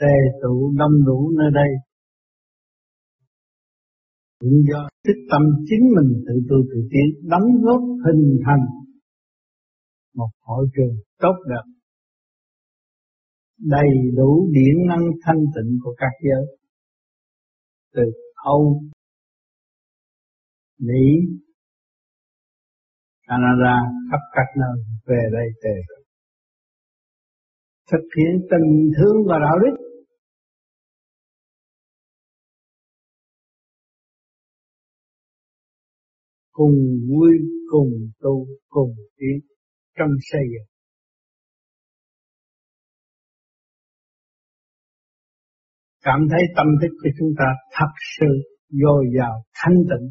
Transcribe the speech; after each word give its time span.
tề 0.00 0.16
tụ 0.42 0.72
đông 0.78 1.04
đủ 1.06 1.32
nơi 1.38 1.50
đây. 1.54 1.68
Cũng 4.38 4.62
do 4.72 4.88
tích 5.04 5.22
tâm 5.30 5.42
chính 5.68 5.84
mình 5.96 6.24
tự 6.26 6.34
tu 6.48 6.56
tự 6.70 6.88
tiến, 6.90 7.28
đóng 7.30 7.48
góp 7.62 7.80
hình 8.06 8.38
thành 8.46 8.64
một 10.14 10.30
hội 10.40 10.66
trường 10.76 10.96
tốt 11.18 11.36
đẹp, 11.48 11.72
đầy 13.58 13.88
đủ 14.16 14.50
điển 14.52 14.86
năng 14.88 15.04
thanh 15.22 15.44
tịnh 15.54 15.78
của 15.82 15.94
các 15.98 16.12
giới, 16.22 16.56
từ 17.94 18.02
Âu, 18.34 18.82
Mỹ, 20.78 21.04
Canada, 23.26 23.76
khắp 24.10 24.20
các 24.32 24.60
nơi 24.60 24.84
về 25.06 25.28
đây 25.32 25.48
tề 25.62 25.96
thực 27.92 28.06
hiện 28.16 28.46
tình 28.50 28.92
thương 28.96 29.16
và 29.28 29.38
đạo 29.38 29.58
đức 29.64 29.85
cùng 36.56 36.76
vui, 37.08 37.32
cùng 37.70 37.92
tu, 38.20 38.46
cùng 38.68 38.94
tiến 39.16 39.36
trong 39.98 40.10
xây 40.30 40.40
dựng. 40.52 40.68
Cảm 46.02 46.20
thấy 46.30 46.42
tâm 46.56 46.66
thức 46.80 46.92
của 47.02 47.10
chúng 47.18 47.32
ta 47.38 47.48
thật 47.76 47.92
sự 48.18 48.30
dồi 48.68 49.04
dào, 49.18 49.44
thanh 49.54 49.74
tịnh. 49.90 50.06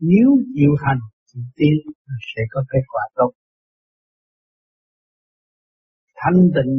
Nếu 0.00 0.28
chịu 0.54 0.72
hành, 0.84 1.02
thì 1.28 1.40
tiến 1.56 1.92
sẽ 2.34 2.42
có 2.50 2.64
kết 2.72 2.84
quả 2.92 3.02
tốt. 3.14 3.30
Thanh 6.14 6.40
tịnh 6.54 6.72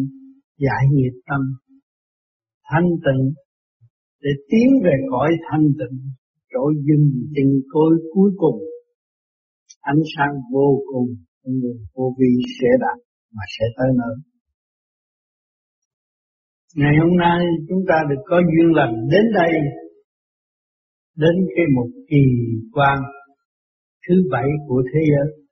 giải 0.58 0.84
nghiệp 0.92 1.16
tâm. 1.26 1.42
Thanh 2.64 2.90
tịnh 3.06 3.34
để 4.22 4.30
tiến 4.50 4.70
về 4.84 4.96
cõi 5.12 5.30
thanh 5.52 5.66
tịnh, 5.80 5.98
chỗ 6.54 6.72
dừng 6.88 7.12
chân 7.36 7.62
cối 7.72 7.96
cuối 8.14 8.32
cùng 8.38 8.71
ánh 9.82 10.02
sáng 10.18 10.34
vô 10.54 10.80
cùng 10.92 11.08
người 11.44 11.78
vô 11.94 12.16
vi 12.20 12.32
sẽ 12.62 12.68
đạt 12.80 12.98
mà 13.36 13.44
sẽ 13.60 13.66
tới 13.78 13.88
nơi. 14.00 14.16
Ngày 16.76 16.94
hôm 17.02 17.18
nay 17.18 17.40
chúng 17.70 17.84
ta 17.90 17.96
được 18.10 18.22
có 18.26 18.38
duyên 18.52 18.76
lành 18.76 18.94
đến 19.12 19.26
đây, 19.34 19.52
đến 21.16 21.36
cái 21.56 21.66
một 21.76 21.88
kỳ 22.10 22.24
quan 22.72 23.00
thứ 24.08 24.16
bảy 24.32 24.48
của 24.68 24.84
thế 24.94 25.00
giới. 25.12 25.46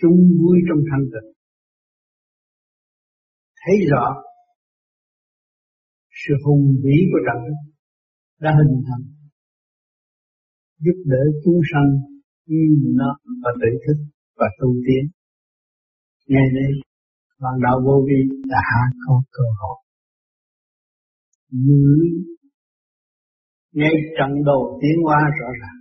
Chung 0.00 0.18
vui 0.40 0.58
trong 0.68 0.78
thanh 0.90 1.04
tịnh. 1.12 1.32
Thấy 3.60 3.76
rõ 3.90 4.06
sự 6.26 6.34
hùng 6.44 6.64
vĩ 6.84 6.96
của 7.12 7.18
trận 7.26 7.42
đã 8.40 8.50
hình 8.58 8.82
thành 8.86 9.13
giúp 10.84 10.98
đỡ 11.04 11.22
chúng 11.44 11.60
sanh 11.72 11.90
yêu 12.44 12.76
nó 13.00 13.10
và 13.42 13.50
tự 13.62 13.70
thức 13.86 13.98
và 14.36 14.46
tu 14.60 14.68
tiến. 14.86 15.04
Ngày 16.26 16.48
nay, 16.54 16.70
bạn 17.40 17.54
đạo 17.62 17.80
vô 17.86 18.06
vi 18.08 18.20
đã 18.46 18.68
có 19.06 19.22
cơ 19.30 19.44
hội. 19.60 19.78
Giữ 21.50 21.84
ngay 23.72 23.92
trận 24.18 24.44
đầu 24.44 24.78
tiến 24.82 25.02
hóa 25.04 25.18
rõ 25.40 25.48
ràng. 25.60 25.80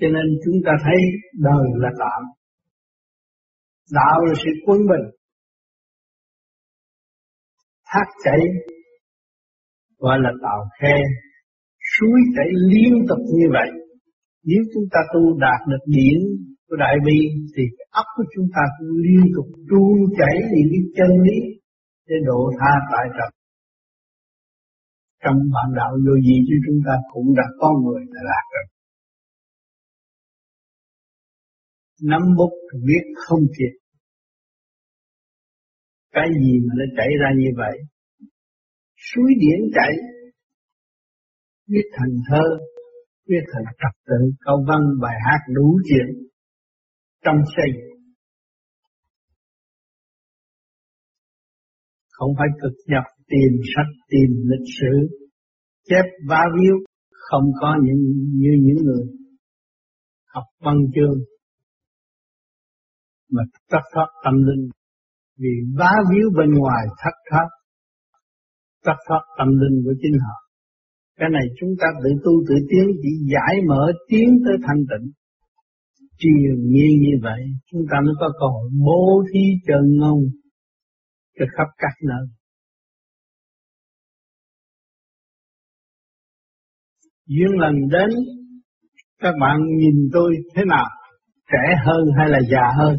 Cho 0.00 0.06
nên 0.08 0.26
chúng 0.44 0.54
ta 0.66 0.72
thấy 0.84 0.96
đời 1.32 1.66
là 1.74 1.88
tạm. 1.98 2.22
Đạo 3.90 4.24
là 4.26 4.34
sự 4.36 4.50
quân 4.66 4.78
bình. 4.78 5.06
Thác 7.84 8.06
chảy 8.24 8.38
gọi 10.02 10.16
là 10.24 10.32
tạo 10.44 10.60
khe, 10.78 10.96
suối 11.92 12.18
chảy 12.36 12.48
liên 12.72 12.92
tục 13.08 13.22
như 13.38 13.46
vậy. 13.56 13.70
Nếu 14.48 14.62
chúng 14.72 14.86
ta 14.92 15.00
tu 15.14 15.22
đạt 15.44 15.60
được 15.70 15.84
điển 15.96 16.18
của 16.66 16.76
đại 16.84 16.96
bi, 17.06 17.18
thì 17.54 17.62
cái 17.78 18.04
của 18.16 18.24
chúng 18.34 18.48
ta 18.54 18.62
cũng 18.76 18.92
liên 19.06 19.24
tục 19.34 19.48
tuôn 19.70 19.96
chảy 20.18 20.36
những 20.52 20.70
cái 20.72 20.84
chân 20.96 21.10
lý 21.26 21.38
để 22.08 22.16
độ 22.28 22.40
tha 22.58 22.72
tại 22.92 23.04
trần. 23.16 23.30
Trong 25.22 25.38
bản 25.54 25.68
đạo 25.78 25.92
vô 26.04 26.14
gì 26.26 26.36
chứ 26.46 26.54
chúng 26.66 26.80
ta 26.86 26.94
cũng 27.12 27.28
đã 27.38 27.46
có 27.60 27.68
người 27.82 28.02
đã 28.14 28.20
đạt 28.30 28.44
rồi. 28.54 28.66
Nắm 32.10 32.22
bút 32.38 32.52
viết 32.86 33.04
không 33.26 33.44
kịp 33.58 33.74
cái 36.12 36.28
gì 36.40 36.52
mà 36.64 36.72
nó 36.78 36.84
chảy 36.96 37.08
ra 37.20 37.28
như 37.36 37.50
vậy? 37.56 37.76
Suối 39.08 39.30
điển 39.40 39.60
chảy 39.74 39.92
viết 41.72 41.86
thành 41.96 42.16
thơ, 42.28 42.44
viết 43.28 43.44
thành 43.52 43.64
trật 43.80 43.94
tự, 44.06 44.20
câu 44.40 44.64
văn, 44.68 44.80
bài 45.02 45.16
hát, 45.26 45.40
đủ 45.54 45.78
chuyện 45.88 46.06
trong 47.24 47.36
xây. 47.56 47.70
Không 52.10 52.30
phải 52.38 52.48
cực 52.62 52.76
nhập 52.86 53.04
tìm 53.28 53.52
sách, 53.74 53.92
tìm 54.08 54.30
lịch 54.50 54.68
sử, 54.80 55.16
chép 55.84 56.04
vá 56.28 56.42
víu, 56.60 56.74
không 57.10 57.44
có 57.60 57.76
những, 57.82 58.02
như 58.34 58.50
những 58.60 58.84
người 58.84 59.04
học 60.26 60.44
văn 60.60 60.76
chương. 60.94 61.18
Mà 63.30 63.42
thất 63.70 63.82
thoát 63.94 64.06
tâm 64.24 64.34
linh, 64.34 64.68
vì 65.38 65.50
vá 65.78 65.92
víu 66.10 66.28
bên 66.38 66.50
ngoài 66.58 66.86
thất 67.04 67.14
thoát 67.30 67.48
tập 68.84 68.96
thoát 69.08 69.22
tâm 69.38 69.48
linh 69.48 69.76
của 69.84 69.94
chính 70.02 70.16
họ. 70.24 70.36
Cái 71.18 71.28
này 71.32 71.46
chúng 71.60 71.70
ta 71.80 71.86
tự 72.04 72.10
tu 72.24 72.32
tự 72.48 72.54
tiến, 72.70 72.86
chỉ 73.02 73.08
giải 73.32 73.54
mở 73.68 73.92
tiến 74.08 74.28
tới 74.44 74.56
thanh 74.66 74.82
tịnh. 74.90 75.10
Triền 76.18 76.56
nhiên 76.72 77.00
như 77.00 77.14
vậy, 77.22 77.42
chúng 77.70 77.82
ta 77.90 77.96
mới 78.04 78.14
có 78.20 78.28
cơ 78.40 78.46
hội 78.46 78.70
bố 78.86 79.24
thí 79.32 79.40
chân 79.66 79.82
ngông 80.00 80.20
cho 81.38 81.44
khắp 81.56 81.68
các 81.78 81.94
nơi. 82.08 82.26
Duyên 87.26 87.50
lần 87.58 87.74
đến, 87.92 88.10
các 89.18 89.34
bạn 89.40 89.60
nhìn 89.78 90.08
tôi 90.12 90.34
thế 90.54 90.62
nào? 90.64 90.86
Trẻ 91.52 91.76
hơn 91.84 92.04
hay 92.18 92.28
là 92.28 92.40
già 92.50 92.72
hơn? 92.78 92.96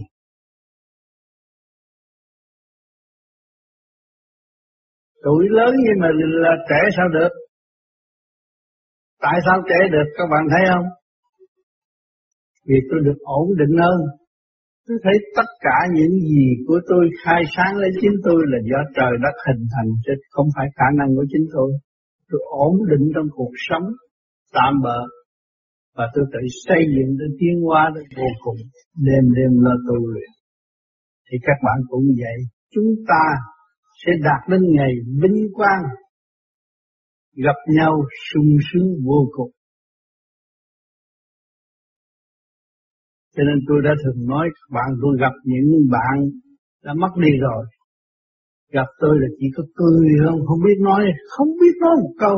Tuổi 5.23 5.43
lớn 5.57 5.73
nhưng 5.85 5.99
mà 6.01 6.09
là 6.45 6.53
trẻ 6.69 6.81
sao 6.97 7.07
được? 7.17 7.31
Tại 9.21 9.37
sao 9.45 9.57
trẻ 9.69 9.79
được? 9.91 10.07
Các 10.17 10.27
bạn 10.31 10.43
thấy 10.51 10.63
không? 10.73 10.87
Vì 12.67 12.77
tôi 12.89 12.99
được 13.07 13.19
ổn 13.39 13.47
định 13.59 13.75
hơn. 13.83 13.99
Tôi 14.87 14.97
thấy 15.03 15.13
tất 15.37 15.49
cả 15.59 15.77
những 15.97 16.13
gì 16.31 16.45
của 16.67 16.79
tôi 16.89 17.03
khai 17.23 17.41
sáng 17.55 17.73
lấy 17.81 17.91
chính 18.01 18.15
tôi 18.23 18.39
là 18.51 18.59
do 18.71 18.79
trời 18.97 19.13
đất 19.23 19.35
hình 19.47 19.63
thành, 19.73 19.89
chứ 20.05 20.13
không 20.29 20.47
phải 20.55 20.67
khả 20.77 20.87
năng 20.99 21.09
của 21.15 21.25
chính 21.31 21.45
tôi. 21.53 21.69
Tôi 22.29 22.41
ổn 22.67 22.75
định 22.91 23.05
trong 23.15 23.27
cuộc 23.37 23.53
sống, 23.67 23.85
tạm 24.53 24.73
bợ, 24.83 24.99
và 25.97 26.05
tôi 26.13 26.25
tự 26.33 26.39
xây 26.65 26.81
dựng 26.95 27.11
để 27.19 27.25
tiến 27.39 27.55
hóa 27.65 27.91
đến 27.95 28.05
vô 28.17 28.29
cùng 28.43 28.59
đêm 29.07 29.23
đêm 29.37 29.51
lo 29.65 29.73
tu 29.87 30.07
luyện. 30.07 30.31
Thì 31.27 31.37
các 31.47 31.57
bạn 31.65 31.79
cũng 31.89 32.05
vậy. 32.23 32.37
Chúng 32.73 32.89
ta 33.07 33.23
sẽ 34.05 34.11
đạt 34.23 34.49
đến 34.49 34.61
ngày 34.75 34.91
vinh 35.21 35.47
quang 35.53 35.83
gặp 37.35 37.57
nhau 37.75 37.93
sung 38.33 38.57
sướng 38.73 38.87
vô 39.05 39.29
cùng. 39.31 39.51
Cho 43.35 43.43
nên 43.43 43.57
tôi 43.67 43.77
đã 43.83 43.91
thường 44.03 44.27
nói 44.27 44.49
các 44.53 44.75
bạn 44.75 44.89
tôi 45.01 45.17
gặp 45.19 45.33
những 45.43 45.89
bạn 45.91 46.29
đã 46.83 46.93
mất 46.93 47.11
đi 47.17 47.31
rồi. 47.41 47.65
Gặp 48.71 48.87
tôi 48.99 49.15
là 49.21 49.27
chỉ 49.39 49.45
có 49.57 49.63
cười 49.75 50.07
không, 50.25 50.39
không 50.47 50.59
biết 50.65 50.77
nói, 50.79 51.05
không 51.29 51.47
biết 51.47 51.75
nói 51.81 51.95
một 52.01 52.13
câu. 52.19 52.35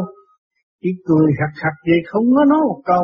Chỉ 0.81 0.89
cười 1.05 1.27
khặt 1.39 1.61
khặt 1.61 1.73
vậy 1.85 1.99
không 2.05 2.25
có 2.35 2.45
nói 2.45 2.61
một 2.67 2.81
câu. 2.85 3.03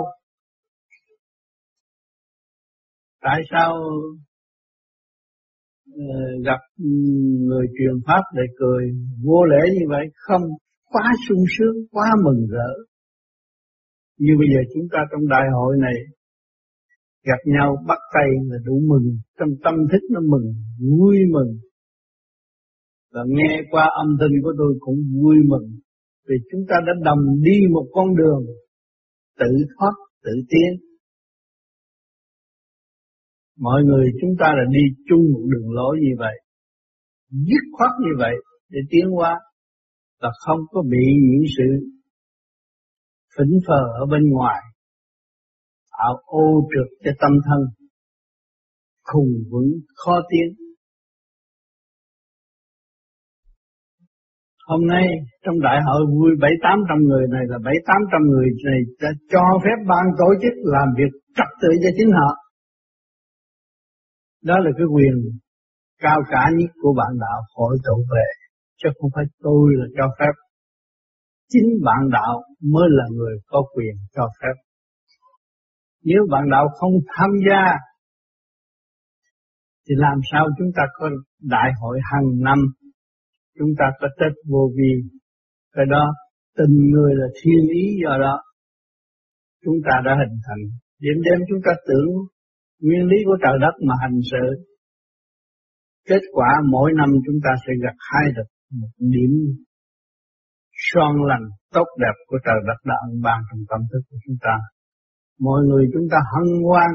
Tại 3.21 3.42
sao 3.51 3.77
Ờ, 5.98 6.04
gặp 6.46 6.62
ừ, 6.78 6.90
người 7.48 7.66
truyền 7.78 7.96
pháp 8.08 8.22
để 8.36 8.44
cười 8.60 8.84
vô 9.24 9.46
lễ 9.46 9.64
như 9.74 9.86
vậy, 9.90 10.06
không, 10.16 10.42
quá 10.92 11.12
sung 11.30 11.44
sướng, 11.58 11.76
quá 11.92 12.06
mừng 12.26 12.48
rỡ. 12.48 12.72
Như 14.20 14.34
bây 14.40 14.48
giờ 14.54 14.62
chúng 14.74 14.88
ta 14.92 15.00
trong 15.12 15.28
đại 15.28 15.46
hội 15.54 15.76
này 15.80 15.94
gặp 17.26 17.42
nhau 17.46 17.78
bắt 17.88 18.00
tay 18.14 18.28
là 18.50 18.58
đủ 18.66 18.82
mừng, 18.88 19.18
trong 19.40 19.50
tâm 19.64 19.76
thức 19.92 20.04
nó 20.12 20.20
mừng, 20.20 20.54
vui 20.80 21.18
mừng. 21.32 21.52
Và 23.14 23.22
nghe 23.28 23.62
qua 23.72 23.90
âm 24.04 24.18
thanh 24.20 24.42
của 24.44 24.54
tôi 24.58 24.74
cũng 24.80 24.98
vui 25.24 25.36
mừng. 25.48 25.68
Vì 26.28 26.36
chúng 26.52 26.62
ta 26.70 26.76
đã 26.88 26.94
đồng 27.06 27.24
đi 27.44 27.58
một 27.72 27.86
con 27.92 28.16
đường 28.16 28.46
tự 29.40 29.52
thoát, 29.78 29.94
tự 30.24 30.32
tiến 30.50 30.91
mọi 33.68 33.81
người 33.84 34.06
chúng 34.22 34.34
ta 34.40 34.48
là 34.58 34.66
đi 34.75 34.84
chung 35.10 35.24
một 35.34 35.44
đường 35.52 35.69
lối 35.78 35.98
như 36.02 36.13
vậy, 36.19 36.36
dứt 37.30 37.63
khoát 37.78 37.92
như 38.00 38.13
vậy 38.18 38.36
để 38.69 38.80
tiến 38.90 39.06
qua 39.18 39.34
và 40.22 40.30
không 40.46 40.60
có 40.72 40.81
bị 40.92 41.06
những 41.30 41.46
sự 41.58 41.68
phỉnh 43.38 43.60
phờ 43.68 43.81
ở 44.02 44.06
bên 44.12 44.24
ngoài, 44.31 44.62
tạo 45.92 46.13
ô 46.25 46.69
trượt 46.72 46.88
cho 47.04 47.12
tâm 47.22 47.31
thân, 47.48 47.62
khùng 49.04 49.34
vững, 49.52 49.72
khó 49.96 50.16
tiến. 50.30 50.48
Hôm 54.68 54.88
nay 54.88 55.06
trong 55.46 55.60
đại 55.60 55.80
hội 55.88 56.02
vui 56.16 56.31
bảy 56.42 56.52
tám 56.64 56.78
trăm 56.90 56.98
người 57.10 57.25
này 57.31 57.44
là 57.48 57.57
bảy 57.64 57.75
tám 57.88 58.02
trăm 58.12 58.22
người 58.31 58.48
này 58.66 58.80
đã 59.02 59.10
cho 59.31 59.44
phép 59.64 59.78
ban 59.90 60.06
tổ 60.19 60.30
chức 60.42 60.54
làm 60.75 60.88
việc 60.98 61.12
trật 61.38 61.50
tự 61.62 61.69
cho 61.84 61.90
chính 61.98 62.12
họ 62.12 62.41
đó 64.44 64.56
là 64.60 64.72
cái 64.78 64.88
quyền 64.94 65.16
cao 66.00 66.20
cả 66.32 66.44
nhất 66.58 66.72
của 66.82 66.94
bạn 66.98 67.12
đạo 67.20 67.42
hội 67.56 67.78
tụ 67.86 67.96
về. 68.12 68.26
Chứ 68.84 68.90
không 69.00 69.10
phải 69.16 69.26
tôi 69.40 69.72
là 69.80 69.86
cho 69.98 70.16
phép. 70.20 70.34
Chính 71.50 71.70
bạn 71.86 72.10
đạo 72.12 72.44
mới 72.74 72.88
là 72.90 73.04
người 73.12 73.36
có 73.48 73.64
quyền 73.76 73.96
cho 74.16 74.28
phép. 74.42 74.56
Nếu 76.04 76.22
bạn 76.32 76.50
đạo 76.52 76.68
không 76.80 76.94
tham 77.16 77.30
gia 77.50 77.64
thì 79.86 79.96
làm 79.98 80.18
sao 80.32 80.48
chúng 80.58 80.72
ta 80.76 80.84
có 80.94 81.10
đại 81.42 81.72
hội 81.82 82.00
hàng 82.12 82.28
năm? 82.40 82.60
Chúng 83.60 83.70
ta 83.80 83.86
có 84.00 84.08
Tết 84.20 84.34
vô 84.50 84.72
vi, 84.78 84.92
cái 85.74 85.86
đó 85.92 86.14
tình 86.58 86.76
người 86.92 87.16
là 87.16 87.28
thiên 87.44 87.68
ý 87.74 87.84
do 88.04 88.18
đó. 88.18 88.44
Chúng 89.66 89.76
ta 89.86 89.94
đã 90.06 90.12
hình 90.22 90.38
thành. 90.48 90.62
Điểm 91.00 91.18
đêm 91.26 91.40
chúng 91.50 91.62
ta 91.66 91.72
tưởng 91.88 92.12
nguyên 92.81 93.04
lý 93.10 93.18
của 93.25 93.38
trời 93.44 93.57
đất 93.66 93.75
mà 93.88 93.95
hành 94.01 94.19
sự. 94.31 94.45
Kết 96.10 96.24
quả 96.36 96.50
mỗi 96.74 96.92
năm 97.00 97.10
chúng 97.25 97.39
ta 97.45 97.51
sẽ 97.63 97.72
gặt 97.83 97.98
hai 98.10 98.25
được 98.36 98.50
một 98.80 98.94
điểm 99.13 99.33
son 100.89 101.13
lành 101.30 101.45
tốt 101.75 101.88
đẹp 102.04 102.16
của 102.28 102.39
trời 102.45 102.60
đất 102.68 102.80
đã 102.89 102.95
ân 103.07 103.22
ban 103.25 103.39
trong 103.48 103.62
tâm 103.69 103.81
thức 103.92 104.01
của 104.10 104.18
chúng 104.25 104.38
ta. 104.45 104.56
Mọi 105.39 105.60
người 105.68 105.86
chúng 105.94 106.07
ta 106.12 106.18
hân 106.33 106.48
hoan 106.68 106.92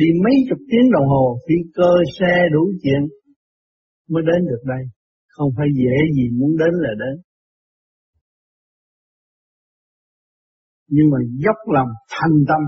đi 0.00 0.06
mấy 0.24 0.36
chục 0.48 0.58
tiếng 0.70 0.86
đồng 0.94 1.08
hồ 1.12 1.38
phi 1.44 1.54
cơ 1.74 1.92
xe 2.18 2.34
đủ 2.54 2.62
chuyện 2.82 3.02
mới 4.08 4.22
đến 4.28 4.40
được 4.50 4.62
đây 4.64 4.82
không 5.26 5.50
phải 5.56 5.66
dễ 5.80 5.96
gì 6.16 6.24
muốn 6.38 6.50
đến 6.58 6.72
là 6.84 6.92
đến 7.02 7.22
nhưng 10.94 11.10
mà 11.12 11.18
dốc 11.44 11.56
lòng 11.74 11.88
thành 12.10 12.36
tâm 12.48 12.62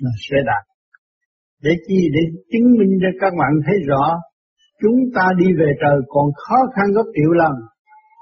là 0.00 0.10
sẽ 0.30 0.36
đạt 0.46 0.73
để 1.64 1.72
chi 1.86 1.98
để 2.14 2.22
chứng 2.50 2.68
minh 2.78 2.92
cho 3.02 3.10
các 3.20 3.32
bạn 3.40 3.52
thấy 3.66 3.76
rõ, 3.90 4.04
chúng 4.82 4.98
ta 5.14 5.24
đi 5.40 5.48
về 5.60 5.70
trời 5.82 5.96
còn 6.14 6.26
khó 6.42 6.58
khăn 6.74 6.86
gấp 6.96 7.06
triệu 7.16 7.32
lần, 7.42 7.54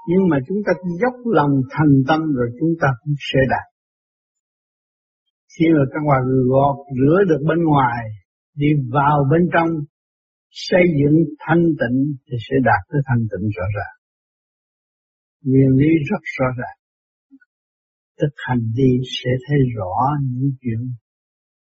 nhưng 0.09 0.23
mà 0.29 0.37
chúng 0.47 0.59
ta 0.65 0.71
dốc 1.01 1.15
lòng 1.37 1.53
thành 1.73 1.93
tâm 2.07 2.21
rồi 2.37 2.47
chúng 2.59 2.73
ta 2.81 2.87
cũng 3.01 3.15
sẽ 3.31 3.39
đạt 3.53 3.73
khi 5.53 5.65
mà 5.77 5.83
các 5.93 6.03
bạn 6.09 6.23
gọt 6.51 6.77
rửa 6.99 7.17
được 7.29 7.41
bên 7.49 7.59
ngoài, 7.71 8.01
đi 8.55 8.69
vào 8.95 9.17
bên 9.31 9.43
trong, 9.53 9.69
xây 10.49 10.85
dựng 10.99 11.17
thanh 11.43 11.63
tịnh 11.79 11.99
thì 12.25 12.35
sẽ 12.45 12.55
đạt 12.69 12.81
tới 12.89 13.01
thanh 13.07 13.23
tịnh 13.31 13.45
rõ 13.57 13.65
ràng. 13.77 13.95
Nguyên 15.49 15.71
lý 15.79 15.89
rất 16.09 16.23
rõ 16.37 16.47
ràng. 16.59 16.77
Thực 18.19 18.33
hành 18.47 18.63
đi 18.75 18.91
sẽ 19.17 19.31
thấy 19.47 19.57
rõ 19.77 19.95
những 20.31 20.51
chuyện 20.61 20.81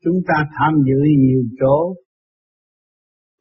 chúng 0.04 0.18
ta 0.28 0.36
tham 0.56 0.72
dự 0.88 0.98
nhiều 1.24 1.42
chỗ. 1.60 1.76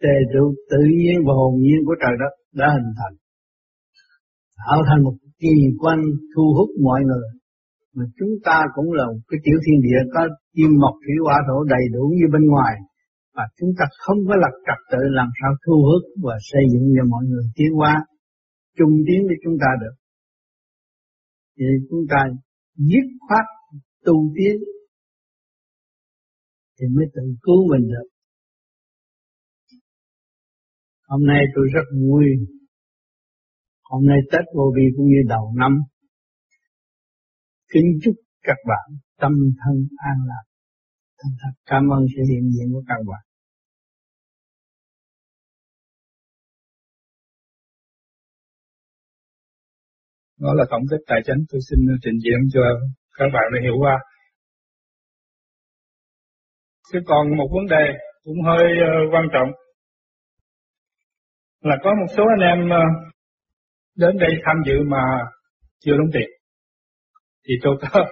Tề 0.03 0.15
tựu 0.33 0.47
tự 0.71 0.81
nhiên 0.99 1.17
và 1.25 1.33
hồn 1.39 1.53
nhiên 1.63 1.79
của 1.85 1.95
trời 2.01 2.15
đất 2.21 2.33
đã 2.59 2.67
hình 2.75 2.91
thành. 2.99 3.15
Tạo 4.57 4.79
thành 4.87 5.03
một 5.03 5.15
kỳ 5.41 5.55
quan 5.81 5.99
thu 6.33 6.45
hút 6.57 6.69
mọi 6.87 7.01
người. 7.09 7.27
Mà 7.95 8.05
chúng 8.17 8.33
ta 8.47 8.57
cũng 8.75 8.89
là 8.97 9.05
một 9.11 9.21
cái 9.29 9.39
tiểu 9.45 9.57
thiên 9.63 9.79
địa 9.87 10.01
có 10.13 10.21
chim 10.55 10.71
mọc 10.83 10.95
thủy 11.03 11.15
hỏa 11.25 11.37
thổ 11.47 11.57
đầy 11.73 11.85
đủ 11.95 12.03
như 12.17 12.25
bên 12.33 12.43
ngoài. 12.51 12.75
Và 13.35 13.43
chúng 13.57 13.71
ta 13.77 13.85
không 14.03 14.19
có 14.27 14.35
lập 14.43 14.53
trật 14.67 14.79
tự 14.91 15.01
làm 15.19 15.29
sao 15.39 15.51
thu 15.63 15.75
hút 15.87 16.03
và 16.23 16.35
xây 16.49 16.63
dựng 16.71 16.85
cho 16.95 17.03
mọi 17.13 17.23
người 17.29 17.45
tiến 17.55 17.71
hóa 17.79 17.93
chung 18.77 18.93
tiến 19.07 19.19
với 19.27 19.37
chúng 19.43 19.57
ta 19.63 19.69
được. 19.81 19.95
Thì 21.57 21.65
chúng 21.89 22.03
ta 22.11 22.19
dứt 22.75 23.05
khoát 23.27 23.45
tu 24.05 24.15
tiến 24.35 24.55
thì 26.81 26.87
mới 26.95 27.05
tự 27.13 27.21
cứu 27.41 27.59
mình 27.71 27.87
được. 27.87 28.07
Hôm 31.07 31.21
nay 31.25 31.41
tôi 31.55 31.65
rất 31.73 31.85
vui. 32.01 32.25
Hôm 33.83 34.05
nay 34.05 34.17
Tết 34.31 34.45
vô 34.55 34.73
vi 34.75 34.83
cũng 34.95 35.05
như 35.05 35.21
đầu 35.29 35.53
năm. 35.57 35.79
Kính 37.73 37.99
chúc 38.03 38.15
các 38.43 38.57
bạn 38.67 38.97
tâm 39.17 39.31
thân 39.61 39.75
an 39.97 40.17
lạc. 40.27 40.45
Thành 41.17 41.35
thật 41.41 41.53
cảm 41.65 41.83
ơn 41.95 42.05
sự 42.15 42.21
hiện 42.29 42.51
diện 42.51 42.67
của 42.73 42.83
các 42.87 42.99
bạn. 43.09 43.23
Đó 50.39 50.53
là 50.53 50.65
tổng 50.71 50.83
kết 50.91 51.01
tài 51.07 51.19
chính. 51.25 51.45
Tôi 51.49 51.61
xin 51.69 51.79
trình 52.03 52.19
diện 52.23 52.39
cho 52.53 52.61
các 53.17 53.29
bạn 53.33 53.45
để 53.53 53.59
hiểu 53.63 53.77
qua. 53.79 53.95
Thế 56.93 56.99
còn 57.05 57.37
một 57.37 57.47
vấn 57.53 57.65
đề 57.65 57.93
cũng 58.23 58.41
hơi 58.45 58.63
uh, 58.63 59.13
quan 59.13 59.27
trọng 59.33 59.51
là 61.61 61.77
có 61.83 61.93
một 61.93 62.07
số 62.17 62.23
anh 62.37 62.49
em 62.49 62.69
uh, 62.69 63.13
đến 63.97 64.17
đây 64.17 64.31
tham 64.45 64.55
dự 64.65 64.73
mà 64.87 65.01
chưa 65.79 65.97
đóng 65.97 66.09
tiền. 66.13 66.29
Thì 67.47 67.53
tôi 67.63 67.77
có 67.81 68.05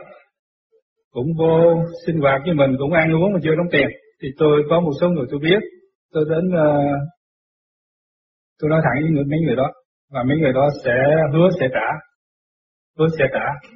cũng 1.11 1.27
vô 1.37 1.83
sinh 2.05 2.19
hoạt 2.19 2.41
với 2.45 2.53
mình 2.53 2.75
cũng 2.79 2.93
ăn 2.93 3.13
uống 3.13 3.33
mà 3.33 3.39
chưa 3.43 3.55
đóng 3.55 3.67
tiền. 3.71 3.87
Thì 4.21 4.27
tôi 4.37 4.63
có 4.69 4.79
một 4.79 4.91
số 5.01 5.09
người 5.09 5.25
tôi 5.31 5.39
biết 5.43 5.59
tôi 6.11 6.25
đến 6.29 6.47
uh, 6.47 6.99
tôi 8.59 8.69
nói 8.69 8.81
thẳng 8.83 9.03
với 9.03 9.11
người, 9.11 9.23
mấy 9.23 9.39
người 9.45 9.55
đó 9.55 9.71
và 10.11 10.23
mấy 10.23 10.37
người 10.37 10.53
đó 10.53 10.69
sẽ 10.85 10.95
hứa 11.33 11.49
sẽ 11.59 11.67
trả 11.73 11.87
hứa 12.97 13.07
sẽ 13.19 13.25
trả. 13.33 13.69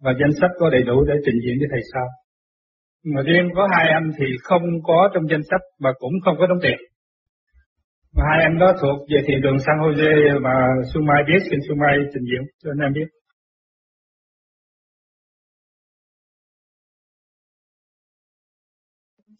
Và 0.00 0.12
danh 0.20 0.32
sách 0.40 0.50
có 0.58 0.70
đầy 0.70 0.82
đủ 0.82 1.04
để 1.04 1.14
trình 1.24 1.40
diện 1.44 1.56
với 1.60 1.68
thầy 1.70 1.80
sau 1.92 2.06
mà 3.04 3.22
riêng 3.22 3.48
có 3.54 3.68
hai 3.76 3.88
anh 3.88 4.10
thì 4.18 4.26
không 4.42 4.62
có 4.82 5.10
trong 5.14 5.28
danh 5.30 5.42
sách 5.50 5.60
và 5.80 5.90
cũng 5.98 6.12
không 6.24 6.36
có 6.38 6.46
đóng 6.46 6.58
tiền 6.62 6.78
mà 8.14 8.22
hai 8.30 8.42
anh 8.42 8.58
đó 8.58 8.72
thuộc 8.80 8.98
về 9.10 9.18
thị 9.26 9.34
trường 9.42 9.58
San 9.58 9.76
Jose 9.82 10.40
mà 10.42 10.54
Sumai 10.94 11.22
biết 11.28 11.38
xin 11.50 11.58
Sumai 11.68 11.94
trình 12.14 12.24
diện 12.24 12.42
cho 12.62 12.70
anh 12.70 12.84
em 12.86 12.92
biết 12.92 13.08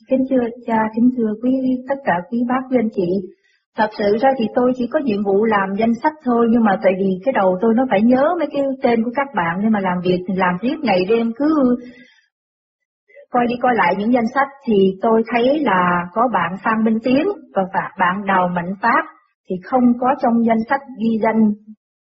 Kính 0.09 0.25
thưa 0.31 0.47
cha, 0.67 0.79
kính 0.95 1.11
thưa 1.17 1.35
quý 1.43 1.51
tất 1.89 1.95
cả 2.05 2.13
quý 2.31 2.39
bác 2.49 2.61
quý 2.71 2.77
anh 2.79 2.89
chị. 2.97 3.09
Thật 3.77 3.91
sự 3.99 4.17
ra 4.21 4.29
thì 4.39 4.45
tôi 4.55 4.73
chỉ 4.77 4.87
có 4.93 4.99
nhiệm 4.99 5.23
vụ 5.25 5.45
làm 5.45 5.69
danh 5.79 5.95
sách 6.03 6.13
thôi, 6.25 6.47
nhưng 6.51 6.65
mà 6.65 6.79
tại 6.83 6.93
vì 6.99 7.11
cái 7.25 7.33
đầu 7.33 7.59
tôi 7.61 7.75
nó 7.77 7.87
phải 7.91 8.03
nhớ 8.03 8.35
mấy 8.39 8.49
cái 8.53 8.63
tên 8.83 9.05
của 9.05 9.11
các 9.15 9.27
bạn 9.35 9.63
nên 9.63 9.73
mà 9.73 9.81
làm 9.81 9.99
việc 10.05 10.21
làm 10.37 10.55
riết 10.63 10.77
ngày 10.83 11.05
đêm 11.09 11.33
cứ 11.37 11.77
coi 13.33 13.47
đi 13.49 13.55
coi 13.63 13.73
lại 13.75 13.95
những 13.99 14.13
danh 14.13 14.33
sách 14.35 14.49
thì 14.67 14.99
tôi 15.03 15.23
thấy 15.33 15.61
là 15.61 16.09
có 16.13 16.23
bạn 16.33 16.57
Phan 16.65 16.85
Minh 16.85 16.99
Tiến 17.05 17.27
và 17.55 17.63
bạn 17.99 18.25
Đào 18.27 18.49
Mạnh 18.49 18.75
Phát 18.83 19.03
thì 19.49 19.55
không 19.65 19.83
có 20.01 20.07
trong 20.23 20.47
danh 20.47 20.63
sách 20.69 20.81
ghi 21.01 21.19
danh 21.23 21.41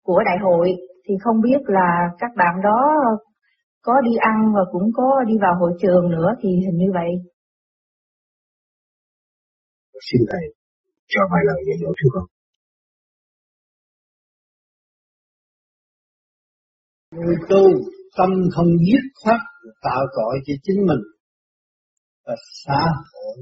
của 0.04 0.24
đại 0.26 0.38
hội 0.42 0.72
thì 1.08 1.14
không 1.24 1.42
biết 1.42 1.60
là 1.66 2.10
các 2.20 2.32
bạn 2.38 2.62
đó 2.64 2.98
có 3.82 3.94
đi 4.02 4.12
ăn 4.20 4.54
và 4.56 4.62
cũng 4.72 4.92
có 4.94 5.24
đi 5.28 5.34
vào 5.42 5.56
hội 5.60 5.72
trường 5.82 6.12
nữa 6.12 6.30
thì 6.42 6.50
hình 6.50 6.78
như 6.78 6.92
vậy 6.94 7.10
xin 10.12 10.22
thầy 10.32 10.46
cho 11.08 11.22
vài 11.32 11.42
lời 11.46 11.64
dạy 11.68 11.78
dỗ 11.82 11.94
thưa 11.98 12.10
con. 12.14 12.26
Người 17.12 17.36
tu 17.50 18.01
tâm 18.18 18.30
không 18.52 18.68
giết 18.86 19.04
khoát 19.24 19.40
tạo 19.82 20.02
tội 20.16 20.40
cho 20.46 20.54
chính 20.64 20.86
mình 20.88 21.04
và 22.26 22.36
xã 22.66 22.82
hội 23.14 23.38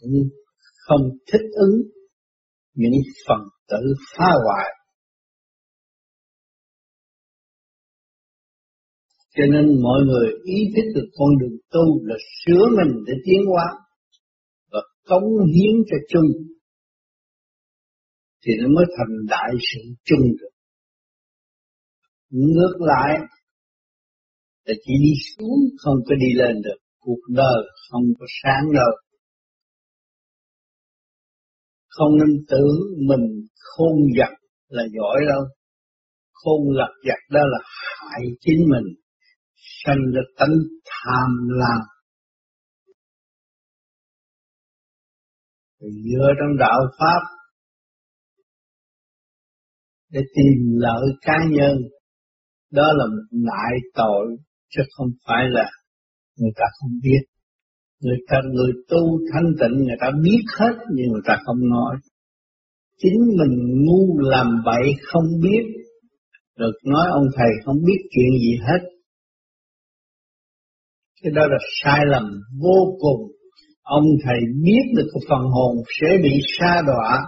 cũng 0.00 0.28
không 0.86 1.00
thích 1.32 1.46
ứng 1.52 1.80
những 2.74 2.92
phần 3.28 3.38
tử 3.68 3.94
phá 4.16 4.26
hoại 4.44 4.70
cho 9.36 9.44
nên 9.52 9.82
mọi 9.82 10.00
người 10.06 10.28
ý 10.44 10.58
thức 10.76 10.90
được 10.94 11.08
con 11.18 11.28
đường 11.40 11.58
tu 11.70 12.06
là 12.06 12.16
sửa 12.38 12.66
mình 12.76 13.04
để 13.06 13.12
tiến 13.24 13.40
hóa 13.52 13.64
và 14.72 14.80
cống 15.08 15.24
hiến 15.54 15.74
cho 15.90 15.96
chung 16.08 16.54
thì 18.46 18.52
nó 18.62 18.68
mới 18.74 18.84
thành 18.96 19.14
đại 19.28 19.50
sự 19.60 19.80
chung 20.04 20.26
được. 20.40 20.54
Ngược 22.30 22.74
lại 22.78 23.18
là 24.64 24.74
chỉ 24.84 24.92
đi 25.02 25.12
xuống 25.36 25.58
không 25.78 25.96
có 26.08 26.14
đi 26.14 26.34
lên 26.34 26.62
được, 26.62 26.78
cuộc 27.00 27.20
đời 27.28 27.62
không 27.90 28.02
có 28.18 28.26
sáng 28.42 28.72
đâu. 28.74 28.90
Không 31.88 32.12
nên 32.18 32.44
tưởng 32.48 32.76
mình 33.08 33.46
khôn 33.54 33.96
giặc 34.18 34.32
là 34.68 34.82
giỏi 34.98 35.20
đâu. 35.28 35.42
Khôn 36.32 36.60
lật 36.70 36.92
giặc 37.08 37.18
đó 37.30 37.40
là 37.40 37.58
hại 37.64 38.22
chính 38.40 38.58
mình. 38.68 38.94
Sanh 39.84 39.98
ra 40.14 40.20
tánh 40.36 40.56
tham 40.84 41.30
lam. 41.48 41.80
Dựa 45.80 46.28
trong 46.40 46.58
đạo 46.58 46.80
Pháp 46.98 47.20
để 50.10 50.20
tìm 50.34 50.78
lợi 50.78 51.06
cá 51.20 51.36
nhân 51.50 51.76
đó 52.70 52.92
là 52.96 53.04
một 53.06 53.22
đại 53.30 53.78
tội 53.94 54.36
chứ 54.76 54.82
không 54.96 55.08
phải 55.26 55.44
là 55.50 55.66
người 56.36 56.50
ta 56.56 56.64
không 56.80 56.90
biết. 57.02 57.22
Người 58.00 58.18
ta, 58.28 58.36
người 58.52 58.72
tu 58.88 59.18
thanh 59.32 59.52
tịnh 59.60 59.84
người 59.84 59.96
ta 60.00 60.10
biết 60.22 60.42
hết, 60.58 60.74
nhưng 60.94 61.08
người 61.12 61.22
ta 61.24 61.36
không 61.44 61.68
nói. 61.68 61.96
Chính 62.98 63.18
mình 63.38 63.84
ngu 63.84 64.18
làm 64.18 64.46
bậy 64.64 64.92
không 65.02 65.24
biết. 65.42 65.64
Được 66.58 66.72
nói 66.84 67.06
ông 67.12 67.26
thầy 67.36 67.48
không 67.64 67.76
biết 67.86 67.98
chuyện 68.10 68.32
gì 68.40 68.58
hết. 68.68 68.88
Cái 71.22 71.32
đó 71.36 71.42
là 71.46 71.58
sai 71.82 72.00
lầm 72.06 72.24
vô 72.62 72.96
cùng. 73.00 73.30
Ông 73.82 74.04
thầy 74.24 74.38
biết 74.64 74.84
được 74.96 75.08
cái 75.14 75.20
phần 75.28 75.40
hồn 75.40 75.76
sẽ 76.00 76.18
bị 76.22 76.40
sa 76.58 76.82
đọa. 76.86 77.18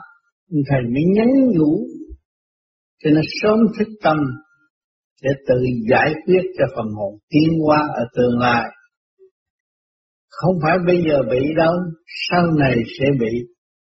Ông 0.50 0.62
thầy 0.70 0.80
mới 0.82 1.04
nhắn 1.14 1.28
nhủ. 1.54 1.86
Cho 3.04 3.10
nên 3.10 3.24
sớm 3.42 3.58
thức 3.78 3.88
tâm 4.02 4.16
để 5.22 5.30
tự 5.48 5.54
giải 5.90 6.14
quyết 6.26 6.42
cho 6.58 6.64
phần 6.76 6.86
hồn 6.94 7.18
tiến 7.28 7.58
hóa 7.64 7.78
ở 7.94 8.04
tương 8.16 8.38
lai. 8.38 8.64
Không 10.30 10.54
phải 10.62 10.76
bây 10.86 11.02
giờ 11.08 11.18
bị 11.30 11.40
đâu, 11.56 11.72
sau 12.30 12.42
này 12.58 12.74
sẽ 13.00 13.06
bị 13.20 13.32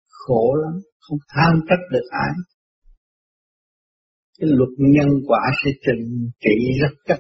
khổ 0.08 0.56
lắm, 0.64 0.74
không 1.00 1.18
than 1.36 1.54
trách 1.70 1.84
được 1.92 2.08
ai. 2.10 2.32
Cái 4.40 4.50
luật 4.54 4.70
nhân 4.78 5.08
quả 5.28 5.40
sẽ 5.66 5.72
trình 5.86 6.30
trị 6.40 6.80
rất 6.82 6.96
chắc. 7.08 7.20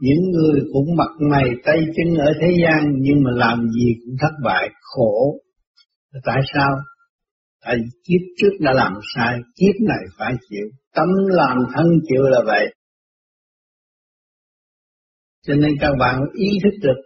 Những 0.00 0.30
người 0.30 0.60
cũng 0.72 0.96
mặt 0.96 1.10
mày 1.30 1.44
tay 1.64 1.78
chân 1.96 2.14
ở 2.14 2.32
thế 2.40 2.48
gian 2.62 2.92
nhưng 3.00 3.22
mà 3.22 3.30
làm 3.34 3.70
gì 3.70 3.94
cũng 4.04 4.14
thất 4.20 4.34
bại, 4.44 4.68
khổ. 4.80 5.40
Tại 6.24 6.40
sao? 6.54 6.70
Tại 7.64 7.76
kiếp 8.04 8.20
trước 8.36 8.56
đã 8.60 8.72
làm 8.72 8.92
sai, 9.14 9.38
kiếp 9.56 9.74
này 9.88 10.04
phải 10.18 10.32
chịu. 10.50 10.66
Tâm 10.94 11.08
làm 11.28 11.56
thân 11.74 11.86
chịu 12.08 12.22
là 12.22 12.40
vậy. 12.46 12.66
Cho 15.48 15.54
nên 15.54 15.70
các 15.80 15.90
bạn 16.00 16.20
ý 16.34 16.48
thức 16.62 16.78
được 16.82 17.02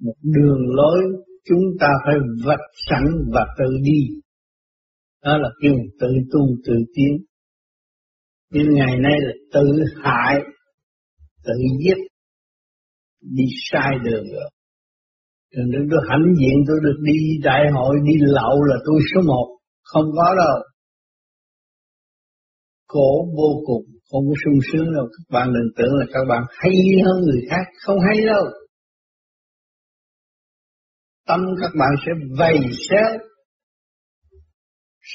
một 0.00 0.14
đường 0.22 0.58
lối 0.74 0.98
chúng 1.44 1.62
ta 1.80 1.88
phải 2.06 2.14
vạch 2.44 2.66
sẵn 2.90 3.04
và 3.34 3.40
tự 3.58 3.64
đi. 3.82 4.00
Đó 5.22 5.38
là 5.38 5.48
kêu 5.62 5.74
tự 6.00 6.08
tu 6.32 6.40
tự 6.66 6.74
tiến. 6.94 7.24
Nhưng 8.50 8.66
ngày 8.74 8.96
nay 8.98 9.12
là 9.20 9.32
tự 9.52 9.66
hại, 10.02 10.34
tự 11.44 11.54
giết, 11.84 11.96
đi 13.20 13.44
sai 13.70 13.90
đường 14.04 14.24
rồi. 14.24 14.50
Đừng 15.56 15.70
đừng 15.70 15.88
tôi 15.90 16.00
hãnh 16.08 16.34
diện 16.38 16.56
tôi 16.68 16.76
được 16.82 16.98
đi 17.02 17.38
đại 17.42 17.62
hội, 17.74 17.96
đi 18.06 18.12
lậu 18.20 18.62
là 18.62 18.76
tôi 18.86 19.00
số 19.14 19.20
một. 19.26 19.58
Không 19.82 20.10
có 20.16 20.34
đâu. 20.34 20.62
Khổ 22.86 23.28
vô 23.36 23.62
cùng 23.66 23.93
không 24.10 24.24
có 24.28 24.34
sung 24.44 24.58
sướng 24.72 24.94
đâu. 24.94 25.06
Các 25.14 25.26
bạn 25.34 25.48
đừng 25.54 25.70
tưởng 25.76 25.94
là 26.00 26.06
các 26.12 26.24
bạn 26.28 26.42
hay 26.50 26.74
hơn 27.04 27.16
người 27.24 27.42
khác. 27.50 27.64
Không 27.84 27.98
hay 28.08 28.26
đâu. 28.26 28.44
Tâm 31.26 31.40
các 31.60 31.70
bạn 31.78 31.90
sẽ 32.06 32.12
vầy 32.38 32.58
xéo 32.90 33.18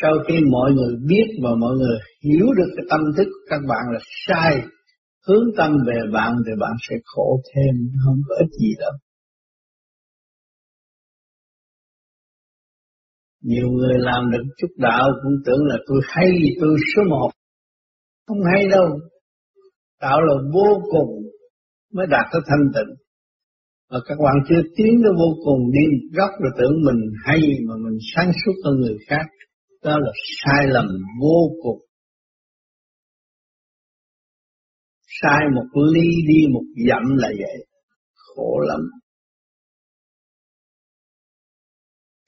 sau 0.01 0.13
khi 0.27 0.35
mọi 0.51 0.71
người 0.71 0.95
biết 1.07 1.27
và 1.43 1.49
mọi 1.59 1.75
người 1.77 1.97
hiểu 2.23 2.45
được 2.57 2.69
cái 2.75 2.85
tâm 2.89 2.99
thức 3.17 3.23
của 3.23 3.45
các 3.49 3.61
bạn 3.69 3.83
là 3.93 3.99
sai, 4.27 4.61
hướng 5.27 5.45
tâm 5.57 5.71
về 5.87 5.99
bạn 6.13 6.33
thì 6.45 6.51
bạn 6.59 6.71
sẽ 6.89 6.95
khổ 7.05 7.41
thêm, 7.49 7.75
không 8.05 8.19
có 8.27 8.35
ích 8.35 8.51
gì 8.61 8.73
đâu. 8.79 8.91
Nhiều 13.41 13.67
người 13.67 13.97
làm 13.97 14.31
được 14.31 14.43
chút 14.57 14.67
đạo 14.77 15.09
cũng 15.23 15.35
tưởng 15.45 15.63
là 15.65 15.75
tôi 15.87 15.99
hay, 16.03 16.29
tôi 16.61 16.77
số 16.95 17.01
một 17.09 17.31
không 18.29 18.41
hay 18.53 18.67
đâu. 18.71 18.99
tạo 19.99 20.21
là 20.21 20.33
vô 20.53 20.81
cùng 20.91 21.11
mới 21.93 22.07
đạt 22.09 22.25
tới 22.31 22.41
thanh 22.47 22.65
tịnh. 22.75 22.95
Và 23.89 23.99
các 24.05 24.15
bạn 24.23 24.35
chưa 24.49 24.61
tiến 24.75 24.93
tới 25.03 25.11
vô 25.21 25.29
cùng 25.45 25.71
đi 25.71 25.85
góc 26.17 26.29
rồi 26.41 26.51
tưởng 26.57 26.75
mình 26.85 27.01
hay 27.25 27.39
mà 27.67 27.75
mình 27.85 27.97
sáng 28.15 28.31
suốt 28.45 28.53
hơn 28.65 28.75
người 28.79 28.97
khác. 29.07 29.25
Đó 29.83 29.97
là 29.99 30.11
sai 30.43 30.67
lầm 30.67 30.85
vô 31.21 31.39
cùng. 31.63 31.79
Sai 35.21 35.41
một 35.55 35.81
ly 35.93 36.09
đi 36.27 36.47
một 36.53 36.63
dặm 36.89 37.03
là 37.15 37.29
vậy. 37.37 37.65
Khổ 38.13 38.59
lắm. 38.67 38.79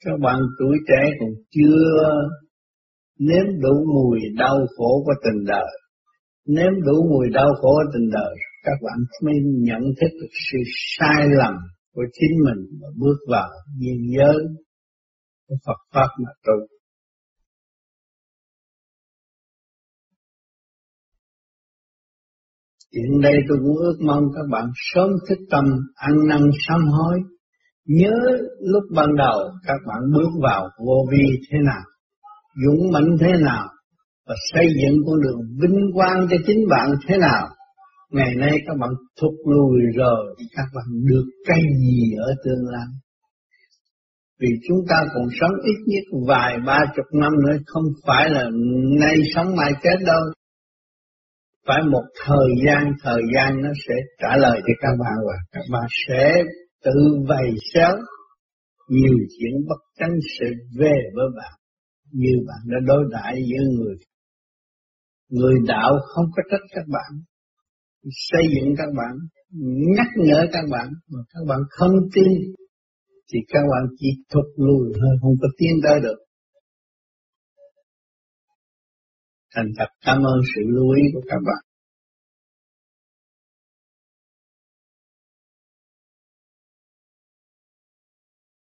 Các 0.04 0.16
bạn 0.22 0.38
tuổi 0.58 0.76
trẻ 0.88 1.10
còn 1.20 1.30
chưa 1.50 2.02
nếm 3.18 3.60
đủ 3.60 3.84
mùi 3.94 4.20
đau 4.38 4.56
khổ 4.76 5.02
của 5.04 5.14
tình 5.24 5.44
đời 5.46 5.81
Nếm 6.46 6.72
đủ 6.86 7.08
mùi 7.10 7.26
đau 7.32 7.48
khổ 7.60 7.68
ở 7.68 7.84
tình 7.94 8.10
đời, 8.12 8.34
các 8.62 8.78
bạn 8.82 8.98
mới 9.24 9.34
nhận 9.44 9.80
thức 10.00 10.08
được 10.20 10.32
sự 10.52 10.58
sai 10.98 11.26
lầm 11.38 11.54
của 11.94 12.02
chính 12.12 12.38
mình 12.44 12.80
và 12.80 12.88
bước 12.98 13.16
vào 13.28 13.48
nhiên 13.78 14.16
giới 14.16 14.36
của 15.48 15.56
Phật 15.66 15.78
Pháp 15.94 16.08
mà 16.24 16.30
tu. 16.44 16.76
Hiện 22.94 23.20
đây 23.22 23.34
tôi 23.48 23.58
cũng 23.62 23.76
ước 23.76 23.96
mong 24.06 24.22
các 24.34 24.42
bạn 24.50 24.64
sớm 24.74 25.10
thức 25.28 25.38
tâm, 25.50 25.64
ăn 25.94 26.12
năn 26.28 26.40
sám 26.68 26.80
hối. 26.88 27.18
Nhớ 27.86 28.14
lúc 28.60 28.84
ban 28.96 29.16
đầu 29.16 29.38
các 29.66 29.78
bạn 29.86 30.00
bước 30.14 30.30
vào 30.42 30.68
vô 30.86 31.06
vi 31.10 31.24
thế 31.50 31.58
nào, 31.64 31.82
dũng 32.64 32.92
mãnh 32.92 33.16
thế 33.20 33.32
nào, 33.44 33.68
và 34.32 34.36
xây 34.52 34.66
dựng 34.82 34.96
con 35.06 35.20
đường 35.22 35.40
vinh 35.60 35.80
quang 35.94 36.26
cho 36.30 36.36
chính 36.46 36.58
bạn 36.70 36.88
thế 37.08 37.16
nào. 37.18 37.48
Ngày 38.10 38.34
nay 38.36 38.50
các 38.66 38.76
bạn 38.80 38.90
thụt 39.20 39.34
lùi 39.44 39.80
rồi, 39.96 40.34
các 40.56 40.64
bạn 40.74 40.84
được 41.04 41.24
cái 41.46 41.60
gì 41.80 42.12
ở 42.18 42.34
tương 42.44 42.64
lai? 42.72 42.86
Vì 44.40 44.48
chúng 44.68 44.78
ta 44.88 44.96
còn 45.14 45.24
sống 45.40 45.50
ít 45.62 45.78
nhất 45.86 46.04
vài 46.28 46.58
ba 46.66 46.78
chục 46.96 47.06
năm 47.12 47.32
nữa, 47.46 47.56
không 47.66 47.84
phải 48.06 48.30
là 48.30 48.44
nay 49.00 49.16
sống 49.34 49.56
mai 49.56 49.72
chết 49.82 49.96
đâu. 50.06 50.20
Phải 51.66 51.82
một 51.82 52.04
thời 52.26 52.48
gian, 52.66 52.92
thời 53.02 53.22
gian 53.34 53.62
nó 53.62 53.70
sẽ 53.88 53.94
trả 54.22 54.36
lời 54.36 54.60
cho 54.60 54.72
các 54.80 54.92
bạn 55.00 55.16
và 55.26 55.34
các 55.52 55.64
bạn 55.72 55.84
sẽ 56.08 56.32
tự 56.84 56.92
vầy 57.28 57.54
xéo 57.74 57.92
nhiều 58.88 59.18
chuyện 59.38 59.52
bất 59.68 59.78
chánh 59.98 60.14
sự 60.38 60.46
về 60.78 60.96
với 61.14 61.26
bạn 61.36 61.52
như 62.12 62.32
bạn 62.46 62.58
đã 62.66 62.78
đối 62.86 63.04
đãi 63.12 63.32
với 63.34 63.66
người 63.76 63.96
Người 65.38 65.54
đạo 65.66 65.92
không 66.14 66.24
có 66.36 66.42
trách 66.50 66.66
các 66.74 66.86
bạn, 66.94 67.10
xây 68.30 68.42
dựng 68.54 68.74
các 68.78 68.90
bạn, 68.98 69.14
nhắc 69.96 70.06
nhở 70.16 70.46
các 70.52 70.64
bạn, 70.70 70.88
mà 71.12 71.20
các 71.32 71.40
bạn 71.48 71.58
không 71.70 71.94
tin, 72.14 72.32
thì 73.32 73.38
các 73.48 73.64
bạn 73.72 73.82
chỉ 73.98 74.08
thụt 74.32 74.44
lùi 74.56 74.92
thôi, 75.00 75.12
không 75.20 75.34
có 75.42 75.48
tiến 75.58 75.74
tới 75.84 76.00
được. 76.02 76.18
Thành 79.54 79.68
thật 79.78 79.90
cảm 80.06 80.16
ơn 80.16 80.38
sự 80.54 80.60
lưu 80.74 80.90
ý 80.90 81.02
của 81.14 81.22
các 81.28 81.40
bạn. 81.48 81.62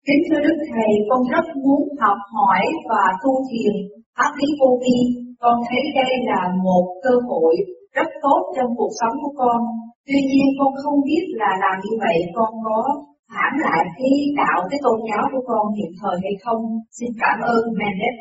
Kính 0.06 0.22
thưa 0.28 0.40
Đức 0.46 0.58
Thầy, 0.70 0.90
con 1.08 1.20
rất 1.32 1.46
muốn 1.64 1.82
học 2.00 2.18
hỏi 2.34 2.62
và 2.90 3.04
tu 3.22 3.32
thiền 3.50 3.74
pháp 4.16 4.30
lý 4.40 4.48
vô 4.60 4.80
vi. 4.82 4.98
Con 5.44 5.56
thấy 5.68 5.82
đây 6.00 6.12
là 6.30 6.40
một 6.66 6.84
cơ 7.04 7.14
hội 7.28 7.54
rất 7.96 8.08
tốt 8.24 8.40
trong 8.56 8.70
cuộc 8.78 8.92
sống 9.00 9.14
của 9.22 9.32
con. 9.40 9.58
Tuy 10.08 10.20
nhiên 10.30 10.46
con 10.58 10.70
không 10.82 10.98
biết 11.08 11.24
là 11.40 11.50
làm 11.62 11.76
như 11.84 11.92
vậy 12.04 12.18
con 12.36 12.52
có 12.66 12.80
phản 13.34 13.52
lại 13.64 13.82
cái 13.98 14.12
đạo, 14.40 14.58
cái 14.70 14.80
tôn 14.84 14.98
giáo 15.08 15.24
của 15.32 15.42
con 15.50 15.64
hiện 15.76 15.92
thời 16.00 16.16
hay 16.24 16.34
không. 16.44 16.62
Xin 16.98 17.10
cảm 17.22 17.38
ơn 17.54 17.62
Mendes. 17.78 18.16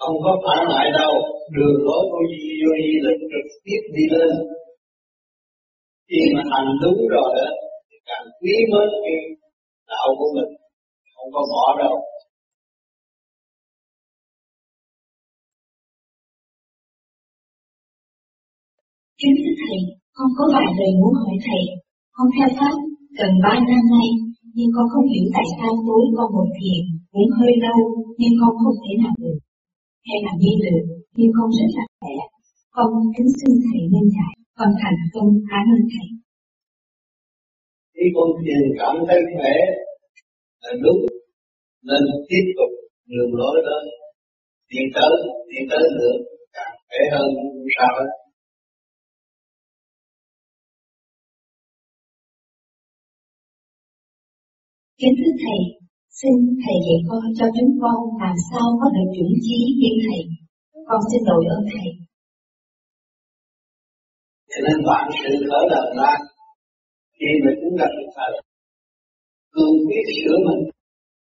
Không 0.00 0.16
có 0.24 0.32
phản 0.44 0.62
lại 0.74 0.86
đâu, 1.00 1.12
đường 1.56 1.78
lối 1.86 2.02
của 2.10 2.24
vô 2.60 2.70
vi 2.78 2.90
là 3.04 3.12
trực 3.30 3.46
tiếp 3.64 3.82
đi 3.96 4.04
lên. 4.14 4.30
Khi 6.08 6.22
mà 6.34 6.42
hành 6.52 6.70
đúng 6.82 7.00
rồi 7.14 7.30
đó, 7.38 7.48
thì 7.88 7.96
càng 8.08 8.26
quý 8.40 8.54
mến 8.72 8.88
cái 9.04 9.16
đạo 9.90 10.08
của 10.18 10.30
mình 10.36 10.50
không 11.14 11.28
có 11.34 11.42
bỏ 11.52 11.66
đâu 11.82 11.96
Kính 19.20 19.34
thưa 19.40 19.54
Thầy, 19.62 19.78
con 20.16 20.28
có 20.36 20.44
vài 20.54 20.70
lời 20.78 20.92
muốn 21.00 21.12
hỏi 21.20 21.36
Thầy. 21.46 21.62
Con 22.16 22.26
theo 22.34 22.48
Pháp 22.58 22.76
gần 23.18 23.32
ba 23.44 23.54
năm 23.70 23.84
nay, 23.94 24.08
nhưng 24.56 24.70
con 24.76 24.86
không 24.92 25.06
hiểu 25.12 25.26
tại 25.36 25.46
sao 25.56 25.72
tối 25.86 26.02
con 26.16 26.28
ngồi 26.34 26.48
thiền 26.58 26.82
cũng 27.12 27.30
hơi 27.38 27.52
lâu 27.64 27.78
nhưng 28.20 28.34
con 28.40 28.52
không 28.60 28.76
thể 28.82 28.92
làm 29.02 29.14
được. 29.22 29.38
Hay 30.06 30.18
là 30.24 30.32
đi 30.42 30.52
được 30.64 30.82
nhưng 31.16 31.32
con 31.36 31.48
rất 31.56 31.70
là 31.76 31.84
khỏe. 32.00 32.16
Con 32.76 32.88
kính 33.16 33.30
xin 33.38 33.52
thầy 33.66 33.82
nên 33.92 34.06
dạy, 34.16 34.34
con 34.58 34.70
thành 34.80 34.98
công 35.14 35.28
cảm 35.50 35.64
ơn 35.76 35.82
thầy. 35.92 36.08
Khi 37.94 38.06
con 38.16 38.28
thiền 38.40 38.62
cảm 38.80 38.94
thấy 39.08 39.20
khỏe 39.34 39.54
là 40.62 40.72
đúng 40.84 41.00
nên 41.88 42.02
tiếp 42.28 42.44
tục 42.58 42.70
đường 43.12 43.32
lối 43.40 43.56
đó 43.68 43.78
tiến 44.70 44.86
tới 44.96 45.12
tiến 45.48 45.64
tới 45.70 45.84
nữa 45.98 46.16
càng 46.56 46.74
khỏe 46.88 47.00
hơn 47.14 47.28
sao 47.76 47.92
hết 47.98 48.10
Kính 55.00 55.14
thưa 55.18 55.34
Thầy, 55.44 55.60
xin 56.18 56.34
Thầy 56.62 56.76
dạy 56.86 57.00
con 57.08 57.24
cho 57.38 57.46
chúng 57.56 57.72
con 57.82 57.98
làm 58.22 58.36
sao 58.50 58.66
có 58.80 58.86
được 58.94 59.08
dũng 59.16 59.36
chí 59.46 59.58
như 59.80 59.92
Thầy. 60.06 60.20
Con 60.88 61.00
xin 61.10 61.22
lỗi 61.30 61.42
ơn 61.56 61.62
Thầy. 61.72 61.88
Cho 64.50 64.58
nên 64.66 64.78
bạn 64.88 65.04
sự 65.20 65.32
khởi 65.48 65.64
đầu 65.74 65.86
ra 65.98 66.12
khi 67.18 67.30
mà 67.42 67.50
chúng 67.60 67.74
ta 67.78 67.86
được 67.96 68.10
hành 68.16 68.36
cương 69.54 69.76
quyết 69.86 70.04
sửa 70.16 70.36
mình 70.46 70.62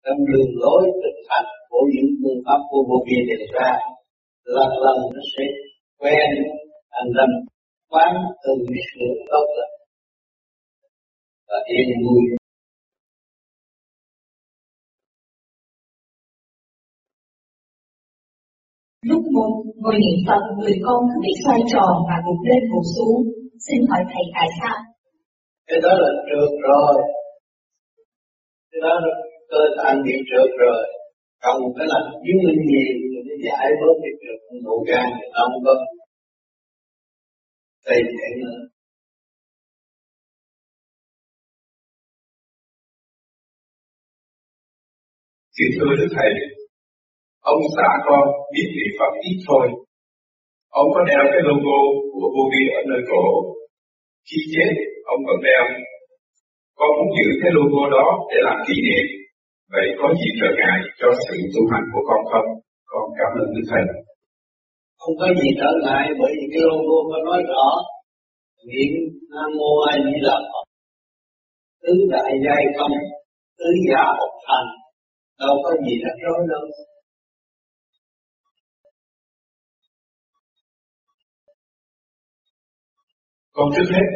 trong 0.04 0.18
đường 0.28 0.50
lối 0.62 0.82
thực 1.02 1.16
hành 1.30 1.48
của 1.70 1.84
những 1.92 2.10
phương 2.20 2.40
pháp 2.46 2.60
của 2.70 2.82
vô 2.88 2.98
vi 3.06 3.18
đề 3.28 3.38
ra 3.54 3.70
lần 4.56 4.70
lần 4.84 4.98
nó 5.14 5.22
sẽ 5.32 5.44
quen 6.00 6.30
thành 6.92 7.10
lần 7.18 7.30
quán 7.92 8.12
từ 8.42 8.52
sự 8.88 9.06
tốt 9.30 9.46
lên 9.56 9.70
và 11.48 11.58
yên 11.74 11.88
vui 12.04 12.39
Lúc 19.10 19.22
một 19.36 19.52
ngồi 19.82 19.96
niệm 20.02 20.18
Phật, 20.26 20.42
người 20.58 20.76
con 20.84 20.98
cứ 21.10 21.16
bị 21.26 21.32
xoay 21.44 21.60
tròn 21.72 21.94
và 22.08 22.16
gục 22.26 22.40
lên 22.48 22.62
gục 22.72 22.86
xuống. 22.94 23.18
Xin 23.66 23.78
hỏi 23.90 24.02
thầy 24.10 24.24
tại 24.36 24.48
sao? 24.60 24.76
Cái 25.68 25.78
đó 25.84 25.92
là 26.02 26.10
trượt 26.26 26.52
rồi. 26.68 26.94
Cái 28.70 28.80
đó 28.84 28.94
là 29.04 29.12
cơ 29.50 29.62
tạng 29.78 29.98
bị 30.06 30.14
trượt 30.28 30.50
rồi. 30.64 30.80
Còn 31.42 31.56
cái 31.76 31.86
là 31.92 31.98
chứng 32.24 32.40
minh 32.44 32.60
nhiều 32.70 32.92
để 33.26 33.34
giải 33.46 33.66
bớt 33.80 33.94
cái 34.02 34.12
trượt 34.20 34.38
nội 34.64 34.80
gan 34.88 35.06
thì 35.16 35.26
nó 35.34 35.40
không 35.48 35.62
có 35.66 35.74
tây 37.86 37.98
thể 38.18 38.30
nữa. 38.42 38.58
Kính 45.56 45.72
thưa 45.76 45.92
Đức 46.00 46.08
Thầy, 46.16 46.30
Ông 47.52 47.62
xã 47.76 47.88
con 48.06 48.24
biết 48.52 48.68
niệm 48.76 48.92
Phật 48.98 49.12
ít 49.28 49.36
thôi. 49.48 49.66
Ông 50.80 50.88
có 50.94 51.00
đeo 51.10 51.22
cái 51.32 51.42
logo 51.48 51.78
của 52.12 52.28
vô 52.34 52.44
vi 52.52 52.62
ở 52.78 52.80
nơi 52.90 53.02
cổ. 53.10 53.24
Khi 54.28 54.40
chết, 54.54 54.72
ông 55.12 55.20
còn 55.26 55.38
đeo. 55.48 55.64
Con 56.78 56.90
muốn 56.96 57.08
giữ 57.16 57.28
cái 57.42 57.50
logo 57.56 57.82
đó 57.96 58.06
để 58.30 58.38
làm 58.46 58.58
kỷ 58.66 58.76
niệm. 58.86 59.06
Vậy 59.74 59.86
có 60.00 60.06
gì 60.18 60.28
trở 60.40 60.48
ngại 60.58 60.78
cho 61.00 61.08
sự 61.24 61.36
tu 61.52 61.62
hành 61.72 61.86
của 61.92 62.02
con 62.08 62.20
không? 62.32 62.48
Con 62.90 63.04
cảm 63.18 63.30
ơn 63.42 63.48
Đức 63.54 63.66
Thầy. 63.70 63.84
Không 65.00 65.14
có 65.20 65.26
gì 65.38 65.48
trở 65.60 65.70
ngại 65.84 66.06
bởi 66.20 66.32
vì 66.38 66.46
cái 66.52 66.62
logo 66.70 66.98
có 67.10 67.18
nói 67.28 67.40
rõ 67.50 67.66
niệm 68.70 68.92
Nam 69.34 69.50
Mô 69.58 69.72
A 69.90 69.94
Di 70.06 70.16
Đà 70.26 70.36
Phật 70.50 70.66
tứ 71.82 71.94
đại 72.12 72.32
giai 72.44 72.62
công 72.78 72.96
tứ 73.58 73.68
gia 73.88 74.02
học 74.18 74.32
thành 74.46 74.68
đâu 75.40 75.54
có 75.64 75.70
gì 75.84 75.94
là 76.04 76.12
rối 76.22 76.40
đâu 76.52 76.64
Con 83.60 83.70
trước 83.76 83.88
hết, 83.96 84.08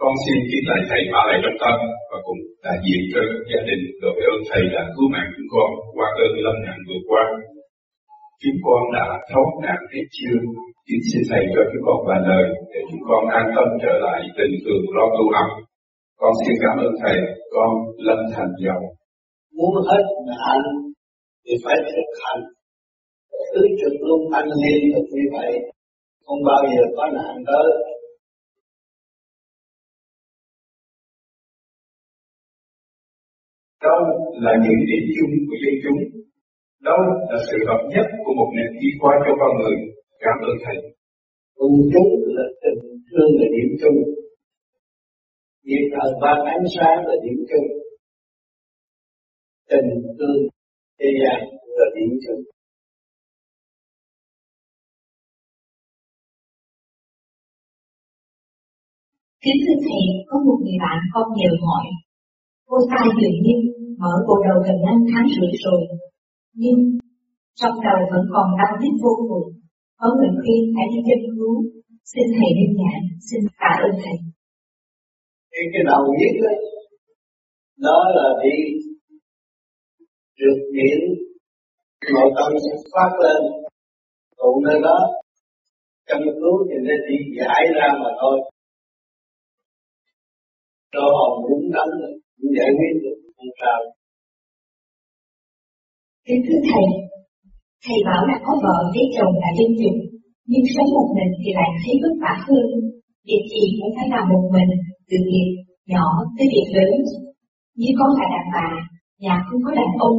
con 0.00 0.12
xin 0.24 0.38
kính 0.50 0.64
lại 0.70 0.82
thầy 0.88 1.02
ba 1.12 1.20
Lại 1.28 1.38
Trong 1.44 1.58
Tâm 1.62 1.76
và 2.10 2.18
cùng 2.26 2.40
đại 2.64 2.78
diện 2.84 3.02
cho 3.12 3.20
gia 3.50 3.60
đình 3.68 3.82
đội 4.02 4.16
ơn 4.32 4.40
thầy 4.50 4.62
đã 4.74 4.82
cứu 4.94 5.06
mạng 5.14 5.30
chúng 5.34 5.50
con 5.54 5.68
qua 5.96 6.08
cơn 6.16 6.30
lâm 6.44 6.56
nạn 6.66 6.78
vừa 6.88 7.02
qua. 7.08 7.24
Chúng 8.42 8.58
con 8.66 8.82
đã 8.96 9.06
thấu 9.30 9.44
nạn 9.64 9.80
hết 9.92 10.04
chưa? 10.16 10.38
Kính 10.86 11.02
xin 11.08 11.22
thầy 11.30 11.42
cho 11.54 11.62
chúng 11.70 11.84
con 11.86 11.98
vài 12.08 12.20
lời 12.28 12.44
để 12.72 12.80
chúng 12.90 13.04
con 13.08 13.22
an 13.38 13.46
tâm 13.56 13.68
trở 13.84 13.94
lại 14.06 14.20
tình 14.38 14.54
thường 14.64 14.84
lo 14.96 15.06
tu 15.16 15.24
học. 15.36 15.50
Con 16.20 16.32
xin 16.40 16.54
cảm 16.62 16.76
ơn 16.86 16.92
thầy, 17.02 17.16
con 17.54 17.70
lâm 18.06 18.18
thành 18.34 18.52
giàu. 18.64 18.80
Muốn 19.56 19.74
hết 19.88 20.04
nạn 20.30 20.58
thì 21.44 21.54
phải 21.64 21.76
thực 21.90 22.08
hành. 22.22 22.42
Cứ 23.52 23.62
trực 23.80 23.94
luôn 24.08 24.20
thanh 24.32 24.48
liên 24.62 24.80
được 24.92 25.06
như 25.16 25.24
vậy, 25.36 25.52
không 26.26 26.40
bao 26.48 26.62
giờ 26.72 26.82
có 26.96 27.04
nạn 27.16 27.34
tới 27.50 27.68
là 34.44 34.52
những 34.64 34.80
điểm 34.90 35.04
chung 35.16 35.32
của 35.48 35.56
dân 35.62 35.74
chúng, 35.82 36.00
đâu 36.88 37.00
là 37.30 37.38
sự 37.48 37.58
hợp 37.68 37.82
nhất 37.94 38.06
của 38.24 38.34
một 38.40 38.50
nền 38.56 38.70
y 38.86 38.88
khoa 39.00 39.14
cho 39.24 39.32
con 39.40 39.52
người. 39.58 39.76
Cảm 40.24 40.36
ơn 40.48 40.56
Thầy. 40.64 40.78
Cùng 41.58 41.76
chúng 41.92 42.10
là 42.36 42.46
tình 42.62 42.80
thương 43.08 43.30
là 43.38 43.46
điểm 43.56 43.70
chung. 43.80 43.98
Việc 45.68 45.84
thờ 45.92 46.06
ban 46.22 46.38
ánh 46.54 46.66
sáng 46.74 46.98
là 47.08 47.14
điểm 47.24 47.38
chung. 47.50 47.68
Tình 49.70 49.88
thương 50.18 50.40
thế 50.98 51.08
gian 51.20 51.38
là 51.76 51.86
điểm 51.96 52.12
chung. 52.24 52.42
Kính 59.44 59.58
thưa 59.64 59.78
Thầy, 59.86 60.04
có 60.28 60.36
một 60.46 60.58
người 60.62 60.78
bạn 60.84 60.98
con 61.14 61.26
nhờ 61.38 61.50
hỏi 61.64 61.86
Cô 62.70 62.78
ta 62.90 63.00
dường 63.20 63.38
như 63.46 63.81
mở 64.02 64.14
bộ 64.26 64.34
đầu 64.46 64.58
gần 64.66 64.78
năm 64.86 64.98
tháng 65.10 65.26
rưỡi 65.34 65.52
rồi, 65.64 65.80
nhưng 66.62 66.78
trong 67.60 67.74
đầu 67.86 67.98
vẫn 68.12 68.24
còn 68.34 68.46
đau 68.60 68.72
nhức 68.80 68.94
vô 69.04 69.14
cùng. 69.28 69.46
Có 70.00 70.06
người 70.16 70.32
khuyên 70.40 70.62
hãy 70.76 70.86
đi 70.92 71.00
chân 71.08 71.20
cứu, 71.36 71.56
xin 72.10 72.26
thầy 72.36 72.50
nên 72.58 72.70
giản, 72.80 73.00
xin 73.28 73.40
tạ 73.60 73.72
ơn 73.86 73.94
thầy. 74.02 74.16
Cái, 75.52 75.64
cái 75.72 75.82
đầu 75.90 76.02
nhức 76.18 76.34
đó, 76.44 76.52
đó 77.86 77.98
là 78.16 78.26
đi 78.42 78.56
trượt 80.38 80.58
điện 80.76 81.00
nội 82.14 82.30
tâm 82.36 82.52
sẽ 82.64 82.72
phát 82.92 83.10
lên. 83.24 83.40
Tụ 84.38 84.50
nơi 84.66 84.78
đó 84.82 84.98
chân 86.08 86.22
cứu 86.40 86.56
thì 86.68 86.76
nó 86.86 86.94
chỉ 87.06 87.16
giải 87.38 87.62
ra 87.76 87.88
mà 88.02 88.10
thôi. 88.20 88.36
Cho 90.92 91.04
hồn 91.16 91.32
đúng 91.50 91.70
đắn 91.74 91.88
được 92.00 92.12
cũng 92.36 92.50
giải 92.58 92.70
quyết 92.78 92.94
được 93.02 93.21
không 93.42 93.56
sao 93.60 93.78
kính 96.26 96.42
thưa 96.46 96.60
thầy 96.68 96.86
thầy 97.84 97.98
bảo 98.08 98.22
là 98.28 98.36
có 98.46 98.52
vợ 98.64 98.78
với 98.94 99.06
chồng 99.16 99.34
là 99.42 99.50
dân 99.58 99.70
dục 99.80 99.96
nhưng 100.52 100.64
sống 100.74 100.88
một 100.96 101.08
mình 101.16 101.32
thì 101.40 101.50
lại 101.58 101.70
thấy 101.80 101.94
vất 102.02 102.14
vả 102.22 102.34
hơn. 102.46 102.66
Việc 103.28 103.42
gì 103.52 103.64
cũng 103.78 103.92
phải 103.96 104.06
làm 104.14 104.24
một 104.32 104.44
mình, 104.54 104.70
từ 105.08 105.16
việc 105.30 105.48
nhỏ 105.92 106.06
tới 106.36 106.46
việc 106.54 106.68
lớn. 106.76 106.94
Như 107.80 107.90
con 107.98 108.10
là 108.18 108.26
đàn 108.34 108.46
bà, 108.54 108.68
nhà 109.24 109.34
không 109.46 109.60
có 109.66 109.70
đàn 109.80 109.90
ông, 110.08 110.18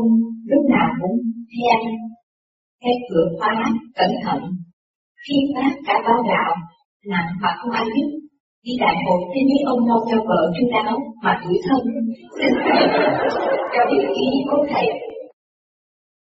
lúc 0.51 0.63
nào 0.75 0.89
cũng 0.99 1.15
theo 1.53 1.79
cái 2.81 2.93
cửa 3.09 3.25
khóa, 3.37 3.53
cẩn 3.97 4.11
thận. 4.23 4.41
Khi 5.23 5.35
phát 5.55 5.71
cả 5.87 5.95
bao 6.07 6.19
gạo 6.29 6.51
nặng 7.11 7.29
mà 7.41 7.49
không 7.57 7.71
ai 7.71 7.85
giúp 7.93 8.07
Đi 8.65 8.73
đại 8.79 8.95
hội 9.05 9.19
thì 9.31 9.41
mấy 9.49 9.61
ông 9.73 9.87
đâu 9.89 9.99
cho 10.09 10.17
vợ 10.29 10.41
chu 10.55 10.65
đáo 10.73 10.97
mà 11.23 11.41
tuổi 11.43 11.57
thân, 11.65 11.81
xin 12.37 12.51
cho 13.73 13.81
biết 13.89 14.05
ý 14.23 14.27
của 14.49 14.65
thầy. 14.69 14.87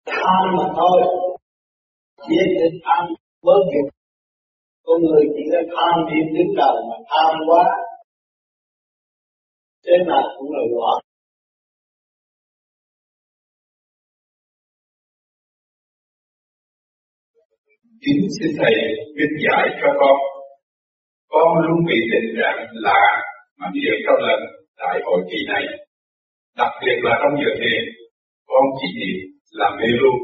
ăn 0.06 0.44
mà 0.58 0.66
thôi, 0.78 0.98
biết 2.30 2.48
định 2.60 2.80
ăn 2.84 3.06
với 3.42 3.60
dục. 3.72 3.90
Con 4.86 5.02
người 5.02 5.24
chỉ 5.36 5.44
có 5.52 5.60
tham 5.76 6.06
điểm 6.10 6.26
đứng 6.38 6.56
đầu 6.58 6.76
mà 6.90 6.96
tham 7.10 7.36
quá, 7.48 7.66
thế 9.86 9.94
là 10.06 10.22
cũng 10.38 10.52
là 10.52 10.62
quả 10.76 10.92
Kính 18.06 18.28
xin 18.40 18.52
Thầy 18.58 18.76
viết 19.16 19.32
giải 19.46 19.68
cho 19.82 19.88
con 20.00 20.35
con 21.36 21.50
luôn 21.66 21.80
bị 21.90 21.98
tình 22.12 22.30
trạng 22.38 22.60
lạ 22.86 23.06
mà 23.60 23.68
hiện 23.76 23.98
trong 24.06 24.20
lần 24.28 24.40
đại 24.82 24.96
hội 25.06 25.20
kỳ 25.30 25.40
này. 25.54 25.64
Đặc 26.60 26.72
biệt 26.82 26.98
là 27.06 27.14
trong 27.22 27.36
giờ 27.42 27.50
thiền, 27.60 27.84
con 28.50 28.64
chỉ 28.78 28.88
niệm 29.00 29.18
là 29.60 29.68
mê 29.78 29.90
luôn. 30.02 30.18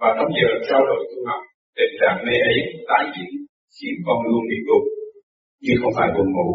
Và 0.00 0.08
trong 0.16 0.30
giờ 0.38 0.48
trao 0.68 0.80
đổi 0.88 1.00
tu 1.10 1.18
học, 1.28 1.42
tình 1.76 1.94
trạng 2.00 2.18
mê 2.26 2.34
ấy 2.52 2.58
tái 2.88 3.04
diễn 3.14 3.32
khiến 3.74 3.94
con 4.06 4.18
luôn 4.28 4.42
bị 4.50 4.58
gục, 4.66 4.84
nhưng 5.64 5.78
không 5.82 5.94
phải 5.98 6.08
buồn 6.14 6.28
ngủ. 6.34 6.48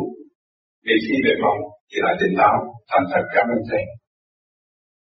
Vì 0.86 0.96
khi 1.06 1.16
về 1.26 1.34
phòng, 1.42 1.60
thì 1.90 1.98
lại 2.06 2.16
tỉnh 2.20 2.34
táo 2.40 2.56
thành 2.90 3.06
thật 3.12 3.24
cảm 3.36 3.48
ơn 3.56 3.62
thầy 3.70 3.84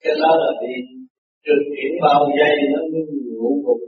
cái 0.04 0.15
đó 0.22 0.32
là 0.41 0.52
vì 0.62 0.74
trực 1.46 1.62
chuyển 1.74 1.91
bao 2.06 2.22
giây 2.38 2.56
nó 2.74 2.82
mới 2.91 3.04
ngủ 3.38 3.50
gục 3.65 3.80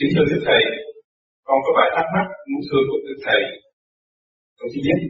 Kính 0.00 0.12
thưa 0.14 0.26
Đức 0.30 0.42
Thầy, 0.48 0.62
con 1.46 1.58
có 1.64 1.70
vài 1.78 1.88
thắc 1.94 2.06
mắc 2.14 2.26
muốn 2.50 2.62
thưa 2.68 2.82
cùng 2.88 3.02
Đức 3.08 3.18
Thầy. 3.26 3.42
Câu 4.58 4.68
thứ 4.72 4.80
nhất, 4.86 5.00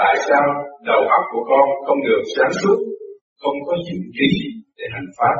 tại 0.00 0.14
sao 0.26 0.44
đầu 0.90 1.02
óc 1.18 1.24
của 1.32 1.44
con 1.50 1.66
không 1.86 2.00
được 2.08 2.22
sáng 2.34 2.52
suốt, 2.60 2.78
không 3.40 3.56
có 3.66 3.74
dụng 3.86 4.06
trí 4.16 4.30
để 4.76 4.84
hành 4.94 5.08
pháp? 5.18 5.36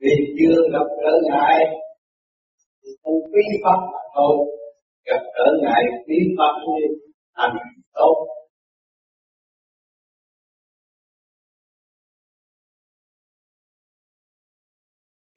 Vì 0.00 0.14
chưa 0.38 0.56
gặp 0.74 0.86
trở 1.02 1.12
ngại, 1.28 1.56
thì 2.80 2.90
không 3.02 3.18
quý 3.32 3.44
pháp 3.64 3.78
mà 3.92 4.02
thôi. 4.16 4.34
Gặp 5.08 5.22
trở 5.36 5.46
ngại 5.62 5.82
quý 6.06 6.18
pháp 6.36 6.54
thì 6.64 6.80
hành 7.38 7.56
tốt 7.94 8.16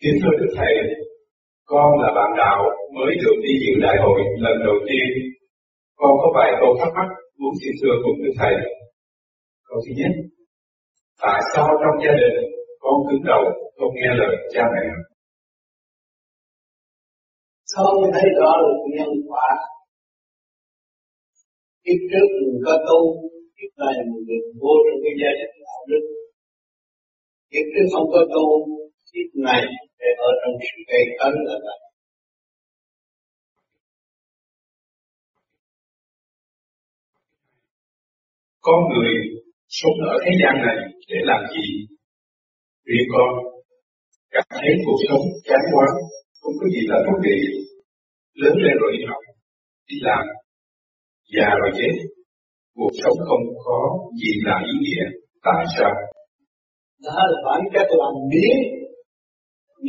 Kính 0.01 0.17
thưa 0.21 0.33
Đức 0.39 0.51
Thầy, 0.57 0.73
con 1.71 1.89
là 2.01 2.09
bạn 2.17 2.29
đạo 2.37 2.59
mới 2.95 3.11
được 3.23 3.37
đi 3.45 3.53
dự 3.63 3.73
đại 3.85 3.97
hội 4.03 4.19
lần 4.45 4.55
đầu 4.67 4.77
tiên. 4.87 5.07
Con 5.99 6.11
có 6.21 6.27
vài 6.37 6.49
câu 6.59 6.71
thắc 6.79 6.91
mắc 6.97 7.09
muốn 7.39 7.53
xin 7.59 7.73
thưa 7.79 7.95
cùng 8.03 8.17
Đức 8.23 8.33
Thầy. 8.39 8.55
Câu 9.67 9.77
thứ 9.83 9.91
nhất, 9.99 10.13
tại 11.23 11.39
sao 11.51 11.67
trong 11.81 11.95
gia 12.03 12.13
đình 12.21 12.37
con 12.83 12.95
cứng 13.07 13.23
đầu 13.31 13.43
không 13.77 13.93
nghe 13.95 14.11
lời 14.21 14.35
cha 14.53 14.63
mẹ? 14.73 14.85
Không 17.75 17.97
thấy 18.13 18.27
rõ 18.39 18.51
được 18.61 18.79
nhân 18.95 19.11
quả. 19.29 19.47
Kiếp 21.83 21.99
trước 22.11 22.27
mình 22.41 22.59
có 22.65 22.73
tu, 22.87 22.99
kiếp 23.57 23.71
này 23.83 23.95
mình 24.09 24.23
được 24.29 24.45
vô 24.61 24.73
trong 24.85 24.99
cái 25.03 25.13
gia 25.21 25.31
đình 25.39 25.53
đạo 25.65 25.81
đức. 25.91 26.03
Kiếp 27.51 27.65
trước 27.73 27.87
không 27.93 28.07
có 28.13 28.21
tu, 28.33 28.45
kiếp 29.15 29.29
này 29.49 29.63
để 29.99 30.09
ở 30.17 30.31
trong 30.41 30.55
sự 30.67 30.77
cây 30.87 31.03
cấn 31.19 31.33
là 31.47 31.55
vậy. 31.65 31.79
Con 38.61 38.79
người 38.91 39.13
sống 39.67 39.97
ở 40.11 40.15
thế 40.23 40.31
gian 40.41 40.55
này 40.67 40.77
để 41.09 41.17
làm 41.23 41.41
gì? 41.55 41.67
Vì 42.85 42.99
con 43.13 43.29
cảm 44.31 44.43
thấy 44.49 44.71
cuộc 44.85 44.99
sống 45.09 45.25
chán 45.43 45.63
quá, 45.73 45.87
không 46.41 46.53
có 46.59 46.67
gì 46.75 46.81
là 46.91 46.97
thú 47.05 47.13
vị. 47.23 47.37
Lớn 48.33 48.53
lên 48.63 48.75
rồi 48.81 48.91
đi 48.97 49.03
học, 49.09 49.21
đi 49.89 49.97
làm, 50.01 50.23
già 51.35 51.49
rồi 51.61 51.71
chết. 51.77 51.93
Cuộc 52.75 52.93
sống 53.03 53.17
không 53.27 53.45
có 53.65 53.79
gì 54.21 54.31
là 54.43 54.61
ý 54.71 54.73
nghĩa. 54.83 55.05
Tại 55.43 55.65
sao? 55.77 55.91
Đó 57.03 57.19
là 57.31 57.39
bản 57.45 57.61
chất 57.73 57.87
làm 58.01 58.13
biến 58.31 58.84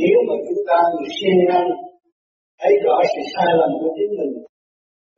nếu 0.00 0.18
mà 0.28 0.34
chúng 0.46 0.62
ta 0.68 0.78
người 0.92 1.10
siêng 1.18 1.42
năng 1.50 1.68
thấy 2.60 2.72
rõ 2.84 2.96
sự 3.12 3.22
sai 3.34 3.50
lầm 3.60 3.70
của 3.80 3.90
chính 3.96 4.12
mình 4.18 4.32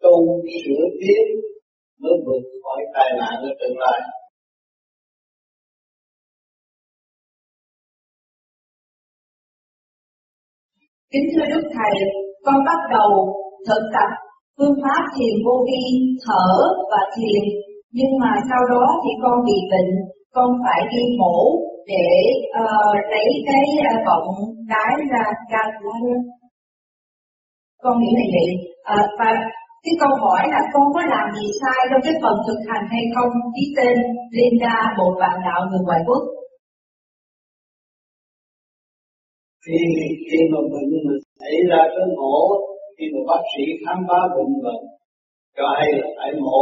tu 0.03 0.15
sửa 0.61 0.85
tiến 1.01 1.25
mới 2.01 2.15
vượt 2.25 2.43
khỏi 2.63 2.81
tai 2.95 3.09
nạn 3.21 3.35
ở 3.49 3.51
tương 3.61 3.79
lai. 3.79 4.01
Kính 11.13 11.27
thưa 11.33 11.47
Đức 11.53 11.65
Thầy, 11.77 11.95
con 12.45 12.59
bắt 12.69 12.81
đầu 12.97 13.11
thực 13.69 13.83
tập 13.95 14.11
phương 14.59 14.77
pháp 14.83 15.03
thiền 15.15 15.35
vô 15.45 15.67
vi, 15.69 15.83
thở 16.27 16.49
và 16.91 17.03
thiền, 17.17 17.43
nhưng 17.99 18.13
mà 18.23 18.33
sau 18.51 18.63
đó 18.73 18.85
thì 19.03 19.11
con 19.23 19.37
bị 19.49 19.59
bệnh, 19.73 19.91
con 20.37 20.51
phải 20.63 20.81
đi 20.93 21.03
mổ 21.21 21.39
để 21.93 22.09
uh, 22.63 22.97
lấy 23.13 23.29
cái 23.49 23.67
ờ, 23.93 23.95
uh, 23.95 24.05
bọng 24.07 24.31
cái 24.73 24.95
ra 25.13 25.25
ra 25.53 25.63
con. 27.83 27.95
Nghĩ 28.01 28.11
là 28.19 28.27
vậy 28.35 28.49
uh, 28.95 29.09
và 29.19 29.31
cái 29.85 29.95
câu 30.03 30.13
hỏi 30.23 30.43
là 30.53 30.61
con 30.73 30.87
có 30.95 31.01
làm 31.15 31.27
gì 31.37 31.47
sai 31.61 31.81
trong 31.91 32.03
cái 32.05 32.15
phần 32.23 32.37
thực 32.47 32.61
hành 32.69 32.87
hay 32.93 33.05
không? 33.15 33.33
Ký 33.55 33.65
tên 33.77 33.97
Linda 34.37 34.77
một 34.99 35.13
bạn 35.21 35.37
đạo 35.47 35.61
người 35.69 35.83
ngoại 35.85 36.01
quốc. 36.07 36.23
Khi 39.67 39.81
khi 40.29 40.41
mà 40.53 40.61
bệnh 40.73 40.91
mà 41.07 41.15
xảy 41.41 41.57
ra 41.71 41.81
cái 41.95 42.07
mổ 42.19 42.37
khi 42.97 43.05
mà 43.15 43.21
bác 43.29 43.43
sĩ 43.53 43.65
khám 43.83 43.99
phá 44.09 44.21
bệnh 44.35 44.53
mà 44.65 44.75
cho 45.57 45.67
hay 45.79 45.89
là 45.99 46.09
phải 46.19 46.31
mổ 46.41 46.61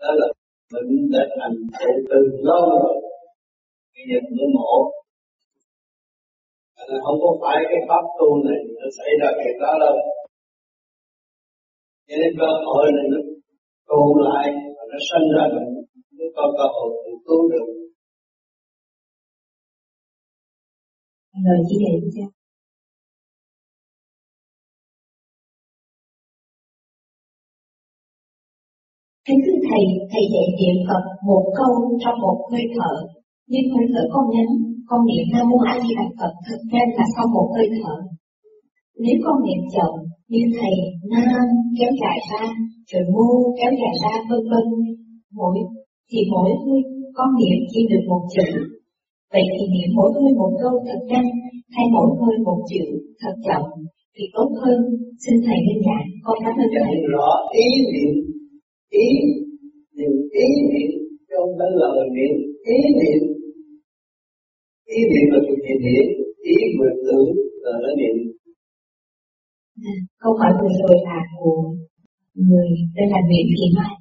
đó 0.00 0.10
là 0.20 0.26
mình 0.72 1.10
đã 1.12 1.22
thành 1.36 1.56
tựu 1.78 1.94
từ 2.10 2.18
lâu 2.48 2.62
rồi. 2.72 2.94
Bây 3.94 4.04
giờ 4.08 4.18
mới 4.36 4.48
mổ. 4.56 4.72
Là 6.88 6.98
không 7.04 7.18
có 7.22 7.30
phải 7.42 7.58
cái 7.70 7.80
pháp 7.88 8.04
tu 8.18 8.28
này 8.46 8.60
nó 8.80 8.86
xảy 8.98 9.10
ra 9.20 9.28
việc 9.38 9.56
đó 9.62 9.72
đâu. 9.84 9.96
Cho 12.08 12.14
nên 12.20 12.30
cơ 12.40 12.48
hội 12.66 12.86
này 12.96 13.06
nó 13.12 13.18
tu 13.88 14.00
lại 14.26 14.46
và 14.76 14.82
nó 14.90 14.98
sinh 15.08 15.26
ra 15.34 15.44
mình 15.54 15.68
mới 16.18 16.28
có 16.36 16.44
cơ 16.58 16.66
hội 16.74 16.90
tu 17.04 17.12
cứu 17.26 17.42
được. 17.52 17.66
Lời 21.44 21.58
chỉ 21.68 21.76
dạy 21.84 21.96
cho 22.16 22.35
Kính 29.28 29.40
thưa 29.44 29.58
Thầy, 29.68 29.84
Thầy 30.12 30.24
dạy 30.34 30.48
niệm 30.58 30.76
Phật 30.88 31.04
một 31.28 31.44
câu 31.58 31.72
trong 32.02 32.18
một 32.24 32.38
hơi 32.50 32.64
thở, 32.76 32.92
nhưng 33.52 33.66
hơi 33.72 33.86
thở 33.92 34.02
con 34.14 34.24
ngắn, 34.32 34.48
con 34.90 35.00
niệm 35.08 35.24
Nam 35.32 35.44
Mô 35.50 35.58
A 35.72 35.74
Di 35.82 35.90
Đà 35.98 36.06
Phật 36.18 36.32
thực 36.46 36.60
nhanh 36.72 36.90
là 36.98 37.04
sau 37.14 37.26
một 37.34 37.48
hơi 37.56 37.68
thở. 37.78 37.96
Nếu 39.02 39.16
con 39.24 39.36
niệm 39.46 39.60
chậm 39.74 39.92
như 40.32 40.42
Thầy 40.58 40.76
Nam 41.12 41.46
kéo 41.78 41.92
dài 42.02 42.18
ra, 42.30 42.42
rồi 42.90 43.04
Mô 43.14 43.26
kéo 43.58 43.72
dài 43.80 43.94
ra 44.02 44.12
vân 44.28 44.42
vân, 44.50 44.66
mỗi 45.38 45.56
thì 46.10 46.20
mỗi 46.32 46.50
hơi 46.64 46.80
con 47.16 47.30
niệm 47.40 47.58
chỉ 47.70 47.80
được 47.90 48.04
một 48.10 48.22
chữ. 48.34 48.48
Vậy 49.32 49.46
thì 49.54 49.64
niệm 49.74 49.90
mỗi 49.96 50.10
hơi 50.16 50.32
một 50.40 50.52
câu 50.62 50.72
thật 50.86 51.00
nhanh, 51.10 51.28
hay 51.74 51.86
mỗi 51.94 52.08
hơi 52.20 52.36
một 52.46 52.60
chữ 52.70 52.84
thật 53.20 53.34
chậm 53.46 53.62
thì 54.14 54.24
tốt 54.36 54.48
hơn. 54.62 54.80
Xin 55.22 55.36
Thầy 55.46 55.58
minh 55.66 55.82
dạy 55.86 56.04
con 56.24 56.36
cảm 56.44 56.54
ơn 56.64 56.70
Thầy. 56.84 56.96
rõ 57.12 57.28
ý 57.64 57.68
niệm 57.92 58.35
ý 59.04 59.08
niệm 59.96 60.12
ý 60.44 60.46
niệm 60.72 60.90
trong 61.30 61.48
phải 61.58 61.70
lời 61.80 62.00
niệm 62.16 62.34
ý 62.74 62.78
niệm. 63.00 63.20
Ý 64.96 64.98
niệm 65.10 65.26
là 65.32 65.38
thuộc 65.46 65.58
về 65.64 65.74
niệm 65.84 66.06
ý 66.54 66.56
vừa 66.78 66.92
tưởng 67.04 67.28
là 67.64 67.72
nó 67.82 67.90
niệm 67.98 68.16
à, 69.90 69.94
câu 70.22 70.32
hỏi 70.38 70.52
vừa 70.60 70.72
rồi 70.80 70.96
là 71.04 71.20
của 71.38 71.58
người 72.34 72.68
tên 72.94 73.06
là 73.12 73.20
Nguyễn 73.28 73.46
Thị 73.52 73.66
Mai. 73.76 73.94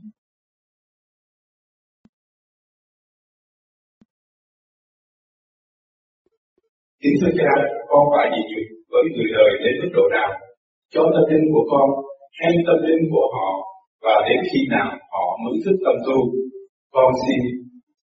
Kính 7.02 7.16
thưa 7.22 7.34
cha, 7.40 7.52
con 7.90 8.04
phải 8.12 8.28
gì 8.50 8.60
với 8.92 9.04
người 9.14 9.30
đời 9.38 9.52
đến 9.64 9.74
mức 9.82 9.92
độ 9.98 10.04
nào? 10.16 10.32
Cho 10.94 11.02
tâm 11.14 11.24
linh 11.32 11.46
của 11.54 11.66
con 11.72 11.88
hay 12.40 12.52
tâm 12.68 12.78
linh 12.88 13.04
của 13.12 13.28
họ 13.36 13.50
và 14.06 14.16
đến 14.28 14.40
khi 14.50 14.60
nào 14.76 14.90
họ 15.12 15.26
mới 15.44 15.56
thức 15.66 15.78
tâm 15.86 15.96
tu. 16.08 16.18
Con 16.92 17.14
xin, 17.24 17.42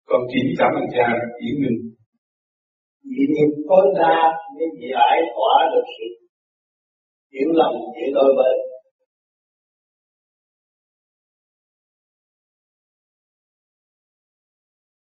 con 0.09 0.21
kính 0.31 0.47
cảm 0.59 0.71
ơn 0.79 0.87
cha 0.95 1.07
Yến 1.43 1.55
Minh. 1.61 1.79
Vì 3.11 3.23
niệm 3.33 3.51
tối 3.69 3.85
đa 3.99 4.17
mới 4.55 4.67
giải 4.81 5.17
tỏa 5.35 5.55
được 5.73 5.87
sự 5.95 6.09
hiểu 7.33 7.49
lầm 7.59 7.73
giữa 7.95 8.09
đôi 8.13 8.33
bên. 8.37 8.57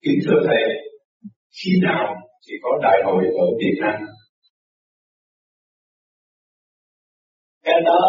Kính 0.04 0.19
thưa 0.25 0.39
Thầy, 0.47 0.63
khi 1.58 1.71
nào 1.82 2.15
thì 2.47 2.54
có 2.62 2.69
đại 2.82 2.97
hội 3.06 3.23
ở 3.25 3.45
Việt 3.60 3.78
Nam? 3.82 3.99
Cái 7.63 7.82
đó 7.86 7.99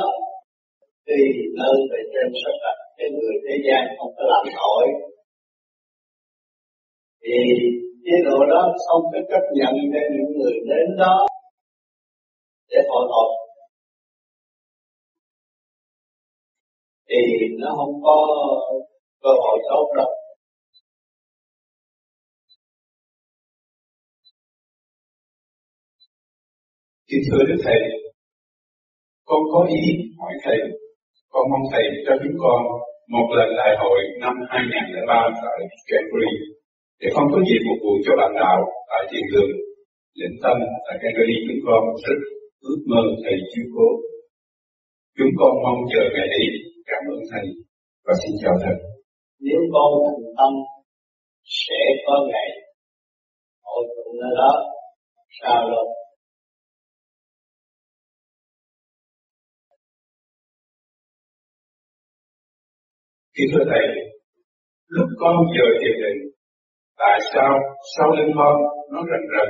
tùy 1.11 1.25
nơi 1.59 1.77
về 1.91 2.01
trên 2.13 2.29
sắp 2.43 2.55
đặt 2.65 2.77
cái 2.99 3.09
người 3.15 3.37
thế 3.45 3.55
gian 3.67 3.83
không 3.99 4.13
có 4.17 4.23
làm 4.33 4.45
nổi. 4.59 4.87
Thì 7.23 7.37
chế 8.05 8.17
độ 8.27 8.39
đó 8.53 8.63
không 8.89 9.05
có 9.13 9.19
chấp 9.31 9.45
nhận 9.59 9.73
cho 9.93 10.01
những 10.15 10.31
người 10.39 10.57
đến 10.71 10.87
đó 10.99 11.27
để 12.71 12.79
hội 12.89 13.07
họp 13.13 13.31
thì 17.09 17.17
nó 17.59 17.75
không 17.77 18.03
có 18.03 18.17
cơ 19.23 19.29
hội 19.29 19.59
tốt 19.71 19.93
đâu. 19.97 20.11
Thì 27.09 27.17
thưa 27.31 27.45
Đức 27.49 27.63
Thầy, 27.65 27.81
con 29.25 29.41
có 29.53 29.67
ý 29.69 29.81
hỏi 30.19 30.33
Thầy, 30.45 30.80
con 31.33 31.45
mong 31.51 31.67
Thầy 31.73 31.85
cho 32.07 32.15
chúng 32.23 32.37
con 32.45 32.61
một 33.15 33.27
lần 33.39 33.49
đại 33.61 33.73
hội 33.81 33.99
năm 34.23 34.35
2003 34.49 35.29
tại 35.43 35.59
Calgary 35.89 36.33
để 37.01 37.09
con 37.15 37.25
có 37.33 37.39
dịp 37.49 37.61
phục 37.67 37.79
vụ 37.85 37.95
cho 38.05 38.13
bạn 38.21 38.33
đạo 38.43 38.59
tại 38.91 39.03
thiền 39.11 39.25
đường, 39.33 39.53
lĩnh 40.21 40.37
tâm 40.43 40.57
tại 40.87 40.97
Calgary, 41.03 41.37
chúng 41.47 41.63
con 41.67 41.83
rất 42.05 42.19
ước 42.69 42.81
mơ 42.91 43.03
Thầy 43.25 43.37
chiếu 43.51 43.67
cố. 43.75 43.89
Chúng 45.17 45.33
con 45.39 45.53
mong 45.65 45.81
chờ 45.93 46.03
ngày 46.15 46.29
ấy. 46.41 46.47
Cảm 46.91 47.03
ơn 47.13 47.21
Thầy 47.31 47.47
và 48.07 48.15
xin 48.21 48.33
chào 48.43 48.55
Thầy. 48.63 48.77
Nếu 49.47 49.61
con 49.75 49.91
thành 50.05 50.25
tâm, 50.39 50.53
sẽ 51.61 51.81
có 52.07 52.15
ngày 52.31 52.51
hội 53.69 53.85
tụ 53.95 54.07
nơi 54.23 54.33
đó 54.41 54.53
sao 55.39 55.61
đâu 55.71 55.87
Kính 63.41 63.53
thưa 63.55 63.67
Thầy, 63.73 63.87
lúc 64.97 65.09
con 65.23 65.35
giờ 65.57 65.67
thiền 65.81 65.97
định, 66.05 66.21
tại 67.03 67.19
sao 67.33 67.53
sau 67.95 68.09
lưng 68.17 68.33
con 68.39 68.55
nó 68.93 69.01
rần 69.11 69.23
rần? 69.33 69.49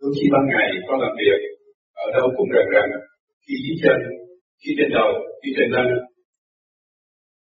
Đôi 0.00 0.10
khi 0.16 0.26
ban 0.34 0.44
ngày 0.52 0.68
con 0.86 0.96
làm 1.04 1.12
việc, 1.20 1.40
ở 2.04 2.06
đâu 2.16 2.26
cũng 2.36 2.48
rần 2.54 2.66
rần, 2.74 2.88
khi 3.44 3.54
dưới 3.64 3.76
chân, 3.82 3.98
khi 4.60 4.70
trên 4.78 4.90
đầu, 4.96 5.10
khi 5.40 5.50
trên 5.56 5.68
lưng. 5.74 5.90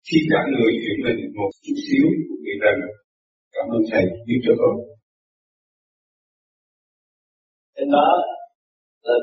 Khi 0.07 0.17
cả 0.31 0.39
người 0.51 0.71
chuyển 0.81 0.97
mình 1.05 1.19
một 1.37 1.51
chút 1.63 1.77
xíu 1.85 2.05
cũng 2.27 2.41
bị 2.45 2.53
rần. 2.63 2.77
Cảm 3.55 3.65
ơn 3.75 3.81
Thầy 3.91 4.03
giúp 4.27 4.39
cho 4.45 4.53
con. 4.61 4.75
Trên 7.75 7.87
đó 7.95 8.07
là 9.07 9.15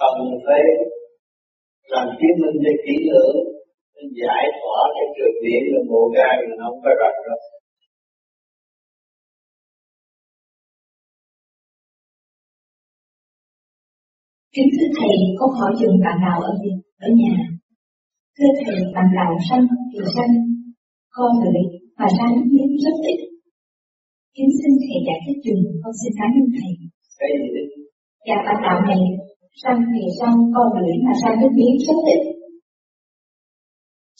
cần 0.00 0.16
phải 0.46 0.62
làm 1.92 2.06
chứng 2.18 2.36
minh 2.42 2.56
cho 2.64 2.72
kỹ 2.86 2.96
lưỡng 3.10 3.55
giải 4.20 4.44
tỏa 4.60 4.80
cái 4.94 5.06
trượt 5.14 5.34
điện 5.44 5.62
là 5.72 5.80
gai 6.16 6.34
mà 6.48 6.54
nó 6.58 6.64
không 6.70 6.80
có 6.84 6.92
rạch 7.00 7.18
đâu 7.26 7.40
Kính 14.54 14.70
thưa 14.74 14.88
Thầy, 14.98 15.16
câu 15.38 15.48
hỏi 15.58 15.72
dùng 15.80 15.96
bạn 16.04 16.16
nào 16.26 16.38
ở 16.50 16.52
gì? 16.62 16.72
Ở 17.06 17.08
nhà. 17.20 17.34
Thưa 18.36 18.52
Thầy, 18.60 18.78
bạn 18.94 19.08
nào 19.18 19.30
sanh 19.48 19.64
thì 19.90 20.00
sanh, 20.14 20.32
con 21.16 21.30
mà 21.98 22.06
ra 22.16 22.26
nước 22.34 22.46
miếng 22.54 22.72
rất 22.84 22.96
ít. 23.12 23.18
Kính 24.36 24.50
xin 24.58 24.72
Thầy 24.84 24.98
giải 25.06 25.18
thích 25.24 25.40
dùm, 25.44 25.60
con 25.82 25.92
xin 26.00 26.12
cảm 26.18 26.30
ơn 26.38 26.46
Thầy. 26.56 26.72
Cái 27.18 27.30
gì 27.40 27.48
đấy? 27.56 27.66
Dạ 28.28 28.36
bạn 28.46 28.58
đạo 28.64 28.78
này, 28.88 29.02
sanh 29.62 29.80
thì 29.92 30.02
sanh 30.18 30.36
con 30.54 30.66
người 30.74 30.92
mà 31.04 31.12
ra 31.20 31.30
nước 31.40 31.52
miếng 31.58 31.76
rất 31.86 31.98
ít. 32.14 32.35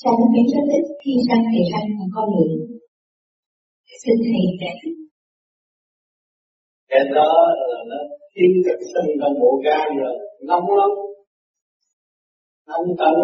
Nước 0.05 0.29
miếng 0.33 0.49
rất 0.53 0.65
ít 0.79 0.85
khi 1.05 1.13
sanh 1.29 1.45
thì 1.53 1.61
sanh 1.73 1.89
là 1.99 2.07
con 2.15 2.27
người. 2.35 2.51
Xin 4.03 4.17
Thầy 4.27 4.43
giải 4.61 4.75
thích. 4.83 4.99
Cái 6.89 7.01
đó 7.15 7.33
là 7.71 7.79
nó 7.91 7.97
thiên 8.35 8.51
cực 8.65 8.81
sinh 8.93 9.11
trong 9.21 9.35
bộ 9.41 9.63
gan 9.65 9.89
rồi, 9.99 10.15
nóng 10.49 10.67
lắm. 10.79 10.91
Nóng 12.67 12.87
tấn 12.99 13.15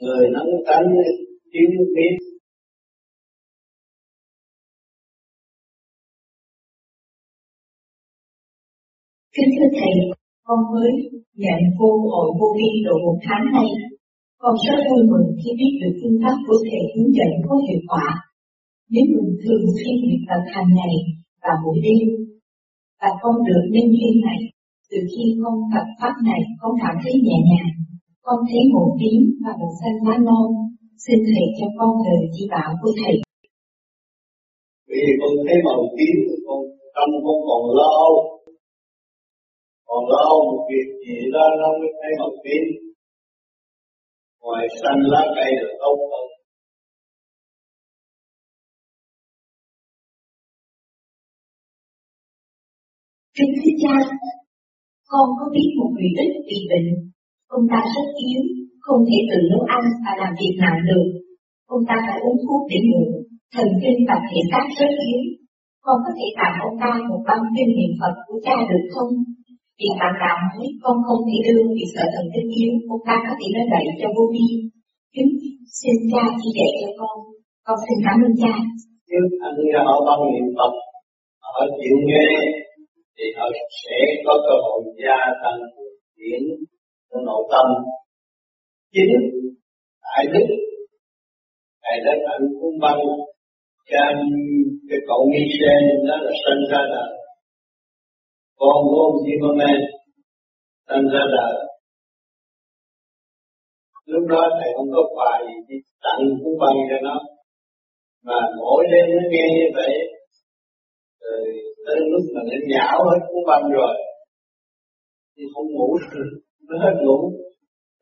Người 0.00 0.26
nóng 0.32 0.52
tấn 0.66 0.84
thiếu 1.52 1.68
miếng 1.94 2.18
Kính 9.32 9.50
thưa 9.58 9.68
Thầy, 9.78 9.94
con 10.42 10.58
mới 10.72 10.90
nhận 11.34 11.60
vô 11.78 11.88
hội 12.10 12.28
vô 12.40 12.46
vi 12.56 12.82
độ 12.86 12.98
một 13.04 13.18
tháng 13.22 13.44
nay. 13.52 13.93
Con 14.42 14.54
rất 14.66 14.78
vui 14.88 15.02
mừng 15.10 15.28
khi 15.40 15.50
biết 15.60 15.72
được 15.80 15.94
phương 16.00 16.18
pháp 16.22 16.36
của 16.46 16.58
Thầy 16.66 16.82
hướng 16.92 17.10
dẫn 17.18 17.30
có 17.46 17.54
hiệu 17.66 17.82
quả. 17.90 18.06
Nếu 18.92 19.04
mình 19.12 19.30
thường 19.42 19.64
xuyên 19.76 19.94
luyện 20.02 20.20
tập 20.28 20.42
hàng 20.54 20.70
ngày 20.78 20.94
và 21.42 21.52
buổi 21.62 21.76
đêm, 21.86 22.06
và 23.00 23.10
con 23.22 23.34
được 23.48 23.64
nên 23.74 23.86
duyên 23.96 24.14
này, 24.28 24.40
từ 24.90 24.98
khi 25.10 25.24
con 25.42 25.54
tập 25.72 25.86
pháp 25.98 26.14
này, 26.30 26.42
con 26.60 26.72
cảm 26.82 26.94
thấy 27.02 27.14
nhẹ 27.26 27.38
nhàng, 27.50 27.72
con 28.26 28.38
thấy 28.48 28.62
một 28.74 28.88
tím 29.00 29.20
và 29.44 29.52
một 29.60 29.72
xanh 29.80 29.98
lá 30.06 30.16
non. 30.28 30.48
Xin 31.04 31.18
Thầy 31.28 31.46
cho 31.58 31.66
con 31.78 31.90
lời 32.04 32.20
chỉ 32.34 32.42
bảo 32.54 32.70
của 32.80 32.92
Thầy. 33.00 33.14
Vì 34.90 35.04
con 35.20 35.32
thấy 35.46 35.58
màu 35.66 35.82
tím, 35.96 36.16
con 36.46 36.60
tâm 36.96 37.08
con 37.24 37.38
còn 37.48 37.62
lo 37.78 37.96
còn 39.88 40.02
lo 40.12 40.26
một 40.48 40.60
việc 40.70 40.88
gì 41.04 41.18
đó 41.34 41.44
nó 41.60 41.68
mới 41.78 41.90
thấy 42.00 42.12
màu 42.20 42.32
tím 42.44 42.83
ngoài 44.44 44.66
xanh 44.80 45.00
lá 45.12 45.22
cây 45.36 45.50
được 45.60 45.74
tốt 45.82 45.96
hơn 46.10 46.26
Kính 53.36 53.52
thưa 53.60 53.74
cha, 53.82 53.96
con 55.10 55.26
có 55.38 55.44
biết 55.54 55.68
một 55.78 55.90
người 55.94 56.10
ít 56.24 56.32
bị 56.48 56.58
bệnh, 56.70 56.88
ông 57.56 57.64
ta 57.70 57.80
rất 57.94 58.08
yếu, 58.28 58.42
không 58.84 59.00
thể 59.08 59.18
tự 59.30 59.38
nấu 59.50 59.62
ăn 59.76 59.84
và 60.04 60.12
làm 60.20 60.32
việc 60.40 60.54
nặng 60.62 60.80
được. 60.88 61.06
Ông 61.74 61.82
ta 61.88 61.96
phải 62.06 62.18
uống 62.24 62.38
thuốc 62.44 62.62
để 62.70 62.78
ngủ, 62.88 63.04
thần 63.54 63.68
kinh 63.82 63.98
và 64.08 64.16
thể 64.28 64.40
xác 64.50 64.64
rất 64.78 64.92
yếu. 65.08 65.22
Con 65.84 65.96
có 66.04 66.10
thể 66.18 66.26
tặng 66.38 66.56
ông 66.68 66.76
ta 66.82 66.90
một 67.08 67.20
băng 67.28 67.44
kinh 67.54 67.70
niệm 67.76 67.92
Phật 68.00 68.14
của 68.26 68.38
cha 68.46 68.56
được 68.70 68.84
không? 68.94 69.12
Vì 69.78 69.88
bạn 70.00 70.12
cảm 70.22 70.38
thấy 70.52 70.68
con 70.82 70.96
không 71.06 71.22
thể 71.28 71.36
đưa 71.46 71.60
vì 71.76 71.84
sợ 71.94 72.04
thần 72.14 72.26
kinh 72.34 72.50
yếu, 72.60 72.72
ông 72.92 73.02
ta 73.08 73.14
có 73.26 73.32
thể 73.38 73.46
nói 73.54 73.66
bậy 73.72 73.84
cho 74.00 74.08
vô 74.16 74.24
vi. 74.34 74.46
Kính 75.14 75.30
xin 75.78 75.96
cha 76.10 76.22
chỉ 76.40 76.48
dạy 76.58 76.72
cho 76.80 76.90
con. 76.98 77.16
Con 77.66 77.76
xin 77.84 77.96
cảm 78.06 78.16
ơn 78.26 78.34
cha. 78.42 78.54
Nếu 79.10 79.22
anh 79.46 79.56
nghe 79.58 79.78
họ 79.86 79.94
tâm 80.06 80.18
niệm 80.32 80.46
Phật, 80.56 80.72
họ 81.44 81.60
chịu 81.78 81.96
nghe, 82.08 82.28
thì 83.16 83.26
họ 83.36 83.46
sẽ 83.82 83.98
có 84.24 84.34
cơ 84.46 84.54
hội 84.64 84.80
gia 85.02 85.18
tăng 85.42 85.60
điển 86.18 86.42
của 87.08 87.20
nội 87.28 87.42
tâm. 87.52 87.66
Chính 88.94 89.12
Đại 90.04 90.24
Đức, 90.32 90.46
Đại 91.84 91.96
Đức 92.04 92.18
Anh 92.34 92.44
cũng 92.60 92.76
băng 92.84 93.00
cha 93.90 94.04
cái 94.88 94.98
cậu 95.08 95.20
Michel 95.32 95.82
đó 96.08 96.16
là 96.24 96.32
sinh 96.44 96.62
ra 96.70 96.82
đời 96.94 97.23
con 98.60 98.76
của 98.88 99.00
ông 99.08 99.16
Zimmerman 99.24 99.78
sinh 100.88 101.06
ra 101.12 101.24
đời. 101.36 101.54
Lúc 104.06 104.24
đó 104.28 104.42
thầy 104.58 104.70
không 104.76 104.90
có 104.94 105.02
quà 105.14 105.32
gì 105.68 105.76
tặng 106.04 106.22
cũng 106.42 106.56
bằng 106.62 106.78
cho 106.90 106.98
nó. 107.08 107.16
Mà 108.26 108.38
mỗi 108.58 108.84
đêm 108.92 109.06
nó 109.16 109.22
nghe 109.32 109.46
như 109.56 109.66
vậy, 109.78 109.94
rồi 111.22 111.44
tới 111.86 111.98
lúc 112.12 112.24
mà 112.34 112.40
nó 112.50 112.56
nhão 112.72 112.98
hết 113.08 113.20
cũng 113.28 113.44
bằng 113.50 113.66
rồi, 113.78 113.94
thì 115.36 115.42
không 115.54 115.68
ngủ 115.74 115.88
nó 116.68 116.76
hết 116.84 116.94
ngủ. 117.04 117.18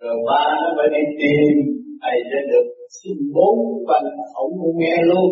Rồi 0.01 0.17
ba 0.29 0.45
nó 0.63 0.69
phải 0.77 0.89
đi 0.95 1.03
tìm 1.21 1.55
thầy 2.03 2.17
sẽ 2.31 2.39
được 2.51 2.67
xin 2.99 3.17
bốn 3.37 3.57
bằng 3.89 4.05
ông 4.35 4.53
cũng 4.63 4.77
nghe 4.79 4.97
luôn. 5.11 5.29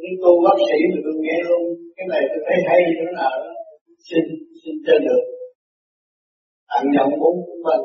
Những 0.00 0.16
cô 0.22 0.30
bác 0.44 0.58
sĩ 0.68 0.78
mà 0.92 0.98
tôi 1.04 1.14
nghe 1.24 1.38
luôn, 1.48 1.62
cái 1.96 2.06
này 2.12 2.22
tôi 2.30 2.40
thấy 2.46 2.58
hay 2.68 2.80
chỗ 2.98 3.06
nào 3.20 3.32
đó 3.44 3.51
xin 4.08 4.24
xin 4.60 4.74
cho 4.86 4.96
được 5.06 5.22
tặng 6.68 6.86
nhận 6.94 7.08
bốn 7.20 7.34
bằng 7.64 7.84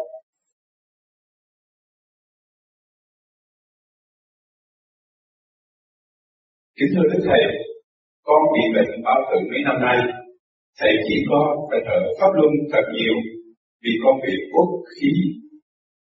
Kính 6.77 6.91
thưa 6.93 7.05
Đức 7.11 7.21
Thầy, 7.27 7.43
con 8.27 8.41
bị 8.53 8.63
bệnh 8.75 8.91
bao 9.07 9.19
tử 9.29 9.37
mấy 9.51 9.61
năm 9.67 9.77
nay. 9.87 9.97
Thầy 10.79 10.93
chỉ 11.07 11.15
có 11.29 11.39
phải 11.69 11.79
thở 11.87 11.99
pháp 12.19 12.31
luân 12.37 12.51
thật 12.71 12.85
nhiều 12.95 13.15
vì 13.83 13.93
con 14.03 14.15
bị 14.23 14.33
uất 14.53 14.69
khí. 14.93 15.11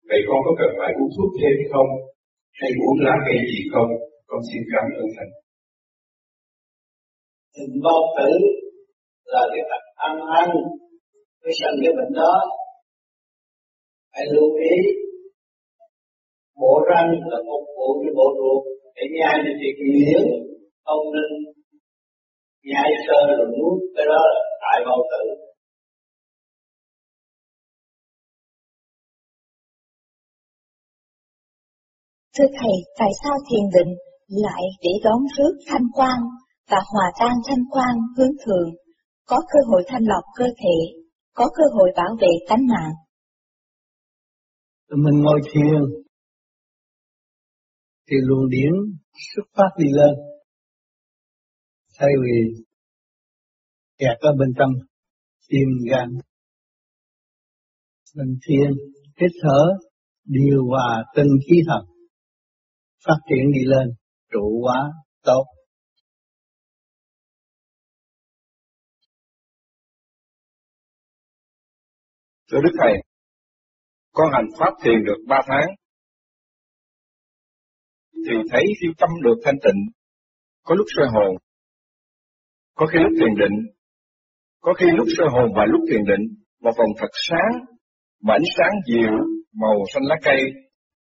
Vậy 0.10 0.20
con 0.28 0.40
có 0.46 0.52
cần 0.60 0.72
phải 0.80 0.92
uống 1.00 1.12
thuốc 1.16 1.32
thêm 1.40 1.56
không? 1.72 1.90
Hay 2.60 2.70
uống 2.84 2.98
lá 3.06 3.16
cây 3.26 3.38
gì 3.52 3.60
không? 3.74 3.90
Con 4.30 4.40
xin 4.50 4.62
cảm 4.72 4.86
ơn 5.02 5.08
Thầy. 5.16 5.30
Bệnh 7.56 7.74
bao 7.86 8.02
tử 8.18 8.32
là 9.34 9.42
cái 9.52 9.64
tật 9.70 9.84
ăn 9.96 10.16
ăn 10.40 10.50
mới 11.42 11.54
sanh 11.60 11.76
cái 11.84 11.94
bệnh 11.98 12.14
đó. 12.22 12.34
Hãy 14.14 14.26
lưu 14.34 14.50
ý 14.72 14.76
bộ 16.62 16.74
răng 16.90 17.10
là 17.32 17.38
phục 17.48 17.64
vụ 17.78 17.88
cho 18.02 18.12
bộ 18.18 18.28
ruột 18.38 18.62
để 18.96 19.04
nhai 19.18 19.36
được 19.46 19.56
việc 19.62 19.76
nghĩa 19.86 20.20
không 20.86 21.06
nên 21.16 21.30
nhai 22.70 22.90
sơ 23.06 23.18
rồi 23.38 23.48
nuốt 23.58 23.78
cái 23.96 24.06
đó 24.12 24.22
là 24.34 24.42
tại 24.62 24.78
bao 24.86 25.00
tử 25.12 25.24
Thưa 32.38 32.50
Thầy, 32.60 32.76
tại 33.00 33.12
sao 33.24 33.36
thiền 33.48 33.66
định 33.76 33.94
lại 34.28 34.64
để 34.82 34.90
đón 35.04 35.20
rước 35.38 35.54
thanh 35.68 35.88
quan 35.94 36.20
và 36.70 36.78
hòa 36.92 37.12
tan 37.20 37.34
thanh 37.48 37.64
quan 37.72 37.96
hướng 38.18 38.36
thượng 38.46 38.70
có 39.26 39.38
cơ 39.54 39.60
hội 39.68 39.84
thanh 39.88 40.04
lọc 40.04 40.24
cơ 40.36 40.46
thể, 40.46 41.04
có 41.34 41.46
cơ 41.56 41.64
hội 41.74 41.90
bảo 41.96 42.16
vệ 42.22 42.28
tánh 42.50 42.68
mạng. 42.68 42.94
Mình 44.90 45.22
ngồi 45.24 45.40
thiền, 45.54 45.82
thì 48.10 48.16
luồng 48.22 48.50
điển 48.50 48.72
xuất 49.36 49.44
phát 49.58 49.70
đi 49.78 49.86
lên. 49.92 50.16
Thay 52.00 52.10
vì 52.24 52.64
kẹt 53.98 54.18
ở 54.20 54.32
bên 54.40 54.50
trong 54.58 54.72
tim 55.50 55.68
gan. 55.92 56.10
Mình 58.16 58.38
thiền, 58.48 58.72
hít 59.22 59.32
thở, 59.42 59.62
điều 60.24 60.66
hòa 60.70 61.04
tinh 61.16 61.32
khí 61.50 61.56
thần, 61.68 61.86
phát 63.06 63.18
triển 63.30 63.52
đi 63.54 63.66
lên, 63.66 63.88
trụ 64.32 64.62
hóa, 64.64 64.92
tốt. 65.24 65.55
Thưa 72.52 72.58
Đức 72.64 72.72
Thầy, 72.82 72.94
con 74.14 74.28
hành 74.34 74.48
Pháp 74.60 74.74
thiền 74.84 75.04
được 75.06 75.18
ba 75.28 75.42
tháng, 75.48 75.68
thì 78.14 78.34
thấy 78.52 78.64
siêu 78.82 78.92
tâm 78.98 79.10
được 79.24 79.36
thanh 79.44 79.56
tịnh, 79.64 79.80
có 80.64 80.76
lúc 80.76 80.86
sơ 80.96 81.04
hồn, 81.14 81.36
có 82.76 82.86
khi 82.86 83.00
lúc 83.00 83.12
thiền 83.20 83.36
định, 83.40 83.56
có 84.62 84.74
khi 84.74 84.86
lúc 84.96 85.08
sơ 85.18 85.24
hồn 85.32 85.52
và 85.56 85.66
lúc 85.66 85.82
thiền 85.90 86.04
định, 86.06 86.44
một 86.62 86.72
vòng 86.78 86.90
thật 86.98 87.12
sáng, 87.30 87.66
mà 88.22 88.34
ánh 88.34 88.50
sáng 88.58 88.74
dịu, 88.88 89.12
màu 89.54 89.76
xanh 89.94 90.04
lá 90.04 90.16
cây, 90.24 90.40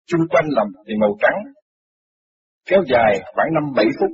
chung 0.06 0.22
quanh 0.30 0.46
làm 0.50 0.68
thì 0.88 0.94
màu 1.02 1.18
trắng, 1.22 1.54
kéo 2.66 2.84
dài 2.88 3.20
khoảng 3.36 3.48
5-7 3.76 3.86
phút. 4.00 4.12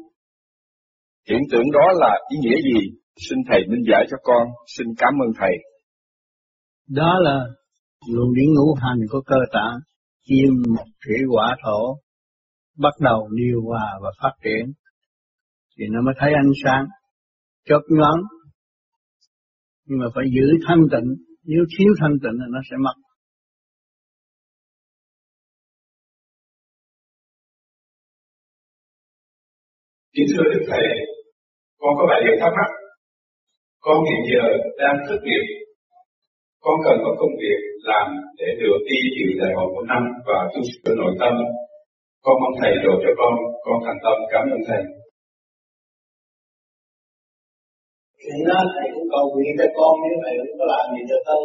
Hiện 1.29 1.41
tượng 1.51 1.71
đó 1.71 1.91
là 1.93 2.19
ý 2.29 2.37
nghĩa 2.41 2.57
gì? 2.61 2.89
Xin 3.29 3.37
Thầy 3.49 3.61
minh 3.67 3.83
giải 3.91 4.05
cho 4.11 4.17
con, 4.23 4.47
xin 4.77 4.87
cảm 4.97 5.13
ơn 5.21 5.29
Thầy. 5.39 5.74
Đó 6.87 7.19
là 7.19 7.45
luồng 8.13 8.33
điển 8.33 8.45
ngũ 8.53 8.73
hành 8.81 8.99
của 9.09 9.21
cơ 9.21 9.35
tạng, 9.53 9.79
kim, 10.27 10.53
thủy, 11.05 11.17
hỏa, 11.31 11.57
thổ, 11.63 11.97
bắt 12.77 12.93
đầu 12.99 13.29
điều 13.31 13.61
hòa 13.61 13.99
và 14.03 14.11
phát 14.21 14.31
triển, 14.43 14.73
thì 15.77 15.85
nó 15.91 16.01
mới 16.01 16.13
thấy 16.19 16.33
ánh 16.33 16.51
sáng, 16.63 16.85
chớp 17.65 17.81
nhoáng. 17.89 18.21
Nhưng 19.85 19.99
mà 19.99 20.05
phải 20.15 20.25
giữ 20.35 20.47
thanh 20.67 20.81
tịnh, 20.91 21.09
nếu 21.43 21.63
thiếu 21.77 21.93
thanh 21.99 22.13
tịnh 22.23 22.37
thì 22.39 22.47
nó 22.49 22.59
sẽ 22.71 22.77
mất. 22.77 22.93
Kính 30.13 30.25
thưa 30.37 30.43
Đức 30.53 30.65
Thầy, 30.69 30.87
con 31.77 31.93
có 31.97 32.05
vài 32.09 32.21
điều 32.25 32.35
thắc 32.41 32.53
mắc. 32.57 32.69
Con 33.79 33.97
hiện 34.05 34.21
giờ 34.31 34.45
đang 34.77 34.97
thất 35.07 35.19
nghiệp. 35.23 35.64
Con 36.65 36.77
cần 36.85 36.97
có 37.05 37.11
công 37.19 37.35
việc 37.41 37.59
làm 37.89 38.07
để 38.39 38.47
được 38.61 38.79
đi 38.89 38.99
dự 39.15 39.27
đại 39.41 39.51
hội 39.57 39.67
của 39.73 39.83
năm 39.91 40.03
và 40.27 40.39
tu 40.53 40.61
sửa 40.69 40.95
nội 40.95 41.13
tâm. 41.19 41.33
Con 42.25 42.35
mong 42.41 42.55
Thầy 42.61 42.73
độ 42.83 42.93
cho 43.03 43.11
con, 43.19 43.33
con 43.65 43.77
thành 43.85 43.99
tâm 44.03 44.17
cảm 44.33 44.43
ơn 44.55 44.61
Thầy. 44.67 44.83
Thì 48.21 48.35
đó, 48.47 48.59
thầy 48.73 48.87
cũng 48.95 49.07
cầu 49.11 49.25
nguyện 49.33 49.51
cho 49.59 49.67
con 49.77 49.93
nếu 50.03 50.15
thầy 50.23 50.33
cũng 50.41 50.57
có 50.59 50.65
làm 50.73 50.85
gì 50.95 51.01
cho 51.09 51.17
tân. 51.27 51.41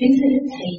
Kính 0.00 0.14
thưa 0.18 0.30
Đức 0.34 0.46
Thầy, 0.56 0.72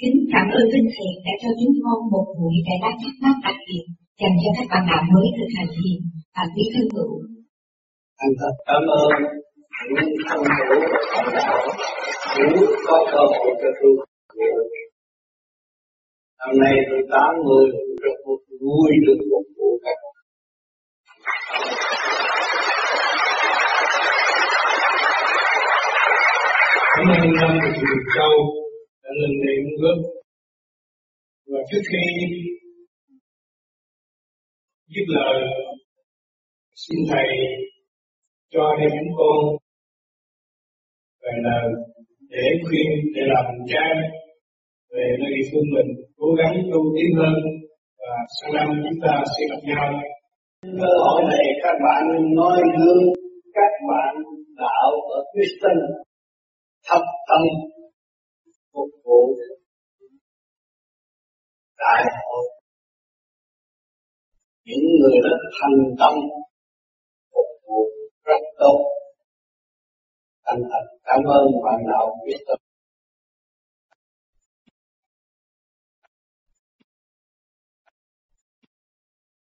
kính 0.00 0.16
cảm 0.32 0.46
ơn 0.58 0.64
Đức 0.72 0.84
Thầy 0.94 1.10
đã 1.24 1.32
cho 1.42 1.50
chúng 1.58 1.74
con 1.84 1.98
một 2.12 2.26
buổi 2.38 2.56
giải 2.66 2.78
đáp 2.84 2.94
thắc 3.02 3.14
mắc 3.22 3.36
đặc 3.46 3.58
biệt 3.66 3.84
dành 4.20 4.36
cho 4.42 4.50
các 4.56 4.66
bạn 4.70 4.82
đạo 4.90 5.02
mới 5.12 5.26
thực 5.36 5.50
hành 5.56 5.70
thiền. 5.76 5.98
Và 6.34 6.44
quý 6.54 6.64
thân 6.72 6.86
hữu. 6.94 7.12
Thật 8.40 8.54
cảm 8.68 8.82
ơn 9.02 9.10
những 9.94 10.12
thân 10.26 10.40
hữu 10.48 10.80
bạn 11.12 11.26
đạo 11.36 11.60
nếu 12.38 12.66
có 12.86 12.96
cơ 13.12 13.22
hội 13.34 13.50
cho 13.60 13.70
tôi 13.80 13.94
Năm 16.40 16.52
nay 16.62 16.74
tôi 16.88 17.00
80 17.10 17.66
rất 18.04 18.16
vui 18.62 18.90
được 19.06 19.20
phục 19.30 19.46
vụ 19.56 19.68
các 19.84 19.97
Cảm 26.98 27.08
ơn 27.08 27.30
năm 27.40 27.58
được 27.62 27.74
nhiều 27.76 27.98
câu 28.16 28.34
đã 29.02 29.10
lần 29.20 29.30
này 29.44 29.56
góp 29.80 29.98
và 31.46 31.60
trước 31.70 31.82
khi 31.90 32.04
dứt 34.94 35.06
lời, 35.06 35.40
xin 36.74 36.98
thầy 37.10 37.28
cho 38.52 38.60
hai 38.78 38.88
chúng 38.90 39.12
con 39.18 39.56
về 41.22 41.32
lời 41.42 41.68
để 42.30 42.46
khuyên, 42.64 42.88
để 43.14 43.22
làm 43.34 43.44
cha 43.68 43.86
về 44.90 45.06
nơi 45.20 45.30
địa 45.36 45.48
phương 45.52 45.68
mình, 45.74 45.90
cố 46.16 46.26
gắng 46.38 46.54
tu 46.72 46.80
tiến 46.94 47.10
hơn 47.18 47.34
và 47.98 48.14
sang 48.40 48.52
năm 48.54 48.68
chúng 48.84 49.00
ta 49.02 49.24
sẽ 49.38 49.42
gặp 49.50 49.60
nhau. 49.64 50.00
Cơ 50.62 50.92
hội 51.04 51.22
này 51.30 51.44
các 51.62 51.76
bạn 51.84 52.34
nói 52.34 52.60
gương, 52.78 53.02
các 53.54 53.72
bạn 53.88 54.14
đạo 54.56 54.90
ở 55.16 55.18
Houston 55.34 56.07
thấp 56.88 57.02
tâm 57.28 57.42
phục 58.72 58.90
vụ 59.04 59.34
đại 61.78 62.04
hội. 62.24 62.44
Những 64.64 64.86
người 65.00 65.18
đã 65.24 65.36
thành 65.60 65.96
tâm 65.98 66.14
phục 67.32 67.50
vụ 67.66 67.80
rất 68.24 68.42
tốt. 68.58 68.78
Thành 70.46 70.62
thật 70.70 70.84
cảm 71.04 71.20
ơn 71.24 71.44
bạn 71.64 71.80
đạo 71.90 72.16
biết 72.26 72.38
tâm 72.48 72.58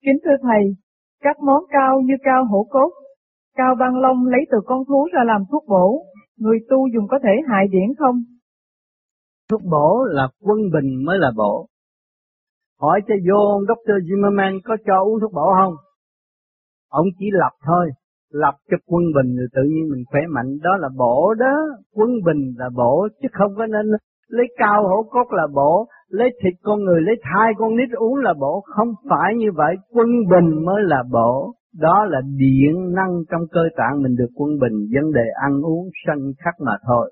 Kính 0.06 0.18
thưa 0.24 0.38
Thầy, 0.42 0.64
các 1.20 1.40
món 1.40 1.64
cao 1.70 2.02
như 2.06 2.14
cao 2.24 2.46
hổ 2.52 2.68
cốt, 2.70 2.90
cao 3.56 3.76
băng 3.80 3.96
long 4.02 4.26
lấy 4.26 4.42
từ 4.52 4.58
con 4.66 4.80
thú 4.88 5.08
ra 5.14 5.22
làm 5.26 5.44
thuốc 5.52 5.64
bổ, 5.68 6.06
người 6.40 6.58
tu 6.70 6.88
dùng 6.94 7.08
có 7.08 7.20
thể 7.24 7.32
hại 7.50 7.68
điển 7.72 7.96
không? 8.00 8.16
Thuốc 9.50 9.62
bổ 9.72 10.04
là 10.04 10.28
quân 10.42 10.58
bình 10.74 11.06
mới 11.06 11.18
là 11.20 11.32
bổ. 11.38 11.68
Hỏi 12.80 13.02
cho 13.08 13.16
vô 13.28 13.62
Dr. 13.68 14.12
Zimmerman 14.12 14.60
có 14.64 14.78
cho 14.86 15.04
uống 15.04 15.20
thuốc 15.22 15.34
bổ 15.34 15.54
không? 15.62 15.74
Ông 16.90 17.06
chỉ 17.20 17.26
lập 17.32 17.52
thôi, 17.66 17.90
lập 18.30 18.56
cho 18.72 18.78
quân 18.88 19.04
bình 19.16 19.38
rồi 19.38 19.48
tự 19.54 19.62
nhiên 19.64 19.90
mình 19.92 20.04
khỏe 20.12 20.22
mạnh, 20.30 20.58
đó 20.64 20.78
là 20.80 20.90
bổ 20.98 21.34
đó, 21.34 21.56
quân 21.94 22.10
bình 22.26 22.54
là 22.58 22.70
bổ, 22.76 23.08
chứ 23.22 23.28
không 23.32 23.56
có 23.58 23.66
nên 23.66 23.86
lấy 24.28 24.46
cao 24.58 24.88
hổ 24.88 25.04
cốt 25.10 25.28
là 25.32 25.48
bổ, 25.56 25.88
lấy 26.10 26.30
thịt 26.44 26.54
con 26.62 26.80
người, 26.84 27.02
lấy 27.02 27.16
thai 27.22 27.52
con 27.58 27.76
nít 27.76 27.90
uống 27.92 28.16
là 28.16 28.34
bổ, 28.40 28.62
không 28.66 28.88
phải 29.10 29.34
như 29.38 29.48
vậy, 29.56 29.76
quân 29.92 30.08
bình 30.08 30.66
mới 30.66 30.84
là 30.84 31.04
bổ. 31.12 31.54
Đó 31.74 32.06
là 32.10 32.22
điện 32.38 32.94
năng 32.96 33.12
trong 33.32 33.42
cơ 33.52 33.62
tạng 33.78 34.02
mình 34.02 34.16
được 34.16 34.30
quân 34.36 34.50
bình, 34.62 34.76
vấn 34.94 35.12
đề 35.12 35.26
ăn 35.44 35.62
uống 35.62 35.90
sanh 36.08 36.32
khắc 36.38 36.54
mà 36.60 36.78
thôi. 36.88 37.12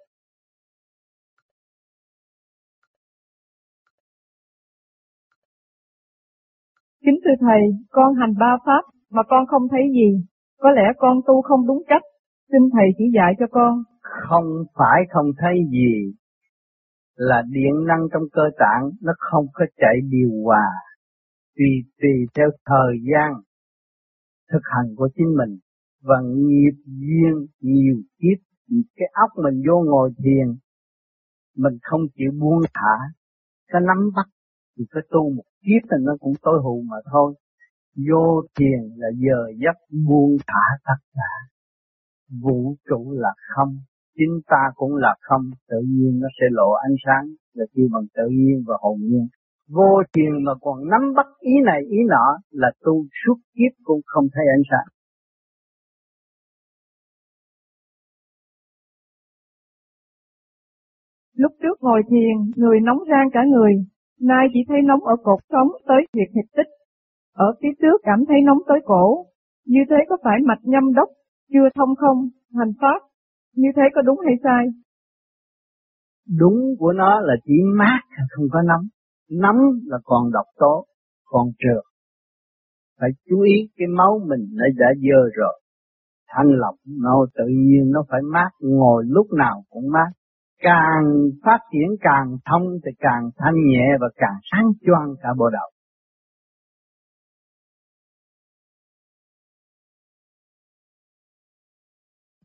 Kính 7.06 7.20
thưa 7.26 7.36
Thầy, 7.40 7.62
con 7.92 8.16
hành 8.16 8.34
ba 8.40 8.58
pháp 8.66 8.82
mà 9.12 9.24
con 9.30 9.46
không 9.48 9.62
thấy 9.72 9.82
gì. 9.94 10.26
Có 10.60 10.72
lẽ 10.72 10.84
con 10.98 11.18
tu 11.28 11.42
không 11.42 11.68
đúng 11.68 11.84
cách. 11.88 12.02
Xin 12.52 12.62
Thầy 12.74 12.88
chỉ 12.98 13.04
dạy 13.16 13.34
cho 13.40 13.46
con. 13.52 13.84
Không 14.02 14.46
phải 14.76 15.02
không 15.10 15.32
thấy 15.38 15.56
gì, 15.72 16.14
là 17.18 17.42
điện 17.50 17.86
năng 17.88 18.08
trong 18.14 18.24
cơ 18.32 18.42
tạng 18.60 18.92
nó 19.02 19.14
không 19.18 19.46
có 19.54 19.66
chạy 19.78 19.96
điều 20.10 20.30
hòa. 20.44 20.68
Tùy 21.56 21.68
tùy 22.02 22.12
theo 22.36 22.50
thời 22.66 22.94
gian 23.12 23.34
thực 24.52 24.62
hành 24.64 24.96
của 24.96 25.10
chính 25.16 25.36
mình 25.38 25.60
và 26.02 26.16
nghiệp 26.24 26.78
duyên 26.86 27.48
nhiều 27.60 27.96
kiếp, 28.20 28.40
cái 28.96 29.08
óc 29.14 29.30
mình 29.44 29.64
vô 29.68 29.84
ngồi 29.86 30.12
thiền, 30.24 30.48
mình 31.56 31.78
không 31.82 32.02
chịu 32.16 32.32
buông 32.40 32.62
thả, 32.74 32.98
cái 33.68 33.82
nắm 33.88 34.10
bắt 34.16 34.28
thì 34.78 34.86
cái 34.92 35.04
tu 35.10 35.30
một 35.30 35.44
kiếp 35.62 35.90
thì 35.92 35.98
nó 36.00 36.14
cũng 36.20 36.34
tối 36.42 36.60
hù 36.64 36.84
mà 36.90 36.98
thôi 37.12 37.34
vô 38.10 38.42
thiền 38.60 38.80
là 38.96 39.08
giờ 39.16 39.52
giấc 39.64 39.78
buông 40.08 40.38
thả 40.48 40.78
tất 40.86 41.06
cả, 41.14 41.32
vũ 42.42 42.76
trụ 42.90 43.12
là 43.12 43.30
không 43.56 43.80
chính 44.18 44.40
ta 44.48 44.64
cũng 44.76 44.96
là 44.96 45.16
không 45.22 45.42
tự 45.70 45.78
nhiên 45.88 46.20
nó 46.22 46.28
sẽ 46.40 46.46
lộ 46.52 46.72
ánh 46.72 46.96
sáng 47.06 47.26
là 47.54 47.66
kêu 47.74 47.88
bằng 47.94 48.06
tự 48.16 48.28
nhiên 48.30 48.64
và 48.68 48.76
hồn 48.82 48.98
nhiên. 49.02 49.28
Vô 49.70 50.02
thiền 50.14 50.44
mà 50.46 50.52
còn 50.62 50.90
nắm 50.92 51.14
bắt 51.16 51.28
ý 51.40 51.52
này 51.66 51.82
ý 51.90 51.98
nọ 52.08 52.28
là 52.52 52.72
tu 52.84 53.06
suốt 53.20 53.38
kiếp 53.56 53.74
cũng 53.84 54.02
không 54.06 54.26
thấy 54.34 54.46
ánh 54.58 54.64
sáng. 54.72 54.88
Lúc 61.36 61.52
trước 61.62 61.78
ngồi 61.82 62.02
thiền, 62.10 62.36
người 62.56 62.80
nóng 62.80 63.00
rang 63.10 63.30
cả 63.34 63.40
người, 63.54 63.74
nay 64.22 64.48
chỉ 64.54 64.60
thấy 64.68 64.78
nóng 64.84 65.04
ở 65.04 65.16
cột 65.24 65.40
sống 65.50 65.68
tới 65.88 66.02
huyệt 66.14 66.28
hiệp 66.36 66.46
tích. 66.58 66.72
Ở 67.34 67.54
phía 67.62 67.74
trước 67.82 67.98
cảm 68.04 68.20
thấy 68.28 68.38
nóng 68.46 68.58
tới 68.68 68.80
cổ, 68.86 69.26
như 69.66 69.80
thế 69.90 69.96
có 70.10 70.18
phải 70.24 70.38
mạch 70.48 70.64
nhâm 70.64 70.94
đốc, 70.94 71.10
chưa 71.54 71.70
thông 71.76 71.96
không, 71.96 72.30
hành 72.58 72.74
pháp, 72.82 73.07
như 73.58 73.70
thế 73.76 73.82
có 73.96 74.02
đúng 74.02 74.20
hay 74.26 74.36
sai? 74.44 74.66
Đúng 76.40 76.76
của 76.80 76.94
nó 76.94 77.20
là 77.20 77.34
chỉ 77.46 77.54
mát 77.78 78.00
không 78.30 78.46
có 78.52 78.62
nóng. 78.62 78.86
Nóng 79.30 79.58
là 79.86 79.98
còn 80.04 80.32
độc 80.32 80.46
tố, 80.58 80.86
còn 81.26 81.48
trượt. 81.60 81.84
Phải 83.00 83.10
chú 83.30 83.42
ý 83.42 83.54
cái 83.78 83.88
máu 83.88 84.20
mình 84.28 84.48
nó 84.52 84.66
đã 84.76 84.88
dơ 84.96 85.30
rồi. 85.36 85.62
Thanh 86.28 86.48
lọc 86.48 86.76
nó 86.86 87.26
tự 87.36 87.44
nhiên 87.48 87.92
nó 87.92 88.06
phải 88.10 88.22
mát, 88.34 88.50
ngồi 88.60 89.04
lúc 89.08 89.28
nào 89.38 89.64
cũng 89.70 89.92
mát. 89.92 90.12
Càng 90.60 91.04
phát 91.44 91.60
triển 91.72 91.90
càng 92.02 92.38
thông 92.46 92.64
thì 92.86 92.92
càng 93.00 93.30
thanh 93.38 93.56
nhẹ 93.56 93.88
và 94.02 94.08
càng 94.16 94.36
sáng 94.52 94.72
choang 94.86 95.16
cả 95.22 95.30
bộ 95.38 95.50
đầu. 95.50 95.70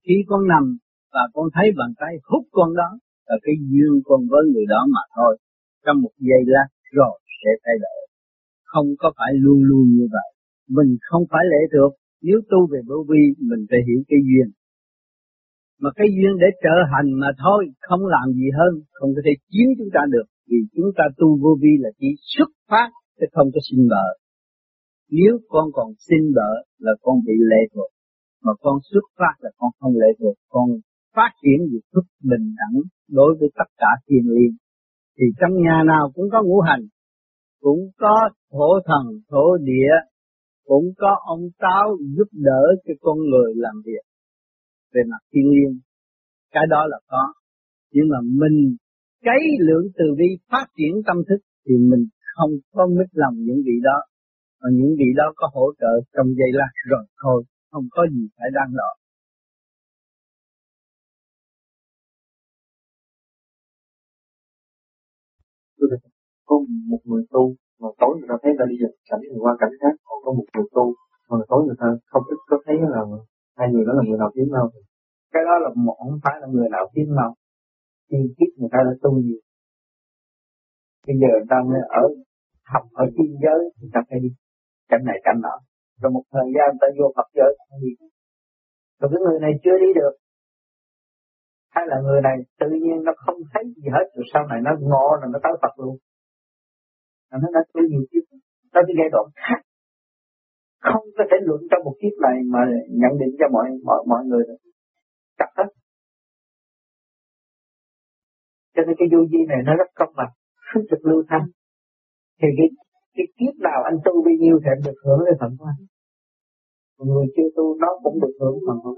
Khi 0.04 0.14
con 0.28 0.48
nằm 0.48 0.76
và 1.14 1.22
con 1.34 1.46
thấy 1.54 1.66
bàn 1.78 1.90
tay 2.00 2.12
hút 2.28 2.44
con 2.56 2.68
đó 2.80 2.90
là 3.28 3.36
cái 3.44 3.54
duyên 3.70 3.92
con 4.04 4.20
với 4.30 4.44
người 4.52 4.66
đó 4.74 4.80
mà 4.94 5.02
thôi. 5.16 5.32
Trong 5.84 5.96
một 6.02 6.14
giây 6.18 6.42
lát 6.54 6.68
rồi 6.98 7.14
sẽ 7.40 7.50
thay 7.64 7.76
đổi. 7.84 8.00
Không 8.72 8.88
có 8.98 9.12
phải 9.18 9.32
luôn 9.44 9.58
luôn 9.68 9.84
như 9.96 10.06
vậy. 10.16 10.30
Mình 10.76 10.90
không 11.08 11.24
phải 11.30 11.44
lệ 11.52 11.62
thuộc. 11.72 11.92
Nếu 12.22 12.38
tu 12.50 12.60
về 12.72 12.80
vô 12.88 12.98
vi 13.10 13.22
mình 13.50 13.62
phải 13.70 13.80
hiểu 13.86 14.00
cái 14.08 14.20
duyên. 14.28 14.48
Mà 15.82 15.90
cái 15.98 16.08
duyên 16.16 16.32
để 16.42 16.48
trở 16.64 16.76
hành 16.92 17.08
mà 17.22 17.30
thôi, 17.44 17.60
không 17.80 18.02
làm 18.06 18.26
gì 18.38 18.48
hơn, 18.58 18.72
không 18.92 19.10
có 19.16 19.20
thể 19.26 19.32
chiếm 19.50 19.68
chúng 19.78 19.92
ta 19.96 20.00
được. 20.14 20.26
Vì 20.48 20.58
chúng 20.76 20.90
ta 20.98 21.04
tu 21.18 21.28
vô 21.42 21.52
vi 21.62 21.72
là 21.84 21.90
chỉ 22.00 22.08
xuất 22.32 22.50
phát, 22.70 22.88
chứ 23.20 23.26
không 23.32 23.48
có 23.54 23.60
sinh 23.70 23.84
vợ. 23.90 24.06
Nếu 25.10 25.32
con 25.48 25.66
còn 25.72 25.88
sinh 26.08 26.32
vợ 26.36 26.52
là 26.78 26.92
con 27.02 27.16
bị 27.26 27.34
lệ 27.50 27.62
thuộc 27.74 27.90
mà 28.44 28.52
con 28.60 28.76
xuất 28.90 29.06
phát 29.18 29.34
là 29.40 29.50
con 29.58 29.70
không 29.80 29.94
lệ 30.02 30.10
thuộc, 30.20 30.36
con 30.48 30.68
phát 31.16 31.32
triển 31.42 31.58
việc 31.72 31.84
thức 31.94 32.06
bình 32.30 32.46
đẳng 32.60 32.76
đối 33.08 33.30
với 33.38 33.48
tất 33.58 33.68
cả 33.76 33.90
thiên 34.06 34.24
liên 34.36 34.52
Thì 35.18 35.24
trong 35.40 35.54
nhà 35.64 35.82
nào 35.86 36.12
cũng 36.14 36.28
có 36.32 36.42
ngũ 36.42 36.60
hành, 36.60 36.84
cũng 37.60 37.80
có 37.98 38.14
thổ 38.52 38.70
thần, 38.88 39.04
thổ 39.30 39.56
địa, 39.56 39.94
cũng 40.64 40.84
có 40.96 41.16
ông 41.26 41.42
táo 41.58 41.96
giúp 42.16 42.28
đỡ 42.32 42.62
cho 42.84 42.94
con 43.00 43.18
người 43.18 43.52
làm 43.56 43.74
việc 43.86 44.04
về 44.94 45.02
mặt 45.10 45.22
thiên 45.32 45.46
liên 45.50 45.80
Cái 46.52 46.64
đó 46.70 46.86
là 46.86 46.98
có. 47.06 47.32
Nhưng 47.92 48.08
mà 48.12 48.18
mình 48.22 48.76
cái 49.22 49.38
lượng 49.58 49.86
từ 49.98 50.04
bi 50.18 50.28
phát 50.50 50.66
triển 50.76 50.92
tâm 51.06 51.16
thức 51.28 51.40
thì 51.66 51.74
mình 51.90 52.04
không 52.36 52.50
có 52.72 52.86
mít 52.86 53.08
lòng 53.12 53.34
những 53.36 53.60
vị 53.66 53.76
đó. 53.82 53.98
Và 54.60 54.68
những 54.72 54.94
vị 54.98 55.08
đó 55.16 55.32
có 55.36 55.50
hỗ 55.54 55.66
trợ 55.80 55.92
trong 56.16 56.26
giây 56.26 56.50
lát 56.52 56.72
rồi 56.90 57.04
thôi 57.22 57.42
không 57.70 57.86
có 57.90 58.06
gì 58.12 58.28
phải 58.36 58.48
tôi 65.83 65.89
được 65.93 66.01
có 66.49 66.55
một 66.91 67.03
người 67.09 67.24
tu 67.35 67.45
mà 67.83 67.89
tối 68.01 68.12
người 68.16 68.28
ta 68.30 68.37
thấy 68.43 68.53
ta 68.59 68.64
đi 68.70 68.76
dịch 68.83 68.95
cảnh 69.09 69.22
người 69.30 69.43
qua 69.45 69.55
cảnh 69.62 69.74
khác, 69.80 69.95
còn 70.07 70.18
có 70.24 70.30
một 70.39 70.47
người 70.53 70.68
tu 70.76 70.85
mà 71.30 71.37
tối 71.51 71.61
người 71.66 71.78
ta 71.83 71.89
không 72.12 72.24
ít 72.35 72.41
có 72.51 72.57
thấy 72.64 72.76
là 72.95 73.03
hai 73.59 73.66
người 73.72 73.85
đó 73.87 73.93
là 73.99 74.03
người 74.07 74.18
nào 74.22 74.30
kiếm 74.35 74.49
nhau 74.55 74.66
cái 75.33 75.43
đó 75.49 75.55
là 75.64 75.70
một, 75.85 75.97
không 75.99 76.18
phải 76.24 76.37
là 76.41 76.47
người 76.55 76.68
nào 76.74 76.85
kiếm 76.95 77.09
nhau 77.18 77.30
chi 78.09 78.18
kiếp 78.37 78.51
người 78.59 78.72
ta 78.74 78.78
đã 78.87 78.93
tu 79.03 79.11
nhiều. 79.24 79.41
Bây 81.07 81.16
giờ 81.20 81.28
người 81.35 81.49
ta 81.53 81.59
mới 81.68 81.80
ở, 82.03 82.05
học 82.72 82.85
ở 83.03 83.05
thiên 83.14 83.30
giới 83.43 83.61
thì 83.76 83.87
ta 83.95 84.01
phải 84.09 84.18
đi. 84.24 84.30
Cảnh 84.91 85.05
này 85.09 85.18
cảnh 85.26 85.39
nọ. 85.45 85.57
Rồi 86.01 86.11
một 86.16 86.24
thời 86.33 86.49
gian 86.57 86.68
ta 86.80 86.87
vô 86.99 87.07
Phật 87.16 87.28
giới, 87.39 87.53
không 87.59 87.80
đi. 87.85 87.93
Rồi 89.01 89.09
cái 89.12 89.20
người 89.24 89.39
này 89.45 89.53
chưa 89.64 89.76
đi 89.85 89.91
được 90.01 90.14
hay 91.75 91.85
là 91.91 91.97
người 92.05 92.20
này 92.29 92.37
tự 92.61 92.68
nhiên 92.83 92.97
nó 93.07 93.12
không 93.25 93.39
thấy 93.53 93.64
gì 93.77 93.89
hết, 93.97 94.07
rồi 94.14 94.25
sau 94.33 94.43
này 94.51 94.59
nó 94.66 94.70
ngộ 94.91 95.07
rồi 95.20 95.29
nó 95.33 95.39
tới 95.45 95.53
Phật 95.62 95.75
luôn. 95.83 95.97
Nó 97.31 97.49
đã 97.55 97.61
tu 97.73 97.81
nhiều 97.91 98.05
kiếp. 98.11 98.25
Tới 98.73 98.83
cái 98.87 98.95
giai 98.99 99.09
đoạn 99.14 99.27
khác. 99.45 99.61
Không 100.89 101.05
có 101.16 101.25
thể 101.31 101.37
luận 101.47 101.61
trong 101.70 101.83
một 101.85 101.97
kiếp 102.01 102.14
này 102.27 102.37
mà 102.53 102.61
nhận 103.01 103.12
định 103.20 103.33
cho 103.39 103.47
mọi 103.55 103.66
mọi 103.89 104.01
mọi 104.11 104.23
người 104.29 104.43
được. 104.49 104.61
Chặt 105.39 105.51
hết. 105.57 105.68
Cho 108.75 108.83
nên 108.87 108.95
cái 108.99 109.09
vô 109.12 109.20
vi 109.31 109.41
này 109.49 109.61
nó 109.66 109.73
rất 109.81 109.91
công 109.95 110.12
bằng 110.16 110.33
không 110.68 110.83
được 110.91 111.03
lưu 111.09 111.23
thanh. 111.31 111.47
Thì 112.41 112.49
cái 112.59 112.68
cái 113.16 113.27
kiếp 113.39 113.55
nào 113.66 113.81
anh 113.91 113.97
tu 114.05 114.12
bao 114.27 114.35
nhiêu 114.43 114.57
thì 114.62 114.68
anh 114.75 114.83
được 114.87 114.99
hưởng 115.05 115.20
cái 115.27 115.35
phần 115.41 115.51
của 115.59 115.66
anh. 115.73 115.81
Người 117.09 117.27
chưa 117.37 117.49
tu, 117.57 117.64
nó 117.83 117.89
cũng 118.03 118.20
được 118.23 118.35
hưởng 118.41 118.57
phần 118.66 118.77
của 118.83 118.95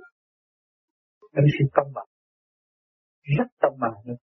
anh. 1.32 1.44
Sự 1.58 1.64
công 1.76 1.92
bằng 1.94 2.06
rất 3.38 3.46
tâm 3.60 3.72
bằng 3.80 3.94
nữa 4.04 4.14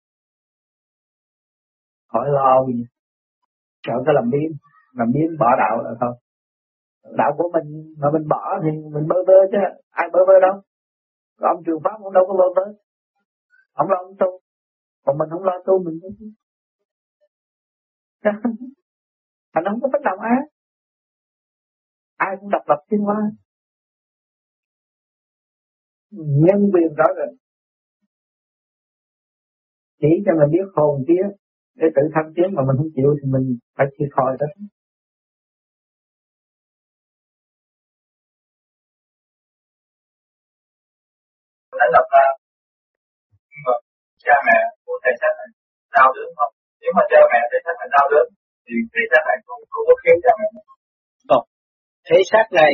hỏi 2.12 2.28
lo 2.30 2.64
gì. 2.66 2.84
Sợ 3.86 3.92
cái 4.06 4.14
làm 4.14 4.30
biến 4.30 4.50
làm 4.92 5.08
biến 5.14 5.36
bỏ 5.38 5.46
đạo 5.58 5.82
là 5.84 5.90
thôi. 6.00 6.14
Đạo 7.16 7.32
của 7.38 7.50
mình 7.52 7.94
mà 7.98 8.08
mình 8.12 8.28
bỏ 8.28 8.58
thì 8.62 8.70
mình 8.94 9.08
bơ 9.08 9.16
vơ 9.26 9.38
chứ. 9.52 9.58
Ai 9.90 10.08
bơ 10.12 10.18
vơ 10.26 10.34
đâu? 10.42 10.62
Rồi 11.38 11.50
ông 11.54 11.62
trường 11.66 11.80
pháp 11.84 11.96
cũng 12.02 12.12
đâu 12.12 12.24
có 12.28 12.34
bơ 12.34 12.44
vơ. 12.56 12.72
Ông 13.72 13.88
lo 13.90 13.96
ông 13.96 14.16
tu. 14.18 14.40
Còn 15.04 15.18
mình 15.18 15.28
không 15.30 15.44
lo 15.44 15.52
tu, 15.66 15.84
mình 15.84 16.00
tu. 16.02 16.08
Thành 19.54 19.64
không 19.64 19.80
có 19.82 19.88
bất 19.92 20.02
động 20.04 20.18
á 20.20 20.36
ai 22.16 22.36
cũng 22.40 22.50
độc 22.50 22.62
lập 22.66 22.84
tiến 22.88 23.00
hóa 23.00 23.16
nhân 26.10 26.70
quyền 26.72 26.94
rõ 26.96 27.04
ràng 27.16 27.34
chỉ 30.00 30.10
cho 30.24 30.32
mình 30.38 30.50
biết 30.54 30.66
hồn 30.76 31.04
tía 31.08 31.24
để 31.80 31.86
tự 31.96 32.02
thăng 32.14 32.28
tiến 32.34 32.48
mà 32.56 32.62
mình 32.66 32.76
không 32.78 32.92
chịu 32.96 33.10
thì 33.18 33.26
mình 33.34 33.46
phải 33.76 33.86
thiệt 33.94 34.08
thòi 34.16 34.32
đó. 34.40 34.46
Đã 41.80 41.86
lập 41.94 42.06
ra 42.14 42.26
mà 43.64 43.74
cha 44.24 44.36
mẹ 44.46 44.58
của 44.84 44.96
thầy 45.04 45.14
sát 45.20 45.32
này 45.38 45.48
đau 45.96 46.08
đớn 46.16 46.28
không? 46.38 46.52
Nếu 46.80 46.90
mà 46.96 47.02
cha 47.10 47.20
mẹ 47.32 47.40
thầy 47.50 47.60
sát 47.64 47.76
này 47.80 47.88
đau 47.96 48.06
đớn 48.12 48.26
thì 48.66 48.74
thầy 48.92 49.04
sát 49.10 49.22
này 49.28 49.36
cũng 49.46 49.62
không 49.72 49.84
có 49.88 49.94
khiến 50.02 50.16
cha 50.24 50.32
mẹ 50.40 50.46
không 50.56 50.80
thế 52.10 52.18
xác 52.30 52.46
này 52.52 52.72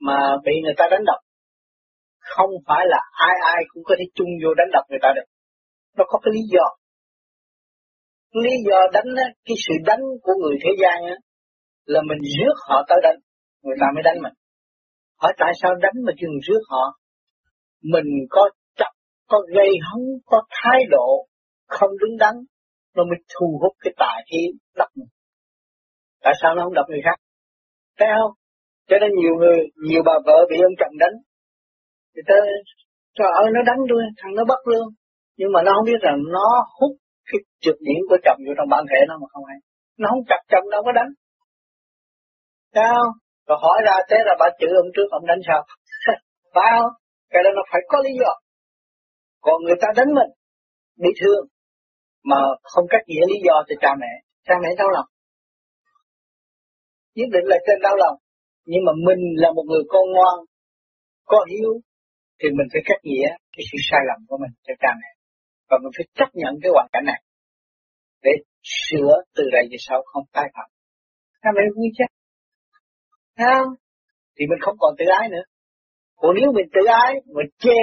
mà 0.00 0.18
bị 0.44 0.52
người 0.62 0.74
ta 0.76 0.84
đánh 0.90 1.04
đập 1.10 1.20
không 2.34 2.50
phải 2.66 2.84
là 2.92 3.00
ai 3.28 3.34
ai 3.54 3.62
cũng 3.68 3.82
có 3.88 3.94
thể 3.98 4.04
chung 4.14 4.30
vô 4.42 4.50
đánh 4.58 4.70
đập 4.72 4.84
người 4.90 5.02
ta 5.02 5.08
được 5.16 5.26
cái 6.22 6.32
lý 6.36 6.42
do. 6.54 6.66
Lý 8.44 8.54
do 8.68 8.78
đánh 8.94 9.10
á, 9.24 9.26
cái 9.46 9.56
sự 9.64 9.74
đánh 9.86 10.02
của 10.22 10.32
người 10.42 10.56
thế 10.62 10.70
gian 10.82 10.98
á, 11.14 11.16
là 11.84 12.00
mình 12.08 12.22
rước 12.36 12.56
họ 12.68 12.84
tới 12.88 12.98
đánh 13.02 13.18
người 13.62 13.76
ta 13.80 13.86
mới 13.94 14.02
đánh 14.02 14.18
mình. 14.22 14.32
Hỏi 15.22 15.32
tại 15.38 15.52
sao 15.62 15.74
đánh 15.74 15.96
mà 16.06 16.12
chừng 16.20 16.36
rước 16.46 16.62
họ? 16.68 16.84
Mình 17.82 18.08
có 18.30 18.42
chấp 18.78 18.92
có 19.28 19.38
gây 19.56 19.70
hấn 19.88 20.02
có 20.26 20.42
thái 20.50 20.80
độ 20.90 21.26
không 21.66 21.90
đứng 22.00 22.16
đắn 22.18 22.34
nó 22.96 23.04
mới 23.04 23.18
thu 23.34 23.58
hút 23.62 23.72
cái 23.80 23.92
tài 23.96 24.24
khí 24.30 24.42
đập 24.76 24.88
mình. 24.94 25.08
Tại 26.22 26.34
sao 26.42 26.54
nó 26.54 26.62
không 26.64 26.74
đập 26.74 26.86
người 26.88 27.00
khác? 27.04 27.18
Thấy 27.98 28.08
không? 28.18 28.32
Cho 28.88 28.96
nên 29.00 29.10
nhiều 29.20 29.34
người 29.40 29.58
nhiều 29.88 30.02
bà 30.06 30.12
vợ 30.26 30.38
bị 30.50 30.56
ông 30.68 30.76
chồng 30.80 30.98
đánh. 30.98 31.16
Thì 32.14 32.22
ta 32.28 32.34
trời 33.18 33.30
ơi 33.42 33.50
nó 33.54 33.60
đánh 33.66 33.80
tôi 33.88 34.02
thằng 34.18 34.34
nó 34.34 34.44
bắt 34.44 34.58
lương 34.70 34.88
nhưng 35.38 35.52
mà 35.54 35.60
nó 35.66 35.70
không 35.74 35.88
biết 35.90 36.00
rằng 36.06 36.18
nó 36.36 36.48
hút 36.78 36.92
cái 37.28 37.40
trực 37.64 37.76
điểm 37.86 38.00
của 38.08 38.18
chồng 38.24 38.40
vô 38.46 38.52
trong 38.56 38.68
bản 38.72 38.84
thể 38.90 38.98
nó 39.08 39.14
mà 39.22 39.26
không 39.32 39.44
hay. 39.50 39.58
Nó 40.00 40.06
không 40.10 40.24
chặt 40.30 40.40
chồng 40.52 40.70
đâu, 40.70 40.82
có 40.86 40.92
đánh. 40.92 41.10
Sao 42.74 43.00
rồi 43.46 43.58
hỏi 43.62 43.78
ra 43.86 43.96
thế 44.10 44.16
là 44.28 44.34
bà 44.40 44.46
chữ 44.60 44.68
ông 44.82 44.90
trước, 44.94 45.08
ông 45.10 45.26
đánh 45.26 45.40
sao? 45.48 45.60
Phải 46.54 46.68
không? 46.74 46.92
Cái 47.30 47.42
đó 47.44 47.50
nó 47.56 47.62
phải 47.70 47.80
có 47.88 47.98
lý 48.04 48.12
do. 48.20 48.32
Còn 49.40 49.56
người 49.64 49.78
ta 49.82 49.88
đánh 49.96 50.10
mình, 50.18 50.30
bị 51.02 51.10
thương, 51.20 51.44
mà 52.24 52.36
không 52.62 52.86
cách 52.90 53.04
nghĩa 53.06 53.24
lý 53.30 53.38
do 53.46 53.54
thì 53.68 53.74
cha 53.80 53.90
mẹ 54.00 54.12
cha 54.46 54.54
mẹ 54.62 54.68
đau 54.78 54.88
lòng. 54.96 55.08
Nhất 57.14 57.28
định 57.32 57.44
là 57.44 57.56
trên 57.66 57.78
đau 57.82 57.96
lòng. 57.96 58.16
Nhưng 58.64 58.82
mà 58.86 58.92
mình 59.06 59.22
là 59.42 59.48
một 59.56 59.64
người 59.70 59.84
con 59.88 60.04
ngoan, 60.14 60.36
có 61.24 61.38
hiếu, 61.50 61.72
thì 62.40 62.48
mình 62.58 62.68
phải 62.72 62.82
cách 62.84 63.02
nghĩa 63.02 63.28
cái 63.56 63.64
sự 63.72 63.78
sai 63.90 64.00
lầm 64.08 64.20
của 64.28 64.38
mình 64.42 64.52
cho 64.66 64.74
cha 64.80 64.90
mẹ 65.00 65.10
và 65.72 65.78
mình 65.82 65.92
phải 65.96 66.06
chấp 66.18 66.30
nhận 66.40 66.52
cái 66.62 66.70
hoàn 66.74 66.88
cảnh 66.92 67.04
này 67.10 67.20
để 68.22 68.32
sửa 68.76 69.14
từ 69.36 69.44
đây 69.52 69.64
về 69.70 69.78
sau 69.86 69.98
không 70.10 70.24
tái 70.32 70.48
phạm 70.54 70.68
các 71.42 71.52
bạn 71.56 71.66
vui 71.76 71.88
chứ 71.96 72.04
không 73.38 73.68
thì 74.36 74.42
mình 74.50 74.60
không 74.64 74.76
còn 74.82 74.94
tự 74.98 75.04
ái 75.20 75.28
nữa 75.34 75.46
còn 76.20 76.30
nếu 76.36 76.48
mình 76.56 76.68
tự 76.74 76.82
ái 77.04 77.12
mình 77.36 77.50
che 77.64 77.80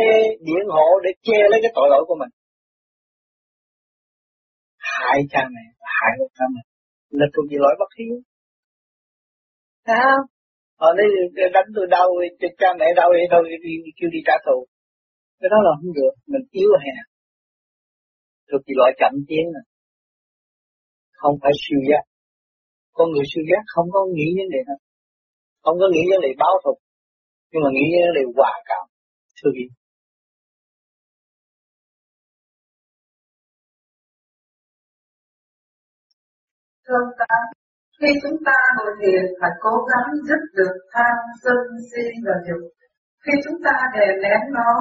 điện 0.47 0.65
hộ 0.75 0.87
để 1.03 1.11
che 1.27 1.39
lấy 1.51 1.59
cái 1.63 1.71
tội 1.75 1.87
lỗi 1.93 2.03
của 2.07 2.17
mình 2.21 2.31
hại 4.99 5.19
cha 5.31 5.41
mẹ, 5.53 5.65
hại 5.95 6.11
người 6.17 6.31
ta 6.37 6.45
mình 6.55 6.67
Là 7.19 7.25
thuộc 7.33 7.45
về 7.51 7.57
lỗi 7.63 7.75
bất 7.79 7.91
hiếu. 7.97 8.15
Thấy 9.85 9.97
không? 10.03 10.25
Họ 10.79 10.87
nói 10.97 11.07
đánh 11.55 11.69
tôi 11.75 11.87
đau, 11.95 12.07
cha 12.61 12.69
mẹ 12.79 12.87
đau 12.99 13.09
vậy 13.15 13.25
thôi, 13.31 13.43
đi, 13.63 13.73
kêu 13.97 14.09
đi 14.15 14.19
trả 14.27 14.35
thù. 14.45 14.57
Cái 15.39 15.49
đó 15.53 15.57
là 15.65 15.71
không 15.77 15.93
được, 15.99 16.13
mình 16.31 16.45
yếu 16.51 16.69
hèn. 16.83 17.03
Thuộc 18.49 18.61
về 18.65 18.73
loại 18.79 18.91
chậm 18.99 19.13
tiến 19.27 19.45
à. 19.61 19.63
Không 21.21 21.35
phải 21.41 21.53
siêu 21.61 21.79
giác. 21.89 22.03
Con 22.97 23.07
người 23.11 23.25
siêu 23.31 23.43
giác 23.49 23.63
không 23.73 23.87
có 23.95 24.01
nghĩ 24.15 24.27
vấn 24.37 24.47
đề 24.53 24.61
đó. 24.69 24.75
Không 25.63 25.77
có 25.81 25.87
nghĩ 25.93 26.03
vấn 26.11 26.21
đề 26.25 26.31
báo 26.41 26.53
thù. 26.63 26.73
Nhưng 27.51 27.61
mà 27.63 27.69
nghĩ 27.75 27.85
vấn 28.03 28.13
đề 28.17 28.23
hòa 28.35 28.53
cảm. 28.69 28.83
Thương 29.37 29.53
yêu. 29.61 29.69
thương 36.89 37.09
ta, 37.21 37.35
khi 37.99 38.09
chúng 38.23 38.37
ta 38.47 38.57
ngồi 38.75 38.91
thiền 38.99 39.23
phải 39.39 39.53
cố 39.65 39.73
gắng 39.91 40.09
dứt 40.27 40.41
được 40.57 40.75
tham, 40.93 41.15
sân, 41.43 41.59
si 41.89 42.03
và 42.25 42.35
dục. 42.47 42.63
Khi 43.23 43.33
chúng 43.45 43.59
ta 43.65 43.75
đè 43.95 44.07
nén 44.23 44.41
nó, 44.57 44.71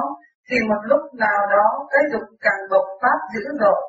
thì 0.49 0.57
một 0.69 0.81
lúc 0.91 1.03
nào 1.25 1.39
đó 1.55 1.67
cái 1.91 2.03
dục 2.11 2.25
càng 2.45 2.61
bộc 2.71 2.85
phát 3.01 3.19
dữ 3.33 3.43
dội. 3.61 3.81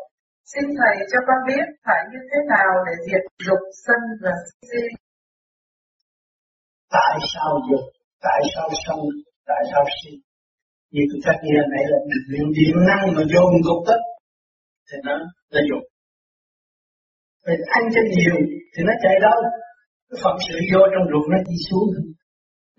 Xin 0.52 0.64
Thầy 0.78 0.94
cho 1.10 1.18
con 1.26 1.38
biết 1.48 1.66
phải 1.86 2.02
như 2.10 2.20
thế 2.30 2.38
nào 2.54 2.70
để 2.86 2.94
diệt 3.06 3.24
dục, 3.46 3.62
sân 3.84 4.00
và 4.22 4.32
si. 4.68 4.82
Tại 6.96 7.14
sao 7.32 7.50
dục? 7.68 7.84
Tại 8.26 8.40
sao 8.54 8.68
sân? 8.84 8.98
Tại 9.50 9.62
sao 9.70 9.84
si? 9.96 10.12
Như 10.92 11.02
cái 11.10 11.20
cách 11.24 11.40
nghe 11.44 11.60
này 11.74 11.84
là 11.92 11.98
điện 12.30 12.46
điện 12.56 12.76
năng 12.88 13.04
mà 13.16 13.22
dồn 13.32 13.52
cục 13.66 13.80
tất 13.88 14.00
thì 14.88 14.96
nó 15.06 15.14
là 15.54 15.60
dục 15.70 15.82
mình 17.46 17.62
ăn 17.76 17.82
cho 17.94 18.02
nhiều 18.14 18.36
thì 18.72 18.80
nó 18.88 18.92
chạy 19.02 19.16
đâu 19.26 19.38
cái 20.08 20.18
phận 20.22 20.36
sự 20.46 20.56
vô 20.72 20.82
trong 20.92 21.06
ruột 21.10 21.24
nó 21.32 21.38
đi 21.48 21.56
xuống 21.68 21.90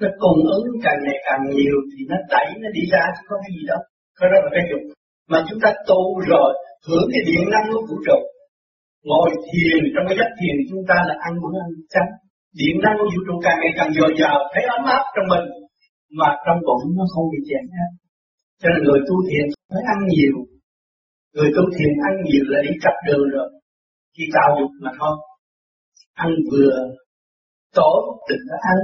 nó 0.01 0.09
cung 0.23 0.39
ứng 0.57 0.67
càng 0.85 0.99
ngày 1.05 1.19
càng 1.27 1.41
nhiều 1.55 1.77
thì 1.91 1.99
nó 2.11 2.17
đẩy 2.33 2.47
nó 2.63 2.69
đi 2.77 2.83
ra, 2.93 3.03
chứ 3.15 3.21
có 3.29 3.35
cái 3.43 3.51
gì 3.55 3.63
đâu. 3.71 3.81
Cái 4.19 4.27
đó 4.31 4.37
là 4.45 4.49
cái 4.55 4.63
dục 4.71 4.83
mà 5.31 5.39
chúng 5.47 5.59
ta 5.63 5.69
tu 5.89 6.01
rồi, 6.31 6.51
hưởng 6.87 7.07
cái 7.13 7.21
điện 7.27 7.43
năng 7.53 7.65
của 7.71 7.83
vũ 7.87 7.97
trụ. 8.07 8.19
Ngồi 9.09 9.29
thiền, 9.47 9.79
trong 9.93 10.05
cái 10.07 10.15
giấc 10.19 10.31
thiền 10.39 10.55
chúng 10.69 10.83
ta 10.89 10.97
là 11.09 11.15
ăn 11.27 11.33
bữa 11.41 11.55
ăn 11.65 11.71
chánh 11.93 12.11
điện 12.59 12.75
năng 12.83 12.95
của 12.99 13.09
vũ 13.13 13.21
trụ 13.27 13.35
càng 13.45 13.57
ngày 13.61 13.73
càng 13.77 13.91
dồi 13.97 14.11
dào, 14.19 14.37
thấy 14.53 14.63
ấm 14.75 14.83
áp 14.97 15.03
trong 15.13 15.27
mình. 15.33 15.45
Mà 16.19 16.29
trong 16.45 16.59
bụng 16.67 16.83
nó 16.97 17.05
không 17.13 17.25
bị 17.33 17.39
chèn 17.49 17.63
ép. 17.83 17.91
Cho 18.61 18.67
nên 18.69 18.81
người 18.83 19.01
tu 19.07 19.15
thiền 19.27 19.45
phải 19.71 19.83
ăn 19.93 19.99
nhiều. 20.13 20.35
Người 21.35 21.49
tu 21.55 21.63
thiền 21.75 21.93
ăn 22.07 22.13
nhiều 22.27 22.45
là 22.51 22.59
đi 22.65 22.73
cặp 22.83 22.95
đường 23.07 23.25
rồi. 23.35 23.49
Khi 24.15 24.23
tạo 24.35 24.49
dục 24.59 24.71
mà 24.83 24.91
thôi. 24.99 25.15
Ăn 26.25 26.29
vừa, 26.51 26.75
tối 27.77 27.99
đừng 28.29 28.43
có 28.49 28.57
ăn 28.73 28.79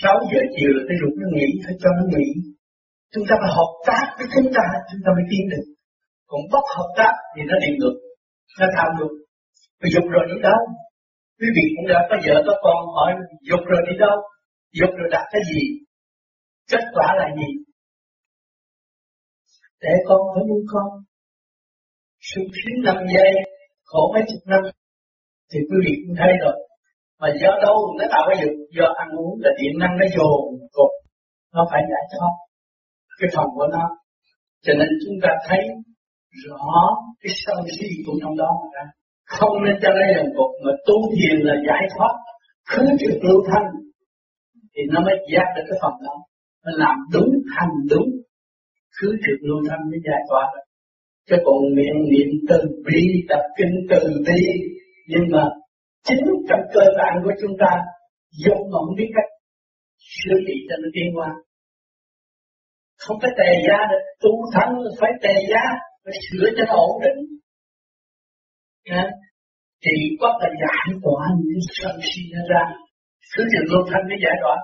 sáu 0.00 0.16
giờ 0.30 0.40
chiều 0.54 0.70
là 0.76 0.82
cái 0.88 0.96
dục 1.00 1.14
nó 1.20 1.26
nghỉ 1.36 1.48
phải 1.64 1.74
cho 1.82 1.90
nó 1.98 2.04
nghỉ. 2.12 2.26
Chúng 3.12 3.24
ta 3.28 3.34
phải 3.42 3.52
hợp 3.58 3.72
tác 3.88 4.04
với 4.18 4.26
chúng 4.34 4.48
ta 4.56 4.64
chúng 4.88 5.02
ta 5.04 5.10
mới 5.16 5.24
tiến 5.30 5.44
được. 5.52 5.66
Còn 6.30 6.40
bất 6.52 6.64
hợp 6.76 6.90
tác 7.00 7.12
thì 7.32 7.40
nó 7.50 7.56
đi 7.64 7.70
ngược 7.78 7.96
nó 8.60 8.66
tham 8.76 8.88
được. 8.98 9.12
Vì 9.80 9.88
dục 9.94 10.06
rồi 10.14 10.24
đi 10.30 10.36
đâu? 10.48 10.60
Quý 11.38 11.48
vị 11.56 11.64
cũng 11.74 11.86
đã 11.92 12.00
có 12.08 12.16
vợ 12.24 12.36
có 12.46 12.54
con 12.64 12.78
hỏi 12.96 13.10
dục 13.48 13.62
rồi 13.70 13.80
đi 13.88 13.94
đâu? 14.04 14.16
Dục 14.78 14.90
rồi 14.98 15.08
đạt 15.14 15.26
cái 15.32 15.42
gì? 15.50 15.62
Kết 16.70 16.84
quả 16.94 17.08
là 17.20 17.26
gì? 17.38 17.50
Để 19.82 19.94
con 20.08 20.20
phải 20.32 20.44
nuôi 20.48 20.62
con. 20.72 20.88
Sung 22.30 22.48
sướng 22.58 22.78
năm 22.84 22.98
giây, 23.14 23.32
khổ 23.84 24.12
mấy 24.14 24.22
chục 24.28 24.42
năm, 24.46 24.62
thì 25.50 25.58
quý 25.68 25.76
vị 25.84 25.92
cũng 26.02 26.16
thấy 26.18 26.32
rồi 26.44 26.56
mà 27.20 27.28
do 27.42 27.50
đâu 27.64 27.76
nó 27.98 28.04
tạo 28.12 28.22
cái 28.28 28.36
dục 28.42 28.54
do 28.76 28.86
ăn 29.02 29.08
uống 29.20 29.34
là 29.44 29.50
điện 29.60 29.72
năng 29.82 29.94
nó 30.00 30.06
dồn 30.16 30.40
cục 30.76 30.92
nó 31.54 31.62
phải 31.70 31.82
giải 31.92 32.04
thoát 32.12 32.34
cái 33.18 33.28
phần 33.34 33.48
của 33.56 33.68
nó. 33.76 33.84
Cho 34.64 34.72
nên 34.78 34.88
chúng 35.02 35.16
ta 35.22 35.28
thấy 35.48 35.60
rõ 36.44 36.68
cái 37.22 37.32
sân 37.42 37.58
si 37.74 37.88
cũng 38.06 38.18
trong 38.22 38.36
đó 38.36 38.50
mà 38.60 38.68
ra. 38.76 38.84
Không 39.38 39.54
nên 39.64 39.74
cho 39.82 39.88
nó 39.98 40.04
dần 40.16 40.26
cục 40.36 40.50
mà 40.64 40.72
tu 40.86 40.96
thiền 41.14 41.36
là 41.48 41.54
giải 41.68 41.84
thoát 41.94 42.14
khứ 42.70 42.84
trực 43.00 43.24
lưu 43.24 43.40
thanh. 43.50 43.68
Thì 44.74 44.82
nó 44.92 45.00
mới 45.06 45.16
giác 45.32 45.48
được 45.56 45.64
cái 45.68 45.78
phần 45.82 45.94
đó. 46.06 46.16
Nó 46.64 46.72
làm 46.82 46.96
đúng 47.12 47.32
thành 47.54 47.74
đúng. 47.90 48.08
Khứ 48.96 49.08
trực 49.24 49.38
lưu 49.48 49.58
thanh 49.68 49.82
mới 49.90 50.00
giải 50.08 50.22
thoát 50.28 50.46
được. 50.54 50.66
Chứ 51.28 51.36
còn 51.44 51.56
miệng 51.76 52.00
niệm 52.12 52.30
từ 52.48 52.58
bi, 52.86 53.02
tập 53.28 53.42
kinh 53.56 53.74
từ 53.90 54.00
bi, 54.26 54.42
nhưng 55.08 55.24
mà 55.32 55.44
chính 56.06 56.26
trong 56.48 56.62
cơ 56.74 56.84
bản 56.98 57.14
của 57.24 57.34
chúng 57.40 57.54
ta 57.62 57.72
dùng 58.44 58.62
mà 58.72 58.78
biết 58.98 59.10
cách 59.16 59.30
xử 60.22 60.34
lý 60.46 60.54
cho 60.68 60.76
nó 60.82 60.88
tiến 60.94 61.08
qua 61.16 61.30
không 63.02 63.18
phải 63.22 63.32
tề 63.38 63.50
giá 63.66 63.78
được 63.90 64.02
tu 64.22 64.32
thân 64.54 64.68
phải 65.00 65.12
tề 65.22 65.34
giá 65.50 65.64
phải 66.04 66.14
sửa 66.26 66.46
cho 66.56 66.64
nó 66.68 66.74
ổn 66.86 66.94
định. 67.04 67.18
À, 69.00 69.04
thì 69.84 69.94
có 70.20 70.28
là 70.40 70.48
giải 70.62 70.88
tỏa 71.04 71.22
những 71.44 71.64
sân 71.78 71.96
si 72.08 72.22
nó 72.34 72.42
ra 72.52 72.64
cứ 73.36 73.42
trường 73.50 73.68
luân 73.70 73.82
thanh 73.90 74.04
mới 74.08 74.18
giải 74.24 74.36
tỏa. 74.42 74.56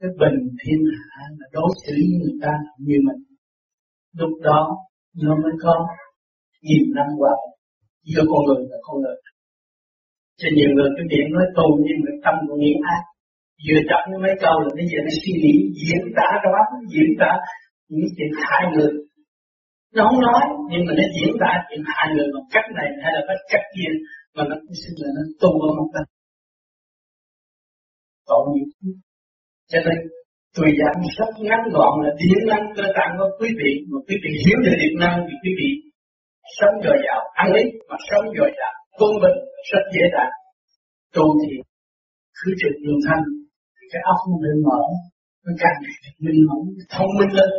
Cái 0.00 0.10
bình 0.20 0.38
thiên 0.60 0.80
hạ 1.10 1.22
là 1.38 1.46
đối 1.52 1.70
xử 1.82 1.94
người 2.20 2.36
ta 2.42 2.52
như 2.86 2.96
mình 3.06 3.20
lúc 4.20 4.30
đó 4.42 4.60
nó 5.24 5.36
mới 5.42 5.52
có 5.62 5.74
nhiều 6.62 6.84
năm 6.96 7.06
qua. 7.18 7.34
Giữa 8.02 8.22
con 8.30 8.40
người 8.46 8.62
và 8.70 8.76
con 8.82 8.96
người 9.02 9.16
cho 10.40 10.48
nhiều 10.56 10.70
người 10.74 10.90
cái 10.96 11.04
miệng 11.10 11.28
nói 11.36 11.46
tu 11.56 11.66
nhưng 11.86 11.98
mà 12.04 12.10
tâm 12.24 12.34
của 12.46 12.56
nghĩ 12.62 12.72
ác 12.94 13.02
vừa 13.66 13.80
chậm 13.90 14.02
những 14.08 14.22
mấy 14.26 14.34
câu 14.44 14.56
là 14.64 14.70
bây 14.78 14.86
giờ 14.90 14.98
nó 15.06 15.12
suy 15.20 15.32
nghĩ, 15.42 15.54
diễn 15.82 16.02
tả 16.18 16.28
đó, 16.44 16.56
diễn 16.92 17.10
tả 17.20 17.32
những 17.94 18.10
chuyện 18.16 18.30
hại 18.42 18.62
người. 18.72 18.92
Nó 19.94 20.00
không 20.08 20.20
nói, 20.28 20.42
nhưng 20.70 20.82
mà 20.86 20.92
nó 20.98 21.04
diễn 21.16 21.32
tả 21.42 21.52
chuyện 21.68 21.82
hại 21.92 22.06
người 22.14 22.28
bằng 22.34 22.46
cách 22.54 22.68
này 22.78 22.88
hay 23.02 23.10
là 23.16 23.22
cách 23.28 23.42
cách 23.52 23.66
kia, 23.74 23.90
mà 24.34 24.42
nó 24.48 24.54
cũng 24.62 24.76
xin 24.82 24.92
là 25.02 25.08
nó 25.16 25.22
tu 25.42 25.50
ở 25.68 25.70
một 25.78 25.88
tâm. 25.94 26.04
Tội 28.28 28.42
nghiệp. 28.52 28.70
Cho 29.70 29.78
nên 29.86 29.98
tôi 30.56 30.68
giảng 30.78 30.98
rất 31.18 31.30
ngắn 31.46 31.62
gọn 31.74 31.92
là 32.04 32.10
điện 32.20 32.40
năng 32.50 32.64
cơ 32.76 32.84
tạng 32.96 33.12
của 33.18 33.30
quý 33.40 33.48
vị, 33.60 33.72
mà 33.90 33.98
quý 34.06 34.16
vị 34.22 34.30
hiểu 34.44 34.58
được 34.64 34.76
điện 34.82 34.94
năng 35.02 35.16
thì 35.26 35.34
quý 35.42 35.52
vị 35.60 35.70
sống 36.58 36.74
dồi 36.84 36.98
dào, 37.06 37.20
ăn 37.42 37.48
ít 37.62 37.68
mà 37.88 37.96
sống 38.10 38.26
dồi 38.38 38.50
dào 38.58 38.74
quân 38.98 39.12
bình, 39.22 39.38
rất 39.70 39.84
dễ 39.94 40.04
đạt. 40.16 40.30
Tu 41.14 41.24
thì 41.40 41.52
cứ 42.38 42.48
trực 42.60 42.74
đường 42.84 43.00
thanh, 43.06 43.24
thì 43.76 43.84
cái 43.92 44.02
óc 44.12 44.18
nó 44.28 44.36
mới 44.42 44.54
mở 44.66 44.80
nó 45.44 45.52
càng 45.62 45.76
minh 46.24 46.40
mẫn 46.48 46.60
thông 46.94 47.10
minh 47.18 47.32
lên 47.38 47.50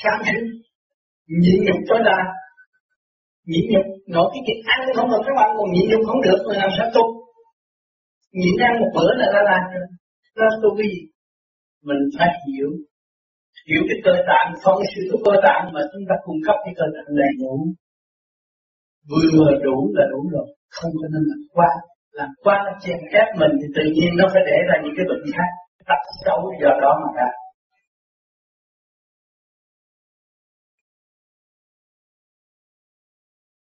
sáng 0.00 0.20
suốt 0.26 0.42
nhịn 1.42 1.58
nhục 1.66 1.80
tối 1.88 2.00
đa. 2.08 2.20
Nhịn 3.50 3.64
nhục, 3.72 3.86
nói 4.14 4.26
cái 4.32 4.40
chuyện 4.46 4.60
ăn 4.74 4.80
không 4.96 5.10
được, 5.10 5.22
các 5.26 5.34
bạn 5.38 5.48
còn 5.56 5.68
nhịn 5.74 5.86
nhục 5.90 6.02
không 6.08 6.20
được, 6.26 6.38
người 6.44 6.58
làm 6.62 6.70
sao 6.76 6.86
tu 6.94 7.04
nhịn 8.40 8.56
ăn 8.68 8.72
một 8.80 8.90
bữa 8.96 9.10
là 9.20 9.26
đã 9.34 9.40
làm 9.50 9.62
rồi. 9.74 9.86
Đó 10.38 10.46
tu 10.62 10.68
cái 10.78 10.86
gì? 10.92 11.00
Mình 11.88 12.02
phải 12.16 12.28
hiểu. 12.46 12.70
Hiểu 13.68 13.82
cái 13.88 13.98
cơ 14.04 14.14
tạng 14.30 14.48
phong 14.62 14.80
sự 14.92 15.02
của 15.10 15.20
cơ 15.26 15.34
tạng 15.46 15.62
mà 15.74 15.80
chúng 15.92 16.04
ta 16.08 16.14
cung 16.24 16.40
cấp 16.46 16.56
cái 16.64 16.74
cơ 16.78 16.86
tạng 16.94 17.10
đầy 17.20 17.32
đủ. 17.40 17.54
Vừa 19.10 19.50
đủ 19.66 19.76
là 19.96 20.04
đủ 20.12 20.20
rồi 20.34 20.48
không 20.76 20.92
cho 21.00 21.08
nên 21.12 21.22
làm 21.30 21.40
quá 21.56 21.70
làm 22.18 22.30
quá 22.44 22.56
nó 22.66 22.72
chèn 22.84 22.98
ép 23.20 23.28
mình 23.40 23.52
thì 23.60 23.66
tự 23.76 23.84
nhiên 23.94 24.10
nó 24.18 24.24
phải 24.32 24.42
để 24.50 24.58
ra 24.68 24.74
những 24.82 24.94
cái 24.96 25.06
bệnh 25.10 25.24
khác. 25.36 25.50
Tập 25.90 26.00
xấu 26.24 26.40
do 26.62 26.70
đó 26.82 26.90
mà 27.02 27.08
ra. 27.18 27.28